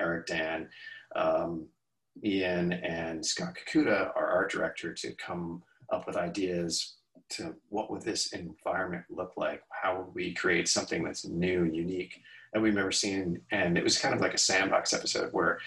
Eric 0.00 0.26
Dan, 0.26 0.68
um, 1.14 1.66
Ian, 2.24 2.72
and 2.72 3.24
Scott 3.24 3.54
Kakuta, 3.54 4.10
our 4.16 4.26
art 4.26 4.50
director, 4.50 4.92
to 4.92 5.12
come 5.14 5.62
up 5.90 6.06
with 6.06 6.16
ideas 6.16 6.96
to 7.30 7.54
what 7.68 7.90
would 7.90 8.02
this 8.02 8.32
environment 8.32 9.04
look 9.08 9.32
like? 9.36 9.62
How 9.70 9.98
would 9.98 10.14
we 10.14 10.34
create 10.34 10.68
something 10.68 11.02
that's 11.02 11.24
new 11.26 11.62
and 11.62 11.74
unique 11.74 12.20
that 12.52 12.60
we've 12.60 12.74
never 12.74 12.92
seen? 12.92 13.40
And 13.52 13.78
it 13.78 13.84
was 13.84 13.98
kind 13.98 14.14
of 14.14 14.20
like 14.20 14.34
a 14.34 14.38
sandbox 14.38 14.92
episode 14.92 15.32
where 15.32 15.58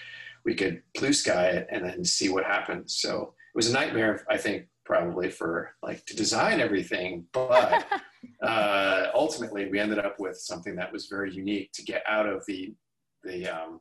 we 0.44 0.54
could 0.54 0.82
blue 0.94 1.12
sky 1.12 1.46
it 1.46 1.66
and 1.70 1.84
then 1.84 2.04
see 2.04 2.28
what 2.28 2.44
happens. 2.44 2.96
So 2.96 3.34
it 3.54 3.56
was 3.56 3.70
a 3.70 3.72
nightmare, 3.72 4.24
I 4.28 4.36
think, 4.36 4.66
probably 4.84 5.30
for 5.30 5.74
like 5.82 6.04
to 6.06 6.16
design 6.16 6.60
everything, 6.60 7.24
but 7.32 7.86
uh, 8.42 9.06
ultimately 9.14 9.70
we 9.70 9.80
ended 9.80 9.98
up 9.98 10.20
with 10.20 10.36
something 10.36 10.76
that 10.76 10.92
was 10.92 11.06
very 11.06 11.32
unique 11.32 11.72
to 11.72 11.82
get 11.82 12.02
out 12.06 12.28
of 12.28 12.44
the 12.46 12.74
the 13.22 13.46
um, 13.46 13.80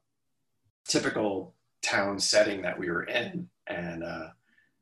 typical 0.88 1.54
town 1.84 2.20
setting 2.20 2.62
that 2.62 2.78
we 2.78 2.90
were 2.90 3.04
in, 3.04 3.48
and 3.68 4.04
uh, 4.04 4.30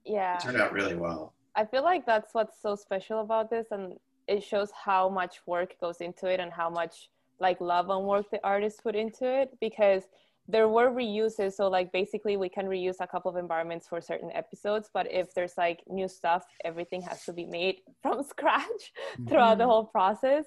Yeah. 0.06 0.38
it 0.38 0.42
turned 0.42 0.62
out 0.62 0.74
really 0.74 0.96
well. 0.96 1.34
I 1.56 1.66
feel 1.66 1.84
like 1.84 2.06
that's 2.06 2.34
what's 2.34 2.62
so 2.62 2.76
special 2.76 3.22
about 3.22 3.50
this, 3.50 3.68
and 3.72 3.94
it 4.28 4.44
shows 4.44 4.72
how 4.72 5.10
much 5.10 5.42
work 5.46 5.76
goes 5.82 5.98
into 6.02 6.28
it 6.28 6.40
and 6.40 6.52
how 6.52 6.70
much 6.70 7.10
like 7.40 7.60
love 7.60 7.90
and 7.90 8.06
work 8.06 8.30
the 8.32 8.40
artists 8.44 8.80
put 8.82 8.96
into 8.96 9.26
it. 9.26 9.50
Because 9.60 10.04
there 10.48 10.68
were 10.70 10.90
reuses, 10.92 11.54
so 11.54 11.68
like 11.68 11.92
basically 11.92 12.38
we 12.38 12.50
can 12.50 12.66
reuse 12.68 12.98
a 13.00 13.08
couple 13.08 13.30
of 13.32 13.38
environments 13.38 13.88
for 13.88 14.02
certain 14.02 14.32
episodes, 14.34 14.90
but 14.94 15.12
if 15.12 15.34
there's 15.34 15.54
like 15.58 15.82
new 15.88 16.08
stuff, 16.08 16.44
everything 16.64 17.02
has 17.02 17.24
to 17.26 17.34
be 17.34 17.46
made 17.46 17.78
from 18.02 18.24
scratch 18.24 18.84
throughout 19.28 19.58
the 19.58 19.64
Mhm. 19.64 19.68
whole 19.68 19.86
process. 19.86 20.46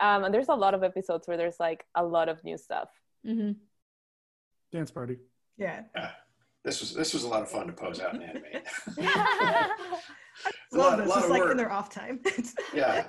Um, 0.00 0.24
and 0.24 0.34
there's 0.34 0.48
a 0.48 0.54
lot 0.54 0.74
of 0.74 0.82
episodes 0.82 1.26
where 1.26 1.36
there's 1.36 1.60
like 1.60 1.84
a 1.94 2.04
lot 2.04 2.28
of 2.28 2.42
new 2.44 2.58
stuff. 2.58 2.88
hmm 3.24 3.52
Dance 4.72 4.90
party. 4.90 5.18
Yeah. 5.58 5.82
This 6.64 6.80
was 6.80 6.92
this 6.94 7.14
was 7.14 7.22
a 7.24 7.28
lot 7.28 7.42
of 7.42 7.48
fun 7.50 7.66
to 7.68 7.72
pose 7.72 8.00
out 8.00 8.14
and 8.14 8.22
animate. 8.22 8.64
Love 8.96 9.70
It's 10.44 10.74
a 10.74 10.76
lot, 10.78 10.98
this. 10.98 11.08
lot 11.08 11.16
It's 11.18 11.24
of 11.26 11.30
like 11.30 11.42
work. 11.42 11.50
in 11.52 11.56
their 11.56 11.72
off 11.72 11.90
time. 11.90 12.20
Yeah. 12.74 13.06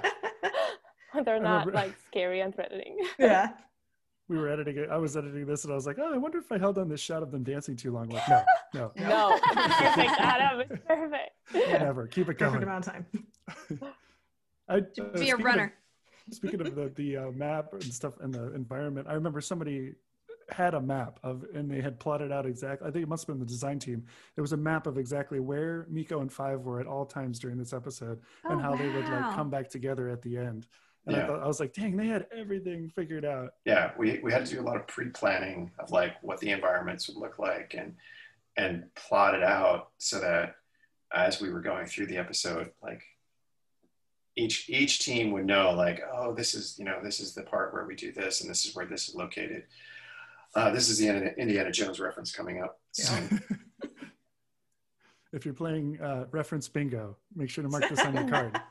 They're 1.25 1.39
not 1.41 1.73
like 1.73 1.93
scary 2.07 2.41
and 2.41 2.53
threatening. 2.53 2.97
yeah. 3.17 3.49
We 4.29 4.37
were 4.37 4.49
editing 4.49 4.75
it. 4.77 4.89
I 4.91 4.97
was 4.97 5.15
editing 5.15 5.45
this, 5.45 5.63
and 5.63 5.71
I 5.71 5.75
was 5.75 5.87
like, 5.87 5.97
"Oh, 5.99 6.13
I 6.13 6.17
wonder 6.17 6.37
if 6.37 6.51
I 6.51 6.57
held 6.57 6.77
on 6.77 6.89
this 6.89 6.99
shot 6.99 7.23
of 7.23 7.31
them 7.31 7.43
dancing 7.43 7.77
too 7.77 7.91
long." 7.93 8.09
Like, 8.09 8.27
no, 8.27 8.43
no, 8.73 8.91
No, 8.97 9.39
perfect, 9.41 10.19
Adam. 10.19 10.59
It's 10.69 10.81
perfect. 10.85 11.31
never. 11.81 12.07
Keep 12.07 12.29
it 12.29 12.37
Perfect 12.37 12.39
going. 12.39 12.63
amount 12.63 12.87
of 12.87 12.93
time. 12.93 13.05
I, 14.67 14.81
To 14.81 15.03
uh, 15.05 15.07
be 15.07 15.13
a 15.13 15.17
speaking 15.17 15.33
of- 15.33 15.39
runner. 15.45 15.73
speaking 16.31 16.59
of 16.61 16.75
the 16.75 16.91
the 16.95 17.17
uh, 17.17 17.31
map 17.31 17.71
and 17.71 17.83
stuff 17.85 18.15
and 18.19 18.33
the 18.33 18.53
environment, 18.53 19.07
I 19.09 19.13
remember 19.13 19.39
somebody 19.39 19.93
had 20.49 20.73
a 20.73 20.81
map 20.81 21.19
of 21.23 21.45
and 21.53 21.69
they 21.69 21.81
had 21.81 21.99
plotted 21.99 22.31
out 22.31 22.45
exactly. 22.45 22.87
I 22.87 22.91
think 22.91 23.03
it 23.03 23.09
must 23.09 23.27
have 23.27 23.35
been 23.35 23.39
the 23.39 23.45
design 23.45 23.79
team. 23.79 24.05
There 24.35 24.41
was 24.41 24.53
a 24.53 24.57
map 24.57 24.87
of 24.87 24.97
exactly 24.97 25.39
where 25.39 25.85
Miko 25.89 26.21
and 26.21 26.31
Five 26.31 26.61
were 26.61 26.79
at 26.79 26.87
all 26.87 27.05
times 27.05 27.37
during 27.39 27.57
this 27.57 27.73
episode 27.73 28.21
and 28.49 28.59
Oh, 28.59 28.63
how 28.63 28.75
they 28.75 28.87
would 28.89 29.09
like 29.09 29.35
come 29.35 29.49
back 29.49 29.69
together 29.69 30.07
at 30.09 30.21
the 30.21 30.37
end. 30.37 30.67
And 31.05 31.15
I, 31.15 31.19
Yeah. 31.19 31.27
thought, 31.27 31.43
I 31.43 31.47
was 31.47 31.59
like, 31.59 31.73
dang, 31.73 31.97
they 31.97 32.07
had 32.07 32.27
everything 32.35 32.89
figured 32.89 33.25
out. 33.25 33.55
yeah 33.65 33.91
we, 33.97 34.19
we 34.23 34.31
had 34.31 34.45
to 34.45 34.55
do 34.55 34.61
a 34.61 34.63
lot 34.63 34.77
of 34.77 34.87
pre-planning 34.87 35.71
of 35.79 35.91
like 35.91 36.13
what 36.21 36.39
the 36.39 36.51
environments 36.51 37.07
would 37.07 37.17
look 37.17 37.39
like 37.39 37.73
and 37.77 37.95
and 38.55 38.83
plot 38.95 39.35
it 39.35 39.43
out 39.43 39.89
so 39.99 40.19
that 40.19 40.55
as 41.13 41.39
we 41.41 41.49
were 41.49 41.61
going 41.61 41.85
through 41.85 42.07
the 42.07 42.17
episode 42.17 42.71
like 42.81 43.03
each 44.35 44.69
each 44.69 44.99
team 44.99 45.31
would 45.31 45.45
know 45.45 45.71
like 45.71 46.01
oh 46.13 46.33
this 46.33 46.53
is 46.53 46.75
you 46.77 46.85
know 46.85 46.99
this 47.03 47.19
is 47.19 47.33
the 47.33 47.41
part 47.43 47.73
where 47.73 47.85
we 47.85 47.95
do 47.95 48.11
this 48.11 48.41
and 48.41 48.49
this 48.49 48.65
is 48.65 48.75
where 48.75 48.85
this 48.85 49.09
is 49.09 49.15
located 49.15 49.63
uh, 50.57 50.71
this 50.71 50.89
is 50.89 50.97
the 50.97 51.07
Indiana- 51.39 51.71
jones 51.71 51.99
reference 51.99 52.31
coming 52.31 52.61
up 52.61 52.79
so 52.91 53.13
if 55.33 55.45
you're 55.45 55.53
playing 55.53 55.99
uh, 56.01 56.25
reference 56.31 56.67
bingo, 56.67 57.15
make 57.35 57.49
sure 57.49 57.63
to 57.63 57.69
mark 57.69 57.87
this 57.89 57.99
on 57.99 58.13
your 58.13 58.27
card. 58.27 58.59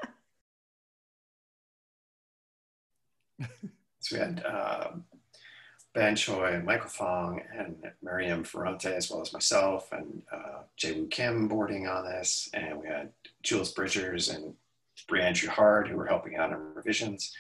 So 4.01 4.15
we 4.15 4.21
had 4.21 4.45
Ben 5.95 6.15
Choi, 6.15 6.63
Michael 6.65 6.89
Fong, 6.89 7.41
and 7.53 7.91
Miriam 8.01 8.45
Ferrante, 8.45 8.95
as 8.95 9.11
well 9.11 9.21
as 9.21 9.33
myself, 9.33 9.91
and 9.91 10.23
uh, 10.33 10.63
Jay 10.77 10.93
Woo 10.93 11.09
Kim 11.09 11.49
boarding 11.49 11.89
on 11.89 12.05
this. 12.05 12.49
And 12.55 12.81
we 12.81 12.87
had 12.87 13.11
Jules 13.43 13.73
Bridgers 13.73 14.29
and 14.29 14.55
Brianne 15.11 15.45
Hard 15.49 15.89
who 15.89 15.97
were 15.97 16.07
helping 16.07 16.37
out 16.37 16.53
on 16.53 16.75
revisions. 16.75 17.35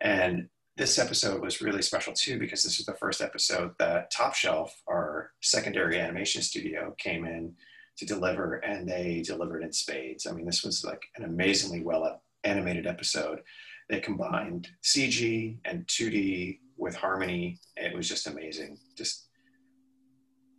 And 0.00 0.48
this 0.76 0.98
episode 0.98 1.40
was 1.40 1.62
really 1.62 1.82
special 1.82 2.12
too 2.12 2.38
because 2.38 2.62
this 2.62 2.78
was 2.78 2.86
the 2.86 2.94
first 2.94 3.20
episode 3.20 3.74
that 3.78 4.10
Top 4.10 4.34
Shelf, 4.34 4.82
our 4.86 5.30
secondary 5.40 5.98
animation 5.98 6.42
studio, 6.42 6.94
came 6.98 7.24
in 7.24 7.54
to 7.96 8.04
deliver, 8.04 8.56
and 8.56 8.86
they 8.88 9.22
delivered 9.24 9.62
in 9.62 9.72
spades. 9.72 10.26
I 10.26 10.32
mean, 10.32 10.44
this 10.44 10.62
was 10.62 10.84
like 10.84 11.02
an 11.16 11.24
amazingly 11.24 11.80
well 11.80 12.20
animated 12.44 12.86
episode 12.86 13.40
they 13.88 14.00
combined 14.00 14.68
CG 14.82 15.58
and 15.64 15.86
2D 15.86 16.58
with 16.76 16.96
harmony. 16.96 17.58
It 17.76 17.94
was 17.96 18.08
just 18.08 18.26
amazing. 18.26 18.78
Just 18.96 19.26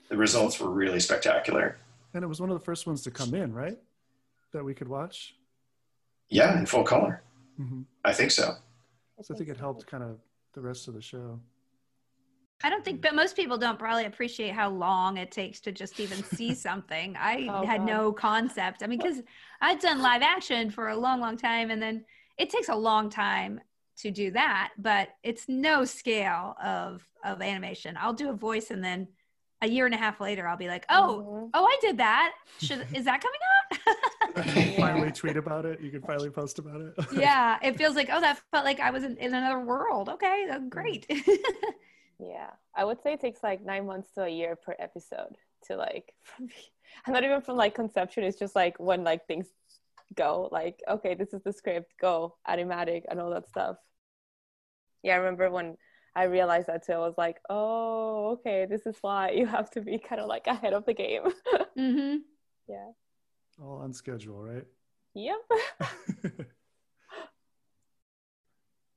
the 0.10 0.18
results 0.18 0.60
were 0.60 0.70
really 0.70 1.00
spectacular. 1.00 1.78
And 2.14 2.24
it 2.24 2.28
was 2.28 2.40
one 2.40 2.50
of 2.50 2.58
the 2.58 2.64
first 2.64 2.88
ones 2.88 3.02
to 3.04 3.12
come 3.12 3.34
in, 3.34 3.54
right? 3.54 3.78
That 4.54 4.64
we 4.64 4.74
could 4.74 4.88
watch. 4.88 5.36
Yeah, 6.30 6.58
in 6.58 6.66
full 6.66 6.84
color. 6.84 7.22
hmm 7.58 7.82
I 8.04 8.14
think 8.14 8.32
so. 8.32 8.56
So 9.22 9.34
I 9.34 9.38
think 9.38 9.50
it 9.50 9.58
helped 9.58 9.88
kind 9.88 10.04
of 10.04 10.20
the 10.54 10.62
rest 10.62 10.88
of 10.88 10.94
the 10.94 11.02
show. 11.02 11.40
I 12.64 12.70
don't 12.70 12.84
think, 12.84 13.02
but 13.02 13.14
most 13.14 13.36
people 13.36 13.58
don't 13.58 13.78
probably 13.78 14.06
appreciate 14.06 14.54
how 14.54 14.70
long 14.70 15.18
it 15.18 15.32
takes 15.32 15.60
to 15.62 15.72
just 15.72 16.00
even 16.00 16.24
see 16.24 16.54
something. 16.56 17.16
I 17.18 17.48
Oh, 17.50 17.66
had 17.66 17.82
God. 17.82 17.88
no 17.88 18.12
concept. 18.12 18.82
I 18.84 18.88
mean, 18.88 19.00
because 19.00 19.22
I'd 19.62 19.80
done 19.80 20.02
live 20.02 20.22
action 20.22 20.72
for 20.72 20.90
a 20.90 20.98
long, 20.98 21.20
long 21.20 21.38
time, 21.38 21.70
and 21.70 21.82
then 21.82 22.04
it 22.38 22.50
takes 22.50 22.70
a 22.70 22.76
long 22.76 23.10
time 23.10 23.62
to 23.98 24.12
do 24.12 24.32
that, 24.32 24.74
but 24.78 25.10
it's 25.24 25.48
no 25.48 25.86
scale 25.86 26.56
of 26.64 27.08
of 27.24 27.42
animation. 27.42 27.98
I'll 28.00 28.14
do 28.14 28.30
a 28.30 28.34
voice, 28.34 28.70
and 28.72 28.84
then 28.84 29.08
a 29.62 29.68
year 29.68 29.86
and 29.86 29.96
a 29.96 29.98
half 29.98 30.20
later, 30.22 30.48
I'll 30.48 30.58
be 30.58 30.68
like, 30.68 30.86
"Oh, 30.90 31.24
Mhm. 31.26 31.50
oh, 31.54 31.66
I 31.66 31.78
did 31.82 31.98
that. 31.98 32.34
Should 32.60 32.86
is 32.96 33.06
that 33.06 33.22
coming 33.22 33.40
out?" 33.52 34.76
Finally 34.78 35.12
tweet 35.22 35.38
about 35.38 35.66
it. 35.66 35.82
You 35.82 35.90
can 35.92 36.02
finally 36.02 36.30
post 36.30 36.60
about 36.60 36.82
it. 36.82 36.94
yeah, 37.12 37.58
it 37.64 37.78
feels 37.78 37.96
like, 37.96 38.10
oh, 38.12 38.22
that 38.22 38.40
felt 38.52 38.66
like 38.66 38.80
I 38.80 38.92
was 38.92 39.04
in, 39.04 39.18
in 39.18 39.34
another 39.34 39.60
world. 39.60 40.10
Okay, 40.10 40.48
uh, 40.52 40.60
great. 40.60 41.06
Yeah, 42.20 42.50
I 42.76 42.84
would 42.84 43.02
say 43.04 43.14
it 43.14 43.20
takes 43.22 43.44
like 43.44 43.64
nine 43.64 43.86
months 43.86 44.12
to 44.14 44.24
a 44.24 44.30
year 44.30 44.56
per 44.56 44.76
episode. 44.80 45.36
to 45.68 45.76
like 45.76 46.14
from 46.24 46.50
not 47.08 47.24
even 47.24 47.42
from 47.42 47.58
like 47.58 47.74
conception 47.76 48.24
it's 48.24 48.38
just 48.40 48.56
like 48.56 48.80
when 48.80 49.04
like 49.04 49.26
things 49.28 49.48
go 50.16 50.48
like 50.52 50.82
okay 50.88 51.16
this 51.16 51.34
is 51.34 51.42
the 51.44 51.52
script 51.52 51.94
go 52.00 52.36
animatic 52.48 53.04
and 53.10 53.20
all 53.20 53.30
that 53.32 53.48
stuff 53.50 53.76
yeah 55.04 55.14
i 55.16 55.18
remember 55.18 55.50
when 55.50 55.76
i 56.18 56.24
realized 56.24 56.68
that 56.68 56.86
too. 56.86 56.94
I 56.94 56.98
was 56.98 57.18
like 57.18 57.38
oh 57.50 58.32
okay 58.34 58.66
this 58.70 58.86
is 58.86 58.98
why 59.02 59.32
you 59.32 59.46
have 59.46 59.70
to 59.72 59.82
be 59.82 59.98
kind 59.98 60.20
of 60.22 60.28
like 60.28 60.48
ahead 60.48 60.74
of 60.74 60.86
the 60.86 60.94
game. 60.94 61.24
Mm-hmm. 61.78 62.18
yeah. 62.68 62.90
All 63.62 63.78
on 63.84 63.94
schedule 63.94 64.42
right? 64.42 64.66
Yep. 65.14 65.38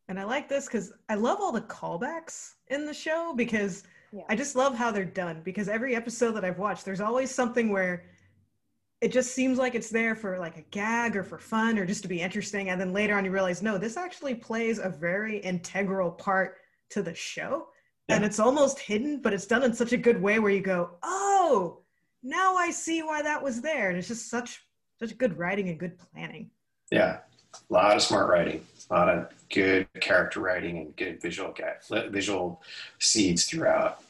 And 0.08 0.18
i 0.18 0.24
like 0.24 0.48
this 0.48 0.66
because 0.66 0.92
i 1.08 1.14
love 1.14 1.38
all 1.40 1.52
the 1.52 1.60
callbacks 1.60 2.54
in 2.66 2.84
the 2.84 2.92
show 2.92 3.32
because 3.36 3.84
yeah. 4.12 4.24
i 4.28 4.34
just 4.34 4.56
love 4.56 4.74
how 4.74 4.90
they're 4.90 5.04
done 5.04 5.40
because 5.44 5.68
every 5.68 5.94
episode 5.94 6.32
that 6.32 6.44
i've 6.44 6.58
watched 6.58 6.84
there's 6.84 7.00
always 7.00 7.32
something 7.32 7.68
where 7.70 8.06
it 9.00 9.12
just 9.12 9.34
seems 9.34 9.56
like 9.56 9.74
it's 9.74 9.88
there 9.88 10.14
for 10.14 10.38
like 10.38 10.58
a 10.58 10.62
gag 10.70 11.16
or 11.16 11.24
for 11.24 11.38
fun 11.38 11.78
or 11.78 11.86
just 11.86 12.02
to 12.02 12.08
be 12.08 12.20
interesting. 12.20 12.68
And 12.68 12.78
then 12.80 12.92
later 12.92 13.16
on 13.16 13.24
you 13.24 13.30
realize 13.30 13.62
no 13.62 13.78
this 13.78 13.96
actually 13.96 14.34
plays 14.34 14.78
a 14.78 14.88
very 14.90 15.38
integral 15.38 16.10
part 16.10 16.56
to 16.90 17.02
the 17.02 17.14
show. 17.14 17.68
Yeah. 18.08 18.16
and 18.16 18.24
it's 18.24 18.40
almost 18.40 18.80
hidden 18.80 19.20
but 19.22 19.32
it's 19.32 19.46
done 19.46 19.62
in 19.62 19.72
such 19.72 19.92
a 19.92 19.96
good 19.96 20.20
way 20.20 20.40
where 20.40 20.50
you 20.50 20.60
go 20.60 20.90
oh 21.04 21.78
now 22.22 22.56
i 22.56 22.70
see 22.70 23.02
why 23.02 23.22
that 23.22 23.42
was 23.42 23.60
there. 23.60 23.88
And 23.88 23.98
it's 23.98 24.08
just 24.08 24.28
such 24.28 24.62
such 25.00 25.16
good 25.16 25.38
writing 25.38 25.68
and 25.70 25.78
good 25.78 25.98
planning. 25.98 26.50
Yeah. 26.90 27.18
A 27.52 27.72
lot 27.72 27.96
of 27.96 28.02
smart 28.02 28.28
writing. 28.28 28.64
A 28.90 28.94
lot 28.94 29.08
of 29.08 29.28
good 29.52 29.88
character 30.00 30.40
writing 30.40 30.78
and 30.78 30.96
good 30.96 31.20
visual 31.20 31.54
visual 32.10 32.62
seeds 32.98 33.46
throughout. 33.46 34.02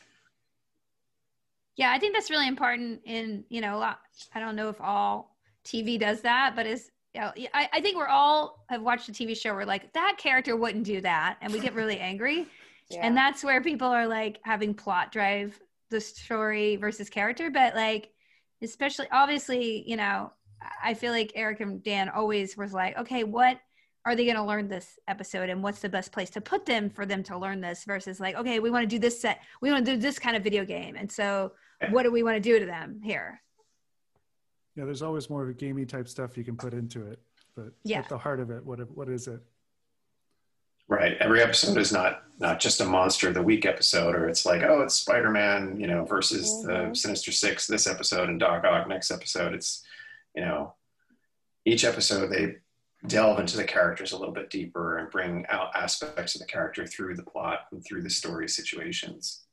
Yeah, 1.77 1.93
I 1.93 1.99
think 1.99 2.13
that's 2.13 2.29
really 2.29 2.49
important 2.49 3.01
in, 3.05 3.45
you 3.49 3.63
know, 3.63 3.81
I 3.81 4.41
don't 4.41 4.57
know 4.57 4.69
if 4.69 4.81
all 4.81 5.35
TV 5.65 5.99
does 5.99 6.21
that, 6.23 6.55
but 6.55 6.67
is 6.67 6.91
you 7.15 7.21
know, 7.21 7.33
I, 7.55 7.69
I 7.73 7.81
think 7.81 7.97
we're 7.97 8.07
all 8.07 8.65
have 8.69 8.83
watched 8.83 9.09
a 9.09 9.13
TV 9.13 9.37
show 9.37 9.55
where 9.55 9.67
like 9.67 9.93
that 9.95 10.17
character 10.19 10.57
wouldn't 10.57 10.85
do 10.85 11.01
that 11.01 11.39
and 11.41 11.53
we 11.53 11.61
get 11.61 11.75
really 11.75 11.99
angry. 11.99 12.47
Yeah. 12.91 13.07
And 13.07 13.17
that's 13.17 13.45
where 13.45 13.63
people 13.63 13.89
are 13.89 14.07
like 14.07 14.41
having 14.43 14.75
plot 14.75 15.13
drive 15.13 15.59
the 15.91 16.01
story 16.01 16.77
versus 16.77 17.09
character. 17.09 17.51
But 17.51 17.75
like, 17.75 18.11
especially 18.63 19.07
obviously, 19.13 19.89
you 19.89 19.97
know, 19.97 20.33
I 20.83 20.95
feel 20.95 21.13
like 21.13 21.33
Eric 21.35 21.61
and 21.61 21.83
Dan 21.83 22.09
always 22.09 22.57
was 22.57 22.73
like, 22.73 22.99
okay, 22.99 23.25
what 23.25 23.59
are 24.05 24.17
they 24.17 24.25
going 24.25 24.37
to 24.37 24.45
learn 24.45 24.69
this 24.69 24.99
episode 25.09 25.51
and 25.51 25.63
what's 25.63 25.81
the 25.81 25.89
best 25.89 26.11
place 26.11 26.31
to 26.31 26.41
put 26.41 26.65
them 26.67 26.91
for 26.91 27.05
them 27.05 27.23
to 27.25 27.39
learn 27.39 27.61
this 27.61 27.85
versus 27.85 28.19
like, 28.19 28.35
okay, 28.35 28.59
we 28.59 28.71
want 28.71 28.83
to 28.83 28.89
do 28.89 28.99
this 28.99 29.21
set, 29.21 29.41
we 29.61 29.71
want 29.71 29.85
to 29.85 29.93
do 29.95 30.01
this 30.01 30.19
kind 30.19 30.37
of 30.37 30.43
video 30.43 30.65
game. 30.65 30.97
And 30.97 31.11
so 31.11 31.53
what 31.91 32.03
do 32.03 32.11
we 32.11 32.23
want 32.23 32.37
to 32.37 32.41
do 32.41 32.59
to 32.59 32.67
them 32.67 33.01
here? 33.03 33.41
Yeah, 34.77 34.85
there's 34.85 35.03
always 35.03 35.29
more 35.29 35.43
of 35.43 35.49
a 35.49 35.53
gamey 35.53 35.85
type 35.85 36.09
stuff 36.09 36.37
you 36.37 36.45
can 36.45 36.57
put 36.57 36.73
into 36.73 37.07
it, 37.07 37.21
but 37.57 37.73
yeah. 37.85 37.99
at 37.99 38.09
the 38.09 38.19
heart 38.19 38.41
of 38.41 38.51
it, 38.51 38.65
what 38.65 38.79
what 38.97 39.09
is 39.09 39.29
it? 39.29 39.41
Right. 40.91 41.17
Every 41.21 41.41
episode 41.41 41.79
is 41.79 41.93
not 41.93 42.25
not 42.41 42.59
just 42.59 42.81
a 42.81 42.85
monster 42.85 43.29
of 43.29 43.35
the 43.35 43.43
week 43.43 43.65
episode, 43.65 44.17
or 44.17 44.29
it's 44.29 44.45
like, 44.45 44.63
oh, 44.63 44.81
it's 44.81 44.95
Spider 44.95 45.31
Man, 45.31 45.79
you 45.79 45.87
know, 45.87 46.05
versus 46.05 46.51
mm-hmm. 46.51 46.89
the 46.89 46.95
Sinister 46.97 47.31
Six 47.31 47.69
this 47.69 47.87
episode 47.87 48.29
and 48.29 48.41
Doc 48.41 48.65
Ock 48.65 48.89
next 48.89 49.13
episode. 49.13 49.55
It's, 49.55 49.85
you 50.35 50.43
know, 50.43 50.75
each 51.65 51.85
episode 51.85 52.33
they 52.33 52.57
delve 53.07 53.39
into 53.39 53.57
the 53.57 53.63
characters 53.63 54.11
a 54.11 54.19
little 54.19 54.35
bit 54.35 54.51
deeper 54.51 54.99
and 54.99 55.11
bring 55.11 55.47
out 55.49 55.77
aspects 55.77 56.35
of 56.35 56.41
the 56.41 56.47
character 56.47 56.85
through 56.85 57.15
the 57.15 57.23
plot 57.23 57.67
and 57.71 57.85
through 57.85 58.03
the 58.03 58.11
story 58.11 58.49
situations. 58.49 59.45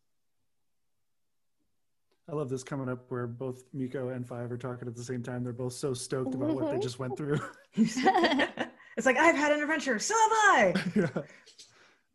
I 2.28 2.34
love 2.34 2.50
this 2.50 2.64
coming 2.64 2.90
up 2.90 3.06
where 3.10 3.28
both 3.28 3.64
Miko 3.74 4.10
and 4.10 4.28
Five 4.28 4.52
are 4.52 4.58
talking 4.58 4.88
at 4.88 4.96
the 4.96 5.04
same 5.04 5.22
time. 5.22 5.44
They're 5.44 5.54
both 5.54 5.74
so 5.74 5.94
stoked 5.94 6.34
about 6.34 6.56
what 6.56 6.72
they 6.72 6.80
just 6.80 6.98
went 6.98 7.16
through. 7.16 7.40
it's 8.98 9.06
like 9.06 9.18
I've 9.18 9.36
had 9.36 9.52
an 9.52 9.62
adventure, 9.62 10.00
so 10.00 10.14
have 10.16 10.32
I. 10.32 10.74
yeah. 10.96 11.22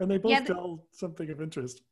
And 0.00 0.10
they 0.10 0.18
both 0.18 0.32
yeah, 0.32 0.40
tell 0.40 0.84
something 0.90 1.30
of 1.30 1.40
interest. 1.40 1.82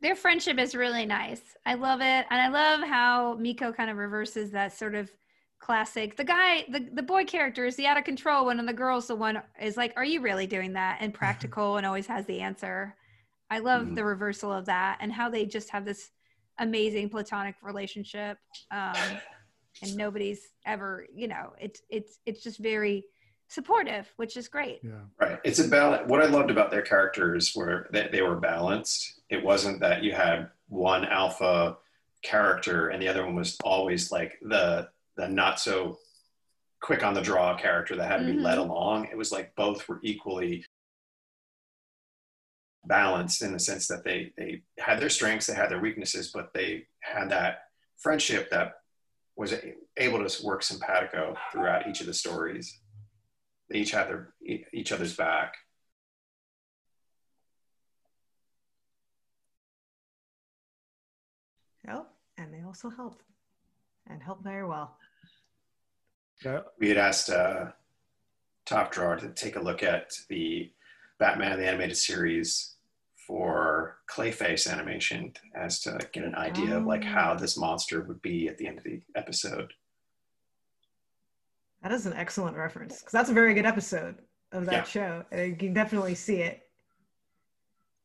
Their 0.00 0.16
friendship 0.16 0.58
is 0.58 0.74
really 0.74 1.04
nice. 1.04 1.42
I 1.66 1.74
love 1.74 2.00
it. 2.00 2.26
And 2.30 2.40
I 2.40 2.48
love 2.48 2.80
how 2.80 3.34
Miko 3.34 3.72
kind 3.72 3.90
of 3.90 3.96
reverses 3.96 4.50
that 4.52 4.72
sort 4.72 4.94
of 4.94 5.10
classic. 5.58 6.16
The 6.16 6.24
guy, 6.24 6.64
the, 6.70 6.88
the 6.92 7.02
boy 7.02 7.24
character 7.24 7.66
is 7.66 7.76
the 7.76 7.86
out 7.86 7.98
of 7.98 8.04
control 8.04 8.46
one, 8.46 8.58
and 8.58 8.68
the 8.68 8.72
girl's 8.72 9.08
the 9.08 9.16
one 9.16 9.42
is 9.60 9.76
like, 9.76 9.92
Are 9.96 10.04
you 10.04 10.20
really 10.22 10.46
doing 10.46 10.72
that? 10.72 10.98
And 11.00 11.12
practical 11.22 11.76
and 11.76 11.86
always 11.86 12.06
has 12.06 12.24
the 12.26 12.40
answer. 12.40 12.96
I 13.50 13.58
love 13.58 13.82
mm-hmm. 13.82 13.94
the 13.94 14.04
reversal 14.04 14.52
of 14.52 14.66
that 14.66 14.98
and 15.00 15.12
how 15.12 15.28
they 15.28 15.44
just 15.44 15.70
have 15.70 15.84
this 15.84 16.10
amazing 16.58 17.08
platonic 17.08 17.54
relationship 17.62 18.38
um, 18.70 18.94
and 19.82 19.96
nobody's 19.96 20.48
ever 20.66 21.06
you 21.14 21.28
know 21.28 21.52
it's 21.60 21.82
it's 21.88 22.18
it's 22.26 22.42
just 22.42 22.58
very 22.58 23.04
supportive 23.48 24.12
which 24.16 24.36
is 24.36 24.46
great. 24.48 24.80
Yeah. 24.82 25.00
Right. 25.20 25.38
It's 25.42 25.58
a 25.58 25.68
balance 25.68 26.08
what 26.08 26.22
i 26.22 26.26
loved 26.26 26.50
about 26.50 26.70
their 26.70 26.82
characters 26.82 27.54
were 27.56 27.88
that 27.92 28.12
they 28.12 28.22
were 28.22 28.36
balanced. 28.36 29.20
It 29.30 29.42
wasn't 29.42 29.80
that 29.80 30.02
you 30.02 30.12
had 30.12 30.50
one 30.68 31.04
alpha 31.04 31.78
character 32.22 32.88
and 32.88 33.00
the 33.00 33.08
other 33.08 33.24
one 33.24 33.34
was 33.34 33.56
always 33.64 34.12
like 34.12 34.38
the 34.42 34.88
the 35.16 35.28
not 35.28 35.58
so 35.58 35.98
quick 36.80 37.02
on 37.02 37.14
the 37.14 37.20
draw 37.20 37.56
character 37.56 37.96
that 37.96 38.10
had 38.10 38.18
to 38.18 38.26
be 38.26 38.32
mm-hmm. 38.32 38.42
led 38.42 38.58
along. 38.58 39.06
It 39.06 39.16
was 39.16 39.32
like 39.32 39.54
both 39.56 39.88
were 39.88 40.00
equally 40.02 40.64
balanced 42.84 43.42
in 43.42 43.52
the 43.52 43.58
sense 43.58 43.86
that 43.88 44.04
they 44.04 44.32
they 44.36 44.62
had 44.78 45.00
their 45.00 45.10
strengths, 45.10 45.46
they 45.46 45.54
had 45.54 45.70
their 45.70 45.80
weaknesses, 45.80 46.30
but 46.32 46.52
they 46.54 46.86
had 47.00 47.30
that 47.30 47.62
friendship 47.98 48.50
that 48.50 48.74
was 49.36 49.54
able 49.96 50.26
to 50.26 50.46
work 50.46 50.62
simpatico 50.62 51.36
throughout 51.52 51.88
each 51.88 52.00
of 52.00 52.06
the 52.06 52.14
stories. 52.14 52.80
They 53.70 53.78
each 53.78 53.90
had 53.90 54.08
their 54.08 54.32
each 54.72 54.92
other's 54.92 55.16
back. 55.16 55.56
Yep, 61.86 62.06
and 62.38 62.52
they 62.52 62.62
also 62.62 62.90
help, 62.90 63.22
and 64.06 64.22
help 64.22 64.42
very 64.42 64.66
well. 64.66 64.96
Yeah. 66.44 66.60
We 66.78 66.88
had 66.88 66.98
asked 66.98 67.30
uh, 67.30 67.72
Top 68.64 68.92
Draw 68.92 69.16
to 69.16 69.28
take 69.30 69.56
a 69.56 69.60
look 69.60 69.82
at 69.82 70.12
the 70.28 70.70
Batman 71.18 71.58
the 71.58 71.66
animated 71.66 71.96
series 71.96 72.74
for 73.26 73.98
clayface 74.10 74.70
animation 74.70 75.32
as 75.54 75.80
to 75.80 75.98
get 76.12 76.24
an 76.24 76.34
idea 76.34 76.74
oh. 76.74 76.78
of 76.78 76.86
like 76.86 77.04
how 77.04 77.32
oh. 77.32 77.40
this 77.40 77.58
monster 77.58 78.02
would 78.02 78.22
be 78.22 78.48
at 78.48 78.56
the 78.56 78.66
end 78.66 78.78
of 78.78 78.84
the 78.84 79.00
episode. 79.16 79.72
That 81.88 81.94
is 81.94 82.04
an 82.04 82.12
excellent 82.12 82.54
reference 82.54 82.98
because 82.98 83.12
that's 83.12 83.30
a 83.30 83.32
very 83.32 83.54
good 83.54 83.64
episode 83.64 84.16
of 84.52 84.66
that 84.66 84.72
yeah. 84.72 84.82
show. 84.82 85.24
Uh, 85.32 85.40
you 85.40 85.56
can 85.56 85.72
definitely 85.72 86.14
see 86.14 86.42
it. 86.42 86.60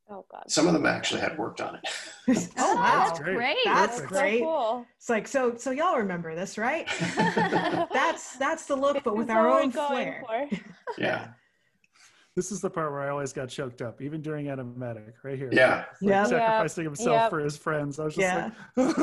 Oh 0.10 0.24
God! 0.32 0.44
Some 0.48 0.68
of 0.68 0.74
them 0.74 0.86
actually 0.86 1.20
had 1.20 1.38
worked 1.38 1.60
on 1.60 1.76
it. 1.76 1.82
oh 2.58 2.76
wow, 2.76 3.08
that's 3.08 3.20
great! 3.20 3.58
That's, 3.66 4.00
that's 4.00 4.10
great. 4.10 4.40
So 4.40 4.46
cool. 4.46 4.86
It's 4.96 5.10
like 5.10 5.28
so. 5.28 5.58
So 5.58 5.72
y'all 5.72 5.98
remember 5.98 6.34
this, 6.34 6.58
right? 6.58 6.88
that's 7.92 8.38
that's 8.38 8.68
the 8.68 8.76
look, 8.78 9.04
but 9.04 9.18
with 9.18 9.30
our 9.30 9.50
own 9.50 9.70
flair. 9.70 10.24
yeah. 10.98 11.28
This 12.36 12.52
is 12.52 12.62
the 12.62 12.70
part 12.70 12.92
where 12.92 13.02
I 13.02 13.10
always 13.10 13.32
got 13.32 13.50
choked 13.50 13.84
up, 13.84 14.02
even 14.02 14.22
during 14.22 14.48
animatic, 14.48 15.14
right 15.22 15.38
here. 15.38 15.50
Yeah. 15.52 15.86
Like 16.02 16.10
yeah. 16.10 16.24
Sacrificing 16.24 16.86
himself 16.86 17.16
yep. 17.16 17.30
for 17.30 17.40
his 17.40 17.56
friends. 17.58 18.00
I 18.00 18.06
was 18.06 18.16
just 18.16 18.24
yeah. 18.24 18.50
like, 18.76 18.98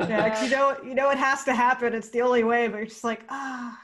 yeah, 0.08 0.44
you 0.44 0.50
know, 0.50 0.76
you 0.84 0.94
know, 0.94 1.10
it 1.10 1.18
has 1.18 1.44
to 1.44 1.54
happen. 1.54 1.94
It's 1.94 2.10
the 2.10 2.22
only 2.22 2.42
way, 2.42 2.66
but 2.66 2.78
you're 2.78 2.86
just 2.86 3.04
like, 3.04 3.24
ah. 3.28 3.78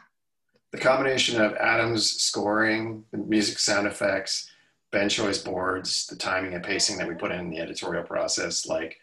The 0.72 0.78
combination 0.78 1.40
of 1.40 1.54
Adam's 1.54 2.10
scoring, 2.10 3.04
the 3.12 3.18
music 3.18 3.60
sound 3.60 3.86
effects, 3.86 4.50
Ben 4.90 5.08
Choi's 5.08 5.38
boards, 5.38 6.08
the 6.08 6.16
timing 6.16 6.54
and 6.54 6.64
pacing 6.64 6.98
that 6.98 7.06
we 7.06 7.14
put 7.14 7.30
in 7.30 7.48
the 7.48 7.60
editorial 7.60 8.02
process, 8.02 8.66
like 8.66 8.98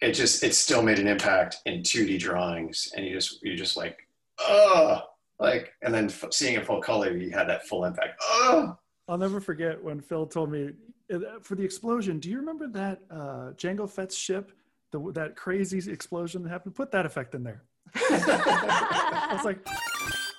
it 0.00 0.12
just, 0.12 0.44
it 0.44 0.54
still 0.54 0.82
made 0.82 1.00
an 1.00 1.08
impact 1.08 1.56
in 1.66 1.82
2D 1.82 2.20
drawings. 2.20 2.92
And 2.96 3.04
you 3.04 3.14
just, 3.14 3.42
you 3.42 3.56
just 3.56 3.76
like, 3.76 4.06
oh, 4.38 5.02
like 5.40 5.72
and 5.82 5.92
then 5.92 6.04
f- 6.04 6.32
seeing 6.32 6.54
it 6.54 6.64
full 6.64 6.80
color 6.80 7.16
you 7.16 7.30
had 7.30 7.48
that 7.48 7.66
full 7.66 7.84
impact 7.84 8.20
oh 8.22 8.76
i'll 9.08 9.18
never 9.18 9.40
forget 9.40 9.82
when 9.82 10.00
phil 10.00 10.26
told 10.26 10.52
me 10.52 10.70
uh, 11.12 11.18
for 11.42 11.56
the 11.56 11.64
explosion 11.64 12.20
do 12.20 12.30
you 12.30 12.36
remember 12.36 12.68
that 12.68 13.00
uh 13.10 13.50
jango 13.56 13.88
fett's 13.90 14.16
ship 14.16 14.52
the, 14.92 15.00
that 15.12 15.34
crazy 15.34 15.90
explosion 15.90 16.42
that 16.42 16.50
happened 16.50 16.74
put 16.74 16.90
that 16.90 17.06
effect 17.06 17.34
in 17.34 17.42
there 17.42 17.62
i 17.94 19.30
was 19.32 19.44
like 19.44 19.66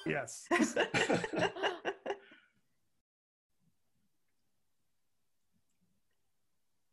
yes 0.05 0.45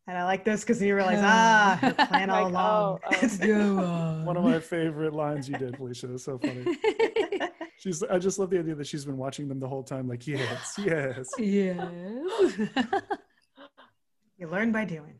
And 0.09 0.17
I 0.17 0.23
like 0.23 0.43
this 0.43 0.61
because 0.61 0.81
you 0.81 0.95
realize, 0.95 1.19
ah, 1.21 1.79
your 1.83 1.93
plan 1.93 2.31
all 2.31 2.43
like, 2.45 2.51
along. 2.51 2.99
Oh, 3.11 3.19
oh. 3.43 4.21
One 4.25 4.37
of 4.37 4.43
my 4.43 4.59
favorite 4.59 5.13
lines 5.13 5.47
you 5.47 5.55
did, 5.55 5.77
Felicia. 5.77 6.11
It's 6.11 6.23
so 6.23 6.39
funny 6.39 6.65
she's 7.79 8.03
i 8.03 8.19
just 8.19 8.37
love 8.37 8.49
the 8.49 8.59
idea 8.59 8.75
that 8.75 8.85
she's 8.85 9.05
been 9.05 9.17
watching 9.17 9.47
them 9.47 9.59
the 9.59 9.67
whole 9.67 9.83
time 9.83 10.07
like 10.07 10.27
yes 10.27 10.77
yes 10.77 11.27
yes 11.39 11.81
you 14.37 14.47
learn 14.47 14.71
by 14.71 14.85
doing 14.85 15.15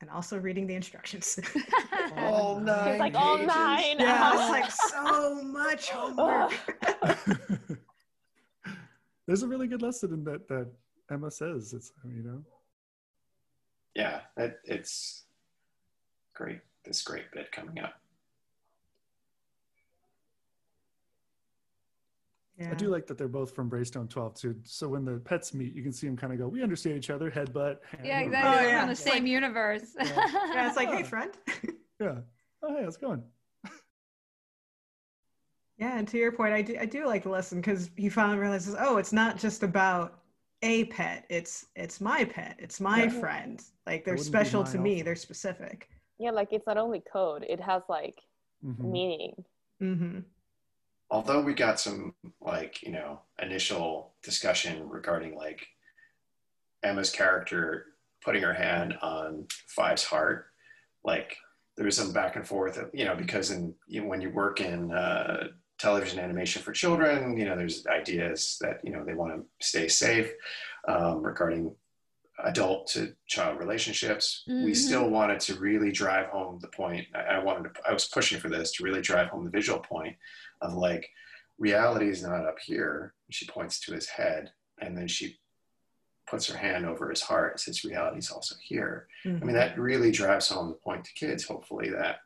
and 0.00 0.10
also 0.10 0.36
reading 0.36 0.66
the 0.66 0.74
instructions. 0.74 1.38
all 2.18 2.60
nine. 2.60 2.88
It's 2.88 3.00
like 3.00 3.14
all 3.14 3.38
nine. 3.38 3.96
Yeah, 3.98 4.32
it's 4.34 4.42
oh. 4.42 4.50
like 4.50 4.70
so 4.70 5.42
much 5.42 5.88
homework. 5.88 6.52
There's 9.26 9.42
a 9.42 9.48
really 9.48 9.66
good 9.66 9.80
lesson 9.80 10.12
in 10.12 10.22
that 10.24 10.46
that 10.48 10.70
Emma 11.10 11.30
says. 11.30 11.72
It's 11.72 11.90
you 12.04 12.22
know. 12.22 12.44
Yeah, 13.94 14.20
it, 14.36 14.58
it's 14.64 15.23
great. 16.34 16.60
This 16.84 17.02
great 17.02 17.30
bit 17.32 17.50
coming 17.52 17.78
up. 17.78 17.94
Yeah. 22.58 22.70
I 22.70 22.74
do 22.74 22.86
like 22.88 23.06
that 23.08 23.18
they're 23.18 23.26
both 23.26 23.52
from 23.52 23.68
Braystone 23.68 24.08
12 24.08 24.34
too. 24.34 24.54
So 24.62 24.88
when 24.88 25.04
the 25.04 25.14
pets 25.18 25.54
meet, 25.54 25.74
you 25.74 25.82
can 25.82 25.92
see 25.92 26.06
them 26.06 26.16
kind 26.16 26.32
of 26.32 26.38
go, 26.38 26.46
"We 26.46 26.62
understand 26.62 26.96
each 26.96 27.10
other." 27.10 27.28
Headbutt. 27.30 27.78
hand, 27.84 28.04
yeah, 28.06 28.22
whatever. 28.22 28.26
exactly. 28.26 28.38
Oh, 28.42 28.62
We're 28.62 28.68
yeah. 28.68 28.78
From 28.80 28.86
the 28.88 28.92
It's 28.92 29.00
same 29.02 29.12
like- 29.24 29.26
universe. 29.26 29.94
yeah, 29.98 30.66
it's 30.68 30.76
like, 30.76 30.88
hey, 30.90 31.02
friend. 31.14 31.32
Yeah. 32.00 32.16
Oh, 32.62 32.74
hey, 32.76 32.82
how's 32.82 32.96
it 32.96 33.00
going? 33.00 33.22
Yeah, 35.78 35.96
and 35.98 36.06
to 36.08 36.18
your 36.18 36.32
point, 36.32 36.52
I 36.52 36.60
do 36.62 36.76
I 36.78 36.86
do 36.86 37.06
like 37.06 37.22
the 37.24 37.28
lesson 37.30 37.60
because 37.60 37.90
he 37.96 38.08
finally 38.08 38.38
realizes, 38.38 38.74
oh, 38.78 38.96
it's 38.96 39.12
not 39.12 39.36
just 39.38 39.62
about 39.62 40.20
a 40.62 40.84
pet. 40.86 41.24
It's 41.30 41.66
it's 41.76 42.00
my 42.00 42.24
pet. 42.24 42.56
It's 42.58 42.80
my 42.80 43.04
Yeah. 43.04 43.08
friend. 43.20 43.62
Like 43.86 44.04
they're 44.04 44.16
special 44.16 44.62
to 44.64 44.74
mine 44.76 44.82
me. 44.82 44.92
also. 44.94 45.04
They're 45.04 45.16
specific. 45.16 45.88
Yeah, 46.18 46.30
like 46.30 46.48
it's 46.52 46.66
not 46.66 46.78
only 46.78 47.00
code; 47.00 47.44
it 47.48 47.60
has 47.60 47.82
like 47.88 48.20
Mhm. 48.64 48.78
meaning. 48.92 49.44
Mm-hmm. 49.82 50.20
although 51.10 51.42
we 51.42 51.52
got 51.52 51.78
some 51.80 52.14
like 52.40 52.82
you 52.82 52.92
know 52.92 53.20
initial 53.42 54.14
discussion 54.22 54.88
regarding 54.88 55.34
like 55.34 55.66
emma's 56.82 57.10
character 57.10 57.86
putting 58.24 58.42
her 58.42 58.54
hand 58.54 58.96
on 59.02 59.46
five's 59.66 60.04
heart 60.04 60.46
like 61.04 61.36
there 61.76 61.84
was 61.84 61.96
some 61.96 62.12
back 62.12 62.36
and 62.36 62.46
forth 62.46 62.78
you 62.94 63.04
know 63.04 63.16
because 63.16 63.50
in 63.50 63.74
you 63.88 64.00
know, 64.00 64.08
when 64.08 64.20
you 64.20 64.30
work 64.30 64.60
in 64.60 64.92
uh, 64.92 65.48
television 65.78 66.20
animation 66.20 66.62
for 66.62 66.72
children 66.72 67.36
you 67.36 67.44
know 67.44 67.56
there's 67.56 67.84
ideas 67.88 68.56
that 68.60 68.80
you 68.84 68.92
know 68.92 69.04
they 69.04 69.14
want 69.14 69.32
to 69.34 69.66
stay 69.66 69.88
safe 69.88 70.30
um, 70.88 71.20
regarding 71.22 71.74
adult 72.42 72.88
to 72.88 73.14
child 73.26 73.58
relationships. 73.58 74.42
We 74.46 74.54
Mhm. 74.72 74.76
still 74.76 75.08
wanted 75.08 75.40
to 75.40 75.54
really 75.58 75.92
drive 75.92 76.26
home 76.30 76.58
the 76.60 76.68
point. 76.68 77.06
I, 77.14 77.20
I 77.20 77.38
wanted 77.38 77.74
to 77.74 77.80
i 77.88 77.92
was 77.92 78.06
pushing 78.08 78.40
for 78.40 78.48
this 78.48 78.72
to 78.72 78.84
really 78.84 79.00
drive 79.00 79.28
home 79.28 79.44
the 79.44 79.50
visual 79.50 79.78
point 79.80 80.16
of 80.60 80.74
like 80.74 81.08
reality 81.58 82.08
is 82.08 82.22
not 82.22 82.44
up 82.44 82.58
here. 82.58 83.14
She 83.30 83.46
points 83.46 83.78
to 83.80 83.94
his 83.94 84.08
head 84.08 84.52
and 84.80 84.98
then 84.98 85.06
she 85.06 85.38
puts 86.26 86.46
her 86.48 86.56
hand 86.58 86.86
over 86.86 87.08
his 87.10 87.20
heart 87.20 87.52
and 87.52 87.60
says 87.60 87.84
reality 87.84 88.18
is 88.18 88.30
also 88.30 88.56
here. 88.62 89.06
I 89.24 89.28
mean 89.28 89.52
that 89.54 89.78
really 89.78 90.10
drives 90.10 90.48
home 90.48 90.68
the 90.70 90.74
point 90.74 91.04
to 91.04 91.12
kids 91.14 91.44
hopefully 91.44 91.90
that 91.90 92.16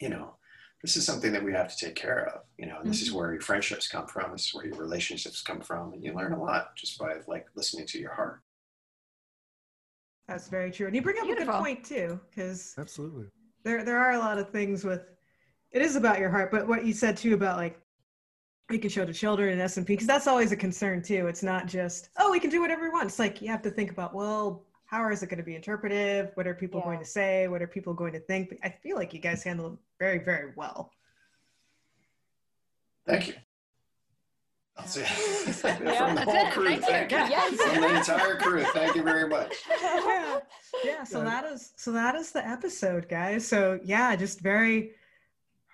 you 0.00 0.08
know 0.10 0.36
this 0.82 0.98
is 0.98 1.06
something 1.06 1.32
that 1.32 1.42
we 1.42 1.52
have 1.54 1.74
to 1.74 1.86
take 1.86 1.94
care 1.94 2.26
of. 2.28 2.42
You 2.58 2.66
know 2.66 2.80
this 2.84 3.00
is 3.00 3.10
where 3.10 3.32
your 3.32 3.40
friendships 3.40 3.88
come 3.88 4.06
from. 4.06 4.32
This 4.32 4.48
is 4.48 4.54
where 4.54 4.66
your 4.66 4.76
relationships 4.76 5.40
come 5.40 5.62
from 5.62 5.94
and 5.94 6.04
you 6.04 6.12
learn 6.12 6.34
a 6.34 6.42
lot 6.42 6.76
just 6.76 6.98
by 6.98 7.14
like 7.26 7.46
listening 7.54 7.86
to 7.86 7.98
your 7.98 8.12
heart 8.12 8.42
That's 10.28 10.48
very 10.48 10.70
true. 10.70 10.86
And 10.86 10.96
you 10.96 11.02
bring 11.02 11.18
up 11.18 11.28
a 11.28 11.34
good 11.34 11.48
point 11.48 11.84
too, 11.84 12.18
because 12.30 12.74
Absolutely. 12.78 13.26
there 13.62 13.84
there 13.84 13.98
are 13.98 14.12
a 14.12 14.18
lot 14.18 14.38
of 14.38 14.50
things 14.50 14.84
with 14.84 15.02
it 15.70 15.82
is 15.82 15.96
about 15.96 16.18
your 16.18 16.30
heart, 16.30 16.50
but 16.50 16.66
what 16.66 16.84
you 16.84 16.92
said 16.92 17.16
too 17.16 17.34
about 17.34 17.56
like 17.56 17.78
we 18.70 18.78
can 18.78 18.88
show 18.88 19.04
to 19.04 19.12
children 19.12 19.52
and 19.52 19.60
S 19.60 19.76
and 19.76 19.86
P 19.86 19.92
because 19.92 20.06
that's 20.06 20.26
always 20.26 20.50
a 20.52 20.56
concern 20.56 21.02
too. 21.02 21.26
It's 21.26 21.42
not 21.42 21.66
just 21.66 22.08
oh 22.18 22.30
we 22.30 22.40
can 22.40 22.50
do 22.50 22.60
whatever 22.60 22.82
we 22.82 22.90
want. 22.90 23.06
It's 23.06 23.18
like 23.18 23.42
you 23.42 23.48
have 23.48 23.62
to 23.62 23.70
think 23.70 23.90
about 23.90 24.14
well 24.14 24.64
how 24.86 25.10
is 25.10 25.22
it 25.22 25.28
going 25.28 25.38
to 25.38 25.44
be 25.44 25.56
interpretive? 25.56 26.30
What 26.34 26.46
are 26.46 26.54
people 26.54 26.80
going 26.80 27.00
to 27.00 27.04
say? 27.04 27.48
What 27.48 27.60
are 27.60 27.66
people 27.66 27.92
going 27.92 28.12
to 28.12 28.20
think? 28.20 28.50
But 28.50 28.58
I 28.62 28.70
feel 28.70 28.96
like 28.96 29.12
you 29.12 29.20
guys 29.20 29.42
handle 29.42 29.74
it 29.74 29.78
very 29.98 30.18
very 30.18 30.52
well. 30.56 30.90
thank 33.06 33.28
you 33.28 33.34
I'll 34.76 34.86
say 34.86 35.04
from 35.52 35.84
the 35.84 35.92
Yeah, 35.92 36.24
whole 36.24 36.34
it. 36.34 36.52
crew, 36.52 36.66
Thank 36.76 36.80
you. 36.80 36.86
thank 36.86 37.10
you. 37.10 37.16
Yes. 37.16 37.60
From 37.60 37.80
the 37.82 37.96
entire 37.96 38.36
crew, 38.36 38.62
thank 38.72 38.94
you 38.96 39.02
very 39.02 39.28
much. 39.28 39.54
yeah 39.82 40.38
yeah 40.84 41.04
so 41.04 41.18
Yeah. 41.18 41.24
that 41.24 41.44
is 41.52 41.72
so 41.76 41.92
that 41.92 42.14
is 42.16 42.32
the 42.32 42.44
episode 42.46 43.08
guys 43.08 43.46
so 43.46 43.78
yeah 43.84 44.16
just 44.16 44.40
very 44.40 44.90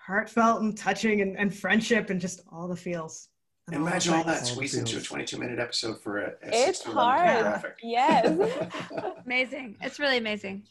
heartfelt 0.07 0.61
and 0.62 0.76
touching 0.76 1.22
and, 1.22 1.38
and 1.38 1.55
friendship 1.55 2.11
and 2.11 2.20
just 2.20 2.42
all 2.53 2.68
the 2.68 2.76
feels 2.76 3.28
and 3.68 3.76
Imagine 3.76 4.14
all 4.14 4.24
that 4.24 4.38
things. 4.38 4.51
All 4.51 4.61
the 4.61 4.68
squeezed 4.68 4.78
into 4.78 4.98
a 4.98 5.01
22 5.01 5.38
minute 5.38 5.59
episode 5.61 6.01
for 6.03 6.18
a, 6.18 6.26
a 6.42 6.48
It's 6.68 6.78
6 6.78 6.78
to 6.80 6.90
11 6.90 6.96
hard. 6.96 7.62
demographic. 7.62 7.72
Yes. 7.82 9.14
amazing. 9.24 9.76
It's 9.80 9.98
really 10.01 10.16
amazing. 10.18 10.64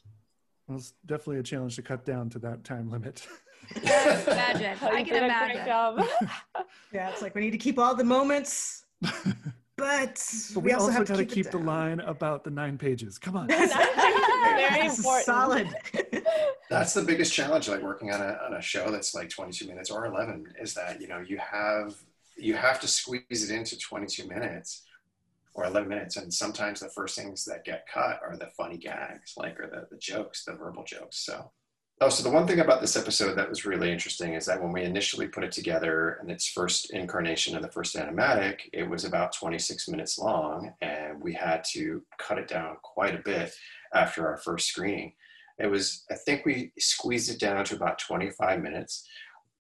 Well, 0.68 0.78
it's 0.80 0.94
definitely 1.06 1.38
a 1.40 1.44
challenge 1.44 1.76
to 1.78 1.82
cut 1.82 2.04
down 2.06 2.30
to 2.32 2.40
that 2.40 2.64
time 2.66 2.92
limit. 2.92 3.26
Yes, 3.84 4.28
Imagine. 4.28 4.78
Oh, 4.82 4.88
I 4.88 5.04
can 5.04 5.24
imagine. 5.24 5.66
Great 6.92 7.00
job. 7.00 7.08
yeah 7.08 7.10
it's 7.10 7.22
like 7.22 7.36
we 7.36 7.42
need 7.42 7.52
to 7.52 7.58
keep 7.58 7.80
all 7.80 7.96
the 7.96 8.04
moments 8.04 8.86
but, 9.02 9.12
but 9.78 10.56
we, 10.56 10.62
we 10.62 10.74
also, 10.74 10.88
also 10.88 10.92
have 10.92 11.08
got 11.08 11.16
to 11.16 11.26
to 11.26 11.26
keep, 11.26 11.46
keep 11.46 11.52
the 11.52 11.58
line 11.58 12.02
about 12.02 12.44
the 12.44 12.50
nine 12.50 12.78
pages. 12.78 13.18
Come 13.18 13.38
on. 13.38 13.48
Very 13.48 14.88
important. 14.88 15.26
solid 15.26 15.74
that's 16.70 16.94
the 16.94 17.02
biggest 17.02 17.34
challenge 17.34 17.68
like 17.68 17.82
working 17.82 18.12
on 18.12 18.22
a, 18.22 18.40
on 18.46 18.54
a 18.54 18.62
show 18.62 18.92
that's 18.92 19.14
like 19.14 19.30
22 19.30 19.68
minutes 19.68 19.90
or 19.90 20.06
11 20.06 20.54
is 20.62 20.74
that 20.76 21.02
you 21.02 21.08
know 21.08 21.20
you 21.20 21.38
have 21.38 21.96
you 22.38 22.54
have 22.54 22.80
to 22.80 22.88
squeeze 22.88 23.50
it 23.50 23.50
into 23.50 23.78
22 23.78 24.28
minutes 24.28 24.86
or 25.56 25.66
11 25.66 25.90
minutes 25.90 26.18
and 26.18 26.34
sometimes 26.34 26.80
the 26.80 26.90
first 26.90 27.18
things 27.18 27.44
that 27.46 27.66
get 27.66 27.86
cut 27.92 28.20
are 28.24 28.38
the 28.38 28.50
funny 28.56 28.78
gags 28.78 29.34
like 29.36 29.60
or 29.60 29.68
the, 29.68 29.88
the 29.92 30.00
jokes 30.00 30.46
the 30.46 30.54
verbal 30.54 30.84
jokes 30.84 31.18
so 31.18 31.52
oh 32.02 32.10
so 32.10 32.24
the 32.24 32.30
one 32.30 32.48
thing 32.48 32.60
about 32.60 32.80
this 32.80 32.96
episode 32.96 33.36
that 33.36 33.50
was 33.50 33.66
really 33.66 33.92
interesting 33.92 34.34
is 34.34 34.46
that 34.46 34.62
when 34.62 34.72
we 34.72 34.84
initially 34.84 35.28
put 35.28 35.44
it 35.44 35.52
together 35.52 36.20
in 36.24 36.30
its 36.30 36.48
first 36.48 36.92
incarnation 36.92 37.56
of 37.56 37.62
the 37.62 37.72
first 37.72 37.96
animatic 37.96 38.62
it 38.72 38.90
was 38.90 39.04
about 39.04 39.34
26 39.34 39.90
minutes 39.90 40.18
long 40.18 40.74
and 40.82 41.22
we 41.22 41.34
had 41.34 41.64
to 41.64 42.02
cut 42.18 42.38
it 42.38 42.48
down 42.48 42.78
quite 42.82 43.16
a 43.16 43.24
bit 43.24 43.54
after 43.94 44.28
our 44.28 44.38
first 44.38 44.68
screening. 44.68 45.14
It 45.58 45.68
was 45.68 46.06
i 46.10 46.16
think 46.16 46.46
we 46.46 46.72
squeezed 46.80 47.32
it 47.32 47.40
down 47.40 47.66
to 47.66 47.76
about 47.76 48.00
25 48.00 48.62
minutes. 48.62 49.08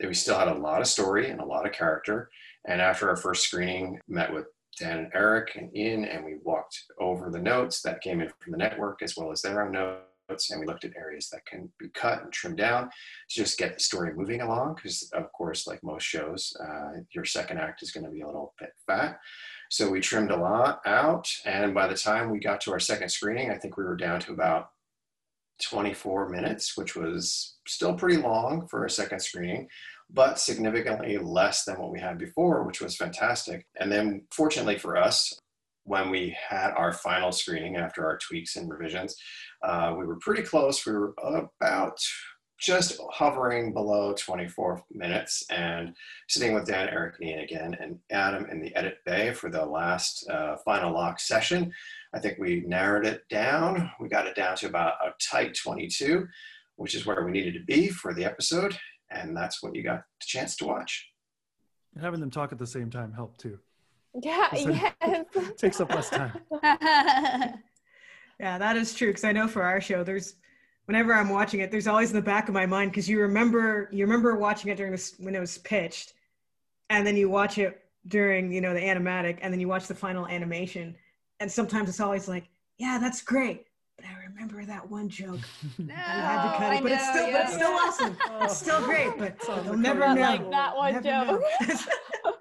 We 0.01 0.13
still 0.13 0.39
had 0.39 0.47
a 0.47 0.53
lot 0.53 0.79
of 0.79 0.87
story 0.87 1.29
and 1.29 1.41
a 1.41 1.45
lot 1.45 1.65
of 1.65 1.73
character 1.73 2.29
and 2.65 2.79
after 2.79 3.09
our 3.09 3.17
first 3.17 3.43
screening 3.43 3.99
met 4.07 4.33
with 4.33 4.45
dan 4.77 4.99
and 4.99 5.11
eric 5.13 5.55
and 5.55 5.75
ian 5.75 6.05
and 6.05 6.23
we 6.23 6.37
walked 6.43 6.85
over 6.99 7.29
the 7.29 7.39
notes 7.39 7.81
that 7.81 7.99
came 7.99 8.21
in 8.21 8.31
from 8.39 8.53
the 8.53 8.57
network 8.57 9.01
as 9.01 9.17
well 9.17 9.29
as 9.29 9.41
their 9.41 9.61
own 9.61 9.73
notes 9.73 10.09
and 10.30 10.59
we 10.59 10.65
looked 10.65 10.86
at 10.86 10.95
areas 10.95 11.30
that 11.30 11.45
can 11.45 11.69
be 11.80 11.89
cut 11.89 12.23
and 12.23 12.32
trimmed 12.32 12.57
down 12.57 12.89
to 13.30 13.36
just 13.36 13.57
get 13.57 13.73
the 13.73 13.80
story 13.80 14.13
moving 14.13 14.41
along 14.41 14.75
because 14.75 15.09
of 15.13 15.32
course 15.32 15.67
like 15.67 15.84
most 15.84 16.03
shows 16.03 16.53
uh, 16.63 16.99
your 17.13 17.25
second 17.25 17.57
act 17.57 17.82
is 17.82 17.91
going 17.91 18.05
to 18.05 18.11
be 18.11 18.21
a 18.21 18.25
little 18.25 18.53
bit 18.59 18.69
fat 18.88 19.19
so 19.69 19.89
we 19.89 19.99
trimmed 19.99 20.32
a 20.32 20.38
lot 20.38 20.82
out 20.86 21.27
and 21.45 21.73
by 21.73 21.88
the 21.88 21.95
time 21.95 22.30
we 22.30 22.39
got 22.39 22.61
to 22.61 22.71
our 22.71 22.80
second 22.80 23.09
screening 23.09 23.49
i 23.51 23.57
think 23.57 23.77
we 23.77 23.84
were 23.84 23.95
down 23.95 24.19
to 24.19 24.32
about 24.32 24.69
24 25.61 26.30
minutes, 26.30 26.77
which 26.77 26.95
was 26.95 27.57
still 27.67 27.93
pretty 27.93 28.17
long 28.17 28.67
for 28.67 28.86
a 28.86 28.89
second 28.89 29.19
screening, 29.19 29.67
but 30.09 30.39
significantly 30.39 31.17
less 31.17 31.65
than 31.65 31.80
what 31.80 31.91
we 31.91 31.99
had 31.99 32.17
before, 32.17 32.63
which 32.63 32.82
was 32.82 32.95
fantastic. 32.95 33.65
And 33.80 33.91
then, 33.91 34.23
fortunately 34.32 34.77
for 34.77 34.97
us, 34.97 35.38
when 35.89 36.11
we 36.11 36.37
had 36.47 36.69
our 36.77 36.93
final 36.93 37.31
screening 37.31 37.75
after 37.75 38.05
our 38.05 38.19
tweaks 38.19 38.57
and 38.57 38.69
revisions, 38.69 39.15
uh, 39.63 39.95
we 39.97 40.05
were 40.05 40.17
pretty 40.17 40.43
close. 40.43 40.85
We 40.85 40.93
were 40.93 41.15
about 41.59 41.99
just 42.61 42.99
hovering 43.09 43.73
below 43.73 44.13
24 44.13 44.83
minutes 44.91 45.43
and 45.49 45.95
sitting 46.27 46.53
with 46.53 46.67
Dan, 46.67 46.89
Eric, 46.89 47.15
and 47.21 47.41
again, 47.41 47.75
and 47.79 47.97
Adam 48.11 48.45
in 48.51 48.61
the 48.61 48.75
edit 48.75 48.97
bay 49.03 49.33
for 49.33 49.49
the 49.49 49.65
last 49.65 50.29
uh, 50.29 50.57
final 50.63 50.93
lock 50.93 51.19
session. 51.19 51.73
I 52.13 52.19
think 52.19 52.37
we 52.37 52.59
narrowed 52.67 53.07
it 53.07 53.23
down. 53.31 53.89
We 53.99 54.09
got 54.09 54.27
it 54.27 54.35
down 54.35 54.57
to 54.57 54.67
about 54.67 54.93
a 55.03 55.13
tight 55.19 55.55
22, 55.55 56.27
which 56.75 56.93
is 56.93 57.07
where 57.07 57.25
we 57.25 57.31
needed 57.31 57.55
to 57.55 57.63
be 57.63 57.89
for 57.89 58.13
the 58.13 58.25
episode. 58.25 58.77
And 59.09 59.35
that's 59.35 59.63
what 59.63 59.73
you 59.73 59.81
got 59.81 60.03
the 60.19 60.27
chance 60.27 60.55
to 60.57 60.67
watch. 60.67 61.09
Having 61.99 62.19
them 62.19 62.29
talk 62.29 62.51
at 62.51 62.59
the 62.59 62.67
same 62.67 62.91
time 62.91 63.11
helped 63.11 63.39
too. 63.39 63.57
Yeah, 64.22 64.49
Listen, 64.51 64.74
yes. 64.74 65.26
Takes 65.57 65.80
up 65.82 65.93
less 65.93 66.10
time. 66.10 66.34
Yeah, 68.39 68.57
that 68.57 68.78
is 68.78 68.93
true. 68.93 69.10
Because 69.10 69.26
I 69.26 69.34
know 69.34 69.47
for 69.47 69.64
our 69.64 69.82
show, 69.82 70.03
there's 70.03 70.36
whenever 70.86 71.14
I'm 71.14 71.30
watching 71.30 71.60
it, 71.60 71.72
there's 71.72 71.88
always 71.88 72.10
in 72.12 72.16
the 72.16 72.22
back 72.22 72.47
of 72.47 72.53
my 72.53 72.66
mind 72.66 72.91
because 72.91 73.10
you 73.10 73.20
remember 73.20 73.89
you 73.91 74.05
remember 74.05 74.36
watching 74.38 74.72
it 74.72 74.78
during 74.78 74.93
this 74.93 75.16
when 75.20 75.36
it 75.36 75.39
was 75.39 75.57
pitched, 75.57 76.14
and 76.89 77.05
then 77.05 77.18
you 77.18 77.30
watch 77.30 77.57
it 77.57 77.82
during 78.07 78.51
you 78.51 78.62
know 78.62 78.74
the 78.74 78.80
animatic, 78.80 79.39
and 79.41 79.51
then 79.53 79.60
you 79.60 79.68
watch 79.68 79.88
the 79.88 79.95
final 79.95 80.26
animation, 80.26 80.95
and 81.41 81.51
sometimes 81.51 81.89
it's 81.89 81.99
always 81.99 82.30
like, 82.30 82.47
yeah, 82.78 82.97
that's 82.97 83.22
great, 83.22 83.66
but 83.97 84.05
I 84.05 84.24
remember 84.24 84.64
that 84.64 84.89
one 84.89 85.10
joke. 85.10 85.41
no, 85.78 85.93
I 85.93 85.97
had 85.97 86.51
to 86.51 86.57
cut 86.57 86.72
I 86.72 86.76
it, 86.78 86.84
but 86.84 86.91
it's 86.93 87.03
know, 87.03 87.12
still, 87.12 87.32
but 87.34 87.41
it's 87.41 87.53
still 87.53 87.72
awesome. 87.72 88.18
It's 88.41 88.57
still 88.57 88.86
great, 88.86 89.18
but 89.18 89.28
It's 89.36 89.49
on 89.49 89.66
you'll 89.66 89.76
never 89.78 89.99
cutting 89.99 90.16
know. 90.16 90.30
Like 90.30 90.51
that 90.51 90.78
one 90.78 90.93
Never 91.03 91.41
joke. 91.68 92.38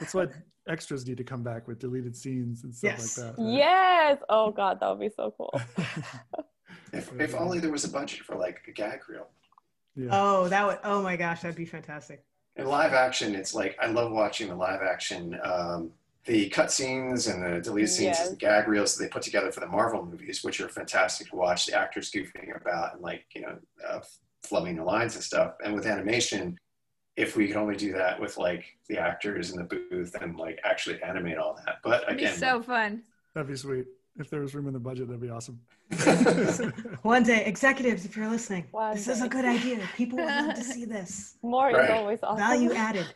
Know. 0.00 0.04
That's 0.04 0.14
what 0.14 0.32
extras 0.68 1.06
need 1.06 1.16
to 1.18 1.24
come 1.24 1.42
back 1.42 1.66
with 1.68 1.78
deleted 1.78 2.16
scenes 2.16 2.64
and 2.64 2.74
stuff 2.74 2.92
Yes. 2.98 3.18
like 3.18 3.26
that. 3.36 3.42
right? 3.42 3.52
Yes. 3.54 4.18
Oh 4.28 4.50
God, 4.50 4.78
that 4.80 4.88
would 4.88 5.00
be 5.00 5.10
so 5.14 5.34
cool. 5.36 5.52
If, 6.92 7.12
if 7.20 7.34
only 7.36 7.60
there 7.60 7.70
was 7.70 7.84
a 7.84 7.88
budget 7.88 8.20
for 8.20 8.34
like 8.34 8.62
a 8.66 8.72
gag 8.72 9.08
reel. 9.08 9.28
Yeah. 9.94 10.08
Oh, 10.12 10.48
that 10.48 10.66
would. 10.66 10.78
Oh 10.82 11.00
my 11.02 11.16
gosh, 11.16 11.42
that'd 11.42 11.56
be 11.56 11.64
fantastic. 11.64 12.24
In 12.56 12.66
live 12.66 12.92
action, 12.92 13.34
it's 13.36 13.54
like 13.54 13.76
I 13.80 13.86
love 13.86 14.10
watching 14.10 14.48
the 14.48 14.56
live 14.56 14.80
action, 14.82 15.38
um, 15.44 15.90
the 16.24 16.50
cutscenes 16.50 17.32
and 17.32 17.44
the 17.44 17.60
deleted 17.60 17.90
scenes, 17.90 18.16
Yes. 18.18 18.26
and 18.26 18.32
the 18.36 18.40
gag 18.40 18.66
reels 18.66 18.96
that 18.96 19.04
they 19.04 19.08
put 19.08 19.22
together 19.22 19.52
for 19.52 19.60
the 19.60 19.68
Marvel 19.68 20.04
movies, 20.04 20.42
which 20.42 20.60
are 20.60 20.68
fantastic 20.68 21.30
to 21.30 21.36
watch. 21.36 21.66
The 21.66 21.74
actors 21.78 22.10
goofing 22.10 22.56
about 22.60 22.94
and 22.94 23.02
like 23.02 23.24
you 23.34 23.42
know 23.42 23.56
uh, 23.88 24.00
flubbing 24.44 24.76
the 24.76 24.84
lines 24.84 25.14
and 25.14 25.22
stuff. 25.22 25.54
And 25.64 25.74
with 25.74 25.86
animation, 25.86 26.58
if 27.16 27.36
we 27.36 27.46
could 27.48 27.56
only 27.56 27.76
do 27.76 27.92
that 27.92 28.20
with 28.20 28.38
like 28.38 28.76
the 28.88 28.98
actors 28.98 29.50
in 29.50 29.58
the 29.58 29.64
booth 29.64 30.14
and 30.20 30.36
like 30.36 30.58
actually 30.64 31.02
animate 31.02 31.36
all 31.38 31.58
that. 31.66 31.76
But 31.82 32.04
It'd 32.04 32.16
be 32.18 32.24
again, 32.24 32.36
so 32.38 32.62
fun. 32.62 33.02
That'd 33.34 33.48
be 33.48 33.56
sweet. 33.56 33.86
If 34.18 34.28
there 34.28 34.40
was 34.40 34.54
room 34.54 34.66
in 34.66 34.72
the 34.72 34.80
budget, 34.80 35.06
that'd 35.08 35.20
be 35.20 35.30
awesome. 35.30 35.60
One 37.02 37.22
day, 37.22 37.44
executives, 37.44 38.04
if 38.04 38.16
you're 38.16 38.28
listening, 38.28 38.64
One 38.70 38.94
this 38.94 39.08
is 39.08 39.22
a 39.22 39.28
good 39.28 39.44
idea. 39.44 39.80
People 39.96 40.18
would 40.18 40.26
love 40.26 40.54
to 40.54 40.64
see 40.64 40.84
this. 40.84 41.36
More 41.42 41.68
Right. 41.70 41.84
is 41.84 41.90
always 41.90 42.18
awesome. 42.22 42.38
Value 42.38 42.72
added. 42.74 43.06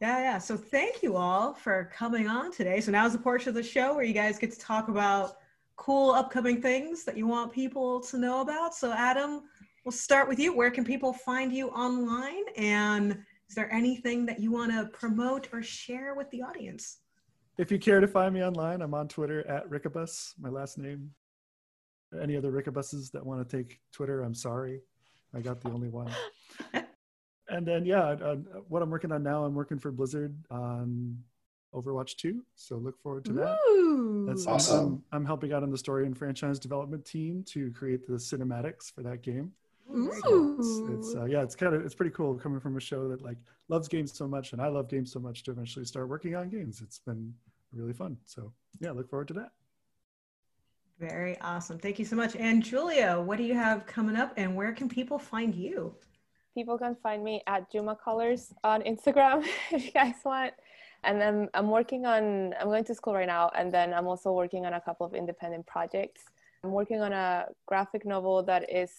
yeah, 0.00 0.18
yeah. 0.20 0.38
So 0.38 0.56
thank 0.56 1.02
you 1.02 1.16
all 1.16 1.54
for 1.54 1.90
coming 1.94 2.28
on 2.28 2.52
today. 2.52 2.80
So 2.80 2.92
now 2.92 3.06
is 3.06 3.12
the 3.12 3.18
portion 3.18 3.48
of 3.48 3.54
the 3.54 3.62
show 3.62 3.94
where 3.94 4.04
you 4.04 4.12
guys 4.14 4.38
get 4.38 4.52
to 4.52 4.58
talk 4.58 4.88
about 4.88 5.38
cool 5.76 6.12
upcoming 6.12 6.60
things 6.62 7.04
that 7.04 7.16
you 7.16 7.26
want 7.26 7.52
people 7.52 8.00
to 8.00 8.18
know 8.18 8.40
about. 8.42 8.74
So 8.74 8.92
Adam, 8.92 9.42
we'll 9.84 9.92
start 9.92 10.28
with 10.28 10.38
you. 10.38 10.56
Where 10.56 10.70
can 10.70 10.84
people 10.84 11.12
find 11.12 11.52
you 11.52 11.68
online? 11.68 12.44
And 12.56 13.18
is 13.48 13.54
there 13.54 13.72
anything 13.72 14.26
that 14.26 14.40
you 14.40 14.50
want 14.50 14.72
to 14.72 14.86
promote 14.96 15.48
or 15.52 15.62
share 15.62 16.14
with 16.14 16.30
the 16.30 16.42
audience? 16.42 16.98
If 17.58 17.70
you 17.70 17.78
care 17.78 18.00
to 18.00 18.08
find 18.08 18.34
me 18.34 18.42
online, 18.42 18.82
I'm 18.82 18.94
on 18.94 19.08
Twitter 19.08 19.46
at 19.46 19.68
Rickabus, 19.70 20.32
my 20.40 20.48
last 20.48 20.78
name. 20.78 21.10
Any 22.20 22.36
other 22.36 22.50
Rickabuses 22.50 23.10
that 23.12 23.24
want 23.24 23.48
to 23.48 23.56
take 23.56 23.80
Twitter, 23.92 24.22
I'm 24.22 24.34
sorry. 24.34 24.80
I 25.34 25.40
got 25.40 25.60
the 25.60 25.70
only 25.70 25.88
one. 25.88 26.10
and 27.48 27.66
then, 27.66 27.84
yeah, 27.84 28.02
uh, 28.02 28.36
what 28.68 28.82
I'm 28.82 28.90
working 28.90 29.12
on 29.12 29.22
now, 29.22 29.44
I'm 29.44 29.54
working 29.54 29.78
for 29.78 29.92
Blizzard 29.92 30.34
on 30.50 31.18
Overwatch 31.74 32.16
2. 32.16 32.40
So 32.54 32.76
look 32.76 33.00
forward 33.00 33.24
to 33.26 33.32
that. 33.34 33.58
Ooh. 33.68 34.26
That's 34.28 34.46
Awesome. 34.46 35.02
I'm, 35.12 35.20
I'm 35.20 35.26
helping 35.26 35.52
out 35.52 35.62
on 35.62 35.70
the 35.70 35.78
story 35.78 36.06
and 36.06 36.16
franchise 36.16 36.58
development 36.58 37.04
team 37.04 37.44
to 37.48 37.70
create 37.72 38.06
the 38.06 38.14
cinematics 38.14 38.92
for 38.92 39.02
that 39.02 39.22
game. 39.22 39.52
Ooh. 39.90 40.56
It's, 40.58 41.08
it's 41.08 41.16
uh, 41.16 41.24
yeah, 41.24 41.42
it's 41.42 41.54
kind 41.54 41.74
of 41.74 41.84
it's 41.84 41.94
pretty 41.94 42.12
cool 42.12 42.34
coming 42.34 42.60
from 42.60 42.76
a 42.76 42.80
show 42.80 43.08
that 43.08 43.22
like 43.22 43.38
loves 43.68 43.88
games 43.88 44.16
so 44.16 44.26
much, 44.26 44.52
and 44.52 44.60
I 44.60 44.68
love 44.68 44.88
games 44.88 45.12
so 45.12 45.20
much 45.20 45.42
to 45.44 45.50
eventually 45.50 45.84
start 45.84 46.08
working 46.08 46.34
on 46.34 46.48
games. 46.48 46.80
It's 46.80 46.98
been 46.98 47.32
really 47.72 47.92
fun. 47.92 48.16
So 48.24 48.52
yeah, 48.80 48.92
look 48.92 49.08
forward 49.08 49.28
to 49.28 49.34
that. 49.34 49.52
Very 50.98 51.38
awesome. 51.40 51.78
Thank 51.78 51.98
you 51.98 52.04
so 52.04 52.16
much. 52.16 52.36
And 52.36 52.62
Julia, 52.62 53.20
what 53.20 53.36
do 53.38 53.44
you 53.44 53.54
have 53.54 53.84
coming 53.86 54.16
up 54.16 54.32
and 54.36 54.54
where 54.54 54.72
can 54.72 54.88
people 54.88 55.18
find 55.18 55.54
you? 55.54 55.94
People 56.54 56.78
can 56.78 56.94
find 57.02 57.24
me 57.24 57.42
at 57.48 57.70
Juma 57.70 57.96
Colors 57.96 58.54
on 58.62 58.80
Instagram 58.82 59.44
if 59.72 59.86
you 59.86 59.90
guys 59.90 60.14
want. 60.24 60.54
And 61.02 61.20
then 61.20 61.48
I'm 61.52 61.68
working 61.68 62.06
on, 62.06 62.54
I'm 62.58 62.68
going 62.68 62.84
to 62.84 62.94
school 62.94 63.12
right 63.12 63.26
now, 63.26 63.50
and 63.54 63.70
then 63.74 63.92
I'm 63.92 64.06
also 64.06 64.32
working 64.32 64.64
on 64.64 64.72
a 64.74 64.80
couple 64.80 65.04
of 65.04 65.14
independent 65.14 65.66
projects. 65.66 66.22
I'm 66.62 66.72
working 66.72 67.02
on 67.02 67.12
a 67.12 67.46
graphic 67.66 68.06
novel 68.06 68.42
that 68.44 68.72
is 68.72 68.90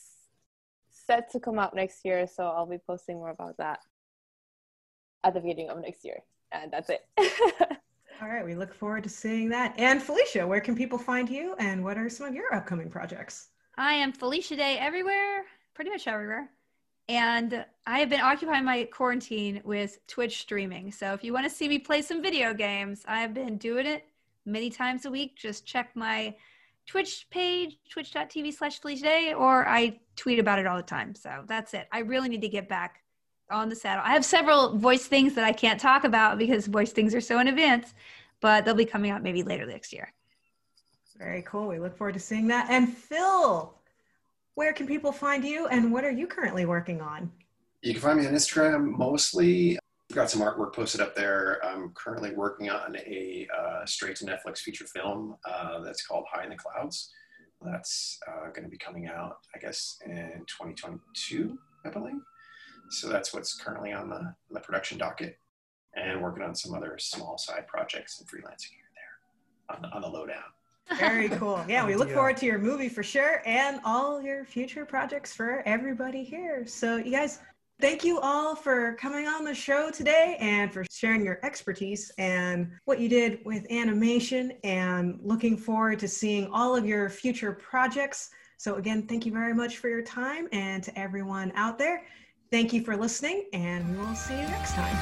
set 1.05 1.31
to 1.31 1.39
come 1.39 1.59
out 1.59 1.75
next 1.75 2.03
year, 2.05 2.27
so 2.27 2.45
I'll 2.45 2.65
be 2.65 2.77
posting 2.77 3.17
more 3.17 3.29
about 3.29 3.57
that 3.57 3.79
at 5.23 5.33
the 5.33 5.39
beginning 5.39 5.69
of 5.69 5.79
next 5.79 6.05
year. 6.05 6.19
And 6.51 6.71
that's 6.71 6.89
it. 6.89 7.05
All 8.21 8.29
right, 8.29 8.45
we 8.45 8.55
look 8.55 8.73
forward 8.73 9.03
to 9.03 9.09
seeing 9.09 9.49
that. 9.49 9.73
And 9.77 10.01
Felicia, 10.01 10.47
where 10.47 10.61
can 10.61 10.75
people 10.75 10.97
find 10.97 11.29
you 11.29 11.55
and 11.59 11.83
what 11.83 11.97
are 11.97 12.09
some 12.09 12.27
of 12.27 12.33
your 12.33 12.53
upcoming 12.53 12.89
projects? 12.89 13.49
I 13.77 13.93
am 13.93 14.13
Felicia 14.13 14.55
Day 14.55 14.77
everywhere, 14.79 15.43
pretty 15.73 15.91
much 15.91 16.07
everywhere. 16.07 16.49
And 17.09 17.65
I 17.85 17.99
have 17.99 18.09
been 18.09 18.21
occupying 18.21 18.63
my 18.63 18.85
quarantine 18.85 19.61
with 19.63 19.99
Twitch 20.07 20.39
streaming. 20.39 20.91
So 20.91 21.13
if 21.13 21.23
you 21.23 21.33
want 21.33 21.45
to 21.45 21.55
see 21.55 21.67
me 21.67 21.77
play 21.77 22.01
some 22.01 22.21
video 22.21 22.53
games, 22.53 23.03
I 23.07 23.19
have 23.19 23.33
been 23.33 23.57
doing 23.57 23.85
it 23.85 24.05
many 24.45 24.69
times 24.69 25.05
a 25.05 25.11
week. 25.11 25.35
Just 25.35 25.65
check 25.65 25.91
my 25.95 26.35
Twitch 26.87 27.27
page, 27.29 27.77
twitch.tv 27.89 28.53
slash 28.53 28.79
Felicia 28.79 29.03
Day, 29.03 29.33
or 29.33 29.67
I 29.67 29.99
tweet 30.15 30.39
about 30.39 30.59
it 30.59 30.67
all 30.67 30.77
the 30.77 30.83
time. 30.83 31.15
So 31.15 31.43
that's 31.47 31.73
it. 31.73 31.87
I 31.91 31.99
really 31.99 32.29
need 32.29 32.41
to 32.41 32.49
get 32.49 32.69
back 32.69 33.01
on 33.49 33.69
the 33.69 33.75
saddle. 33.75 34.03
I 34.05 34.13
have 34.13 34.25
several 34.25 34.77
voice 34.77 35.07
things 35.07 35.33
that 35.35 35.43
I 35.43 35.51
can't 35.51 35.79
talk 35.79 36.03
about 36.03 36.37
because 36.37 36.67
voice 36.67 36.91
things 36.91 37.13
are 37.15 37.21
so 37.21 37.39
in 37.39 37.47
advance, 37.47 37.93
but 38.41 38.65
they'll 38.65 38.75
be 38.75 38.85
coming 38.85 39.11
out 39.11 39.23
maybe 39.23 39.43
later 39.43 39.65
next 39.65 39.93
year. 39.93 40.13
Very 41.17 41.43
cool. 41.43 41.67
We 41.67 41.79
look 41.79 41.97
forward 41.97 42.13
to 42.15 42.19
seeing 42.19 42.47
that. 42.47 42.69
And 42.69 42.91
Phil, 42.91 43.73
where 44.55 44.73
can 44.73 44.85
people 44.85 45.11
find 45.11 45.45
you 45.45 45.67
and 45.67 45.91
what 45.91 46.03
are 46.03 46.11
you 46.11 46.27
currently 46.27 46.65
working 46.65 47.01
on? 47.01 47.31
You 47.81 47.93
can 47.93 48.01
find 48.01 48.19
me 48.19 48.27
on 48.27 48.33
Instagram 48.33 48.97
mostly. 48.97 49.79
I've 50.11 50.15
got 50.15 50.29
some 50.29 50.41
artwork 50.41 50.73
posted 50.73 51.01
up 51.01 51.15
there. 51.15 51.59
I'm 51.65 51.89
currently 51.95 52.31
working 52.33 52.69
on 52.69 52.95
a 52.95 53.47
uh, 53.57 53.85
straight 53.85 54.15
to 54.17 54.25
Netflix 54.25 54.59
feature 54.59 54.85
film 54.85 55.35
uh, 55.49 55.79
that's 55.79 56.05
called 56.05 56.25
High 56.31 56.43
in 56.43 56.51
the 56.51 56.55
Clouds. 56.55 57.11
That's 57.61 58.19
uh, 58.27 58.49
going 58.49 58.63
to 58.63 58.69
be 58.69 58.77
coming 58.77 59.07
out, 59.07 59.37
I 59.55 59.59
guess, 59.59 59.97
in 60.05 60.43
2022, 60.47 61.57
I 61.85 61.89
believe. 61.89 62.21
So 62.91 63.09
that's 63.09 63.33
what's 63.33 63.55
currently 63.59 63.93
on 63.93 64.09
the, 64.09 64.17
on 64.17 64.35
the 64.51 64.59
production 64.59 64.99
docket, 64.99 65.39
and 65.95 66.21
working 66.21 66.43
on 66.43 66.53
some 66.53 66.75
other 66.75 66.97
small 66.99 67.39
side 67.39 67.65
projects 67.67 68.19
and 68.19 68.29
freelancing 68.29 68.73
here 68.75 68.85
and 68.87 68.95
there 68.95 69.75
on 69.75 69.81
the, 69.81 69.87
on 69.95 70.01
the 70.03 70.07
lowdown. 70.07 70.43
Very 70.99 71.29
cool. 71.39 71.65
Yeah, 71.67 71.83
we 71.83 71.95
look 71.95 72.09
Yeah. 72.09 72.13
forward 72.15 72.37
to 72.37 72.45
your 72.45 72.59
movie 72.59 72.89
for 72.89 73.01
sure 73.01 73.41
and 73.47 73.79
all 73.83 74.21
your 74.21 74.45
future 74.45 74.85
projects 74.85 75.33
for 75.33 75.63
everybody 75.65 76.23
here. 76.23 76.67
So, 76.67 76.97
you 76.97 77.09
guys, 77.09 77.39
Thank 77.81 78.05
you 78.05 78.19
all 78.21 78.55
for 78.55 78.93
coming 78.93 79.27
on 79.27 79.43
the 79.43 79.53
show 79.53 79.91
today 79.91 80.37
and 80.39 80.71
for 80.71 80.85
sharing 80.89 81.25
your 81.25 81.39
expertise 81.43 82.09
and 82.17 82.71
what 82.85 83.01
you 83.01 83.09
did 83.09 83.39
with 83.43 83.69
animation 83.69 84.53
and 84.63 85.19
looking 85.21 85.57
forward 85.57 85.99
to 85.99 86.07
seeing 86.07 86.47
all 86.53 86.73
of 86.75 86.85
your 86.85 87.09
future 87.09 87.51
projects. 87.51 88.29
So, 88.57 88.75
again, 88.75 89.07
thank 89.07 89.25
you 89.25 89.33
very 89.33 89.53
much 89.53 89.77
for 89.77 89.89
your 89.89 90.01
time 90.01 90.47
and 90.53 90.81
to 90.83 90.97
everyone 90.97 91.51
out 91.55 91.77
there. 91.77 92.03
Thank 92.49 92.71
you 92.71 92.81
for 92.81 92.95
listening, 92.95 93.49
and 93.51 93.91
we 93.91 94.05
will 94.05 94.15
see 94.15 94.35
you 94.35 94.47
next 94.47 94.73
time. 94.73 94.95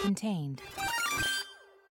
contained. 0.00 0.62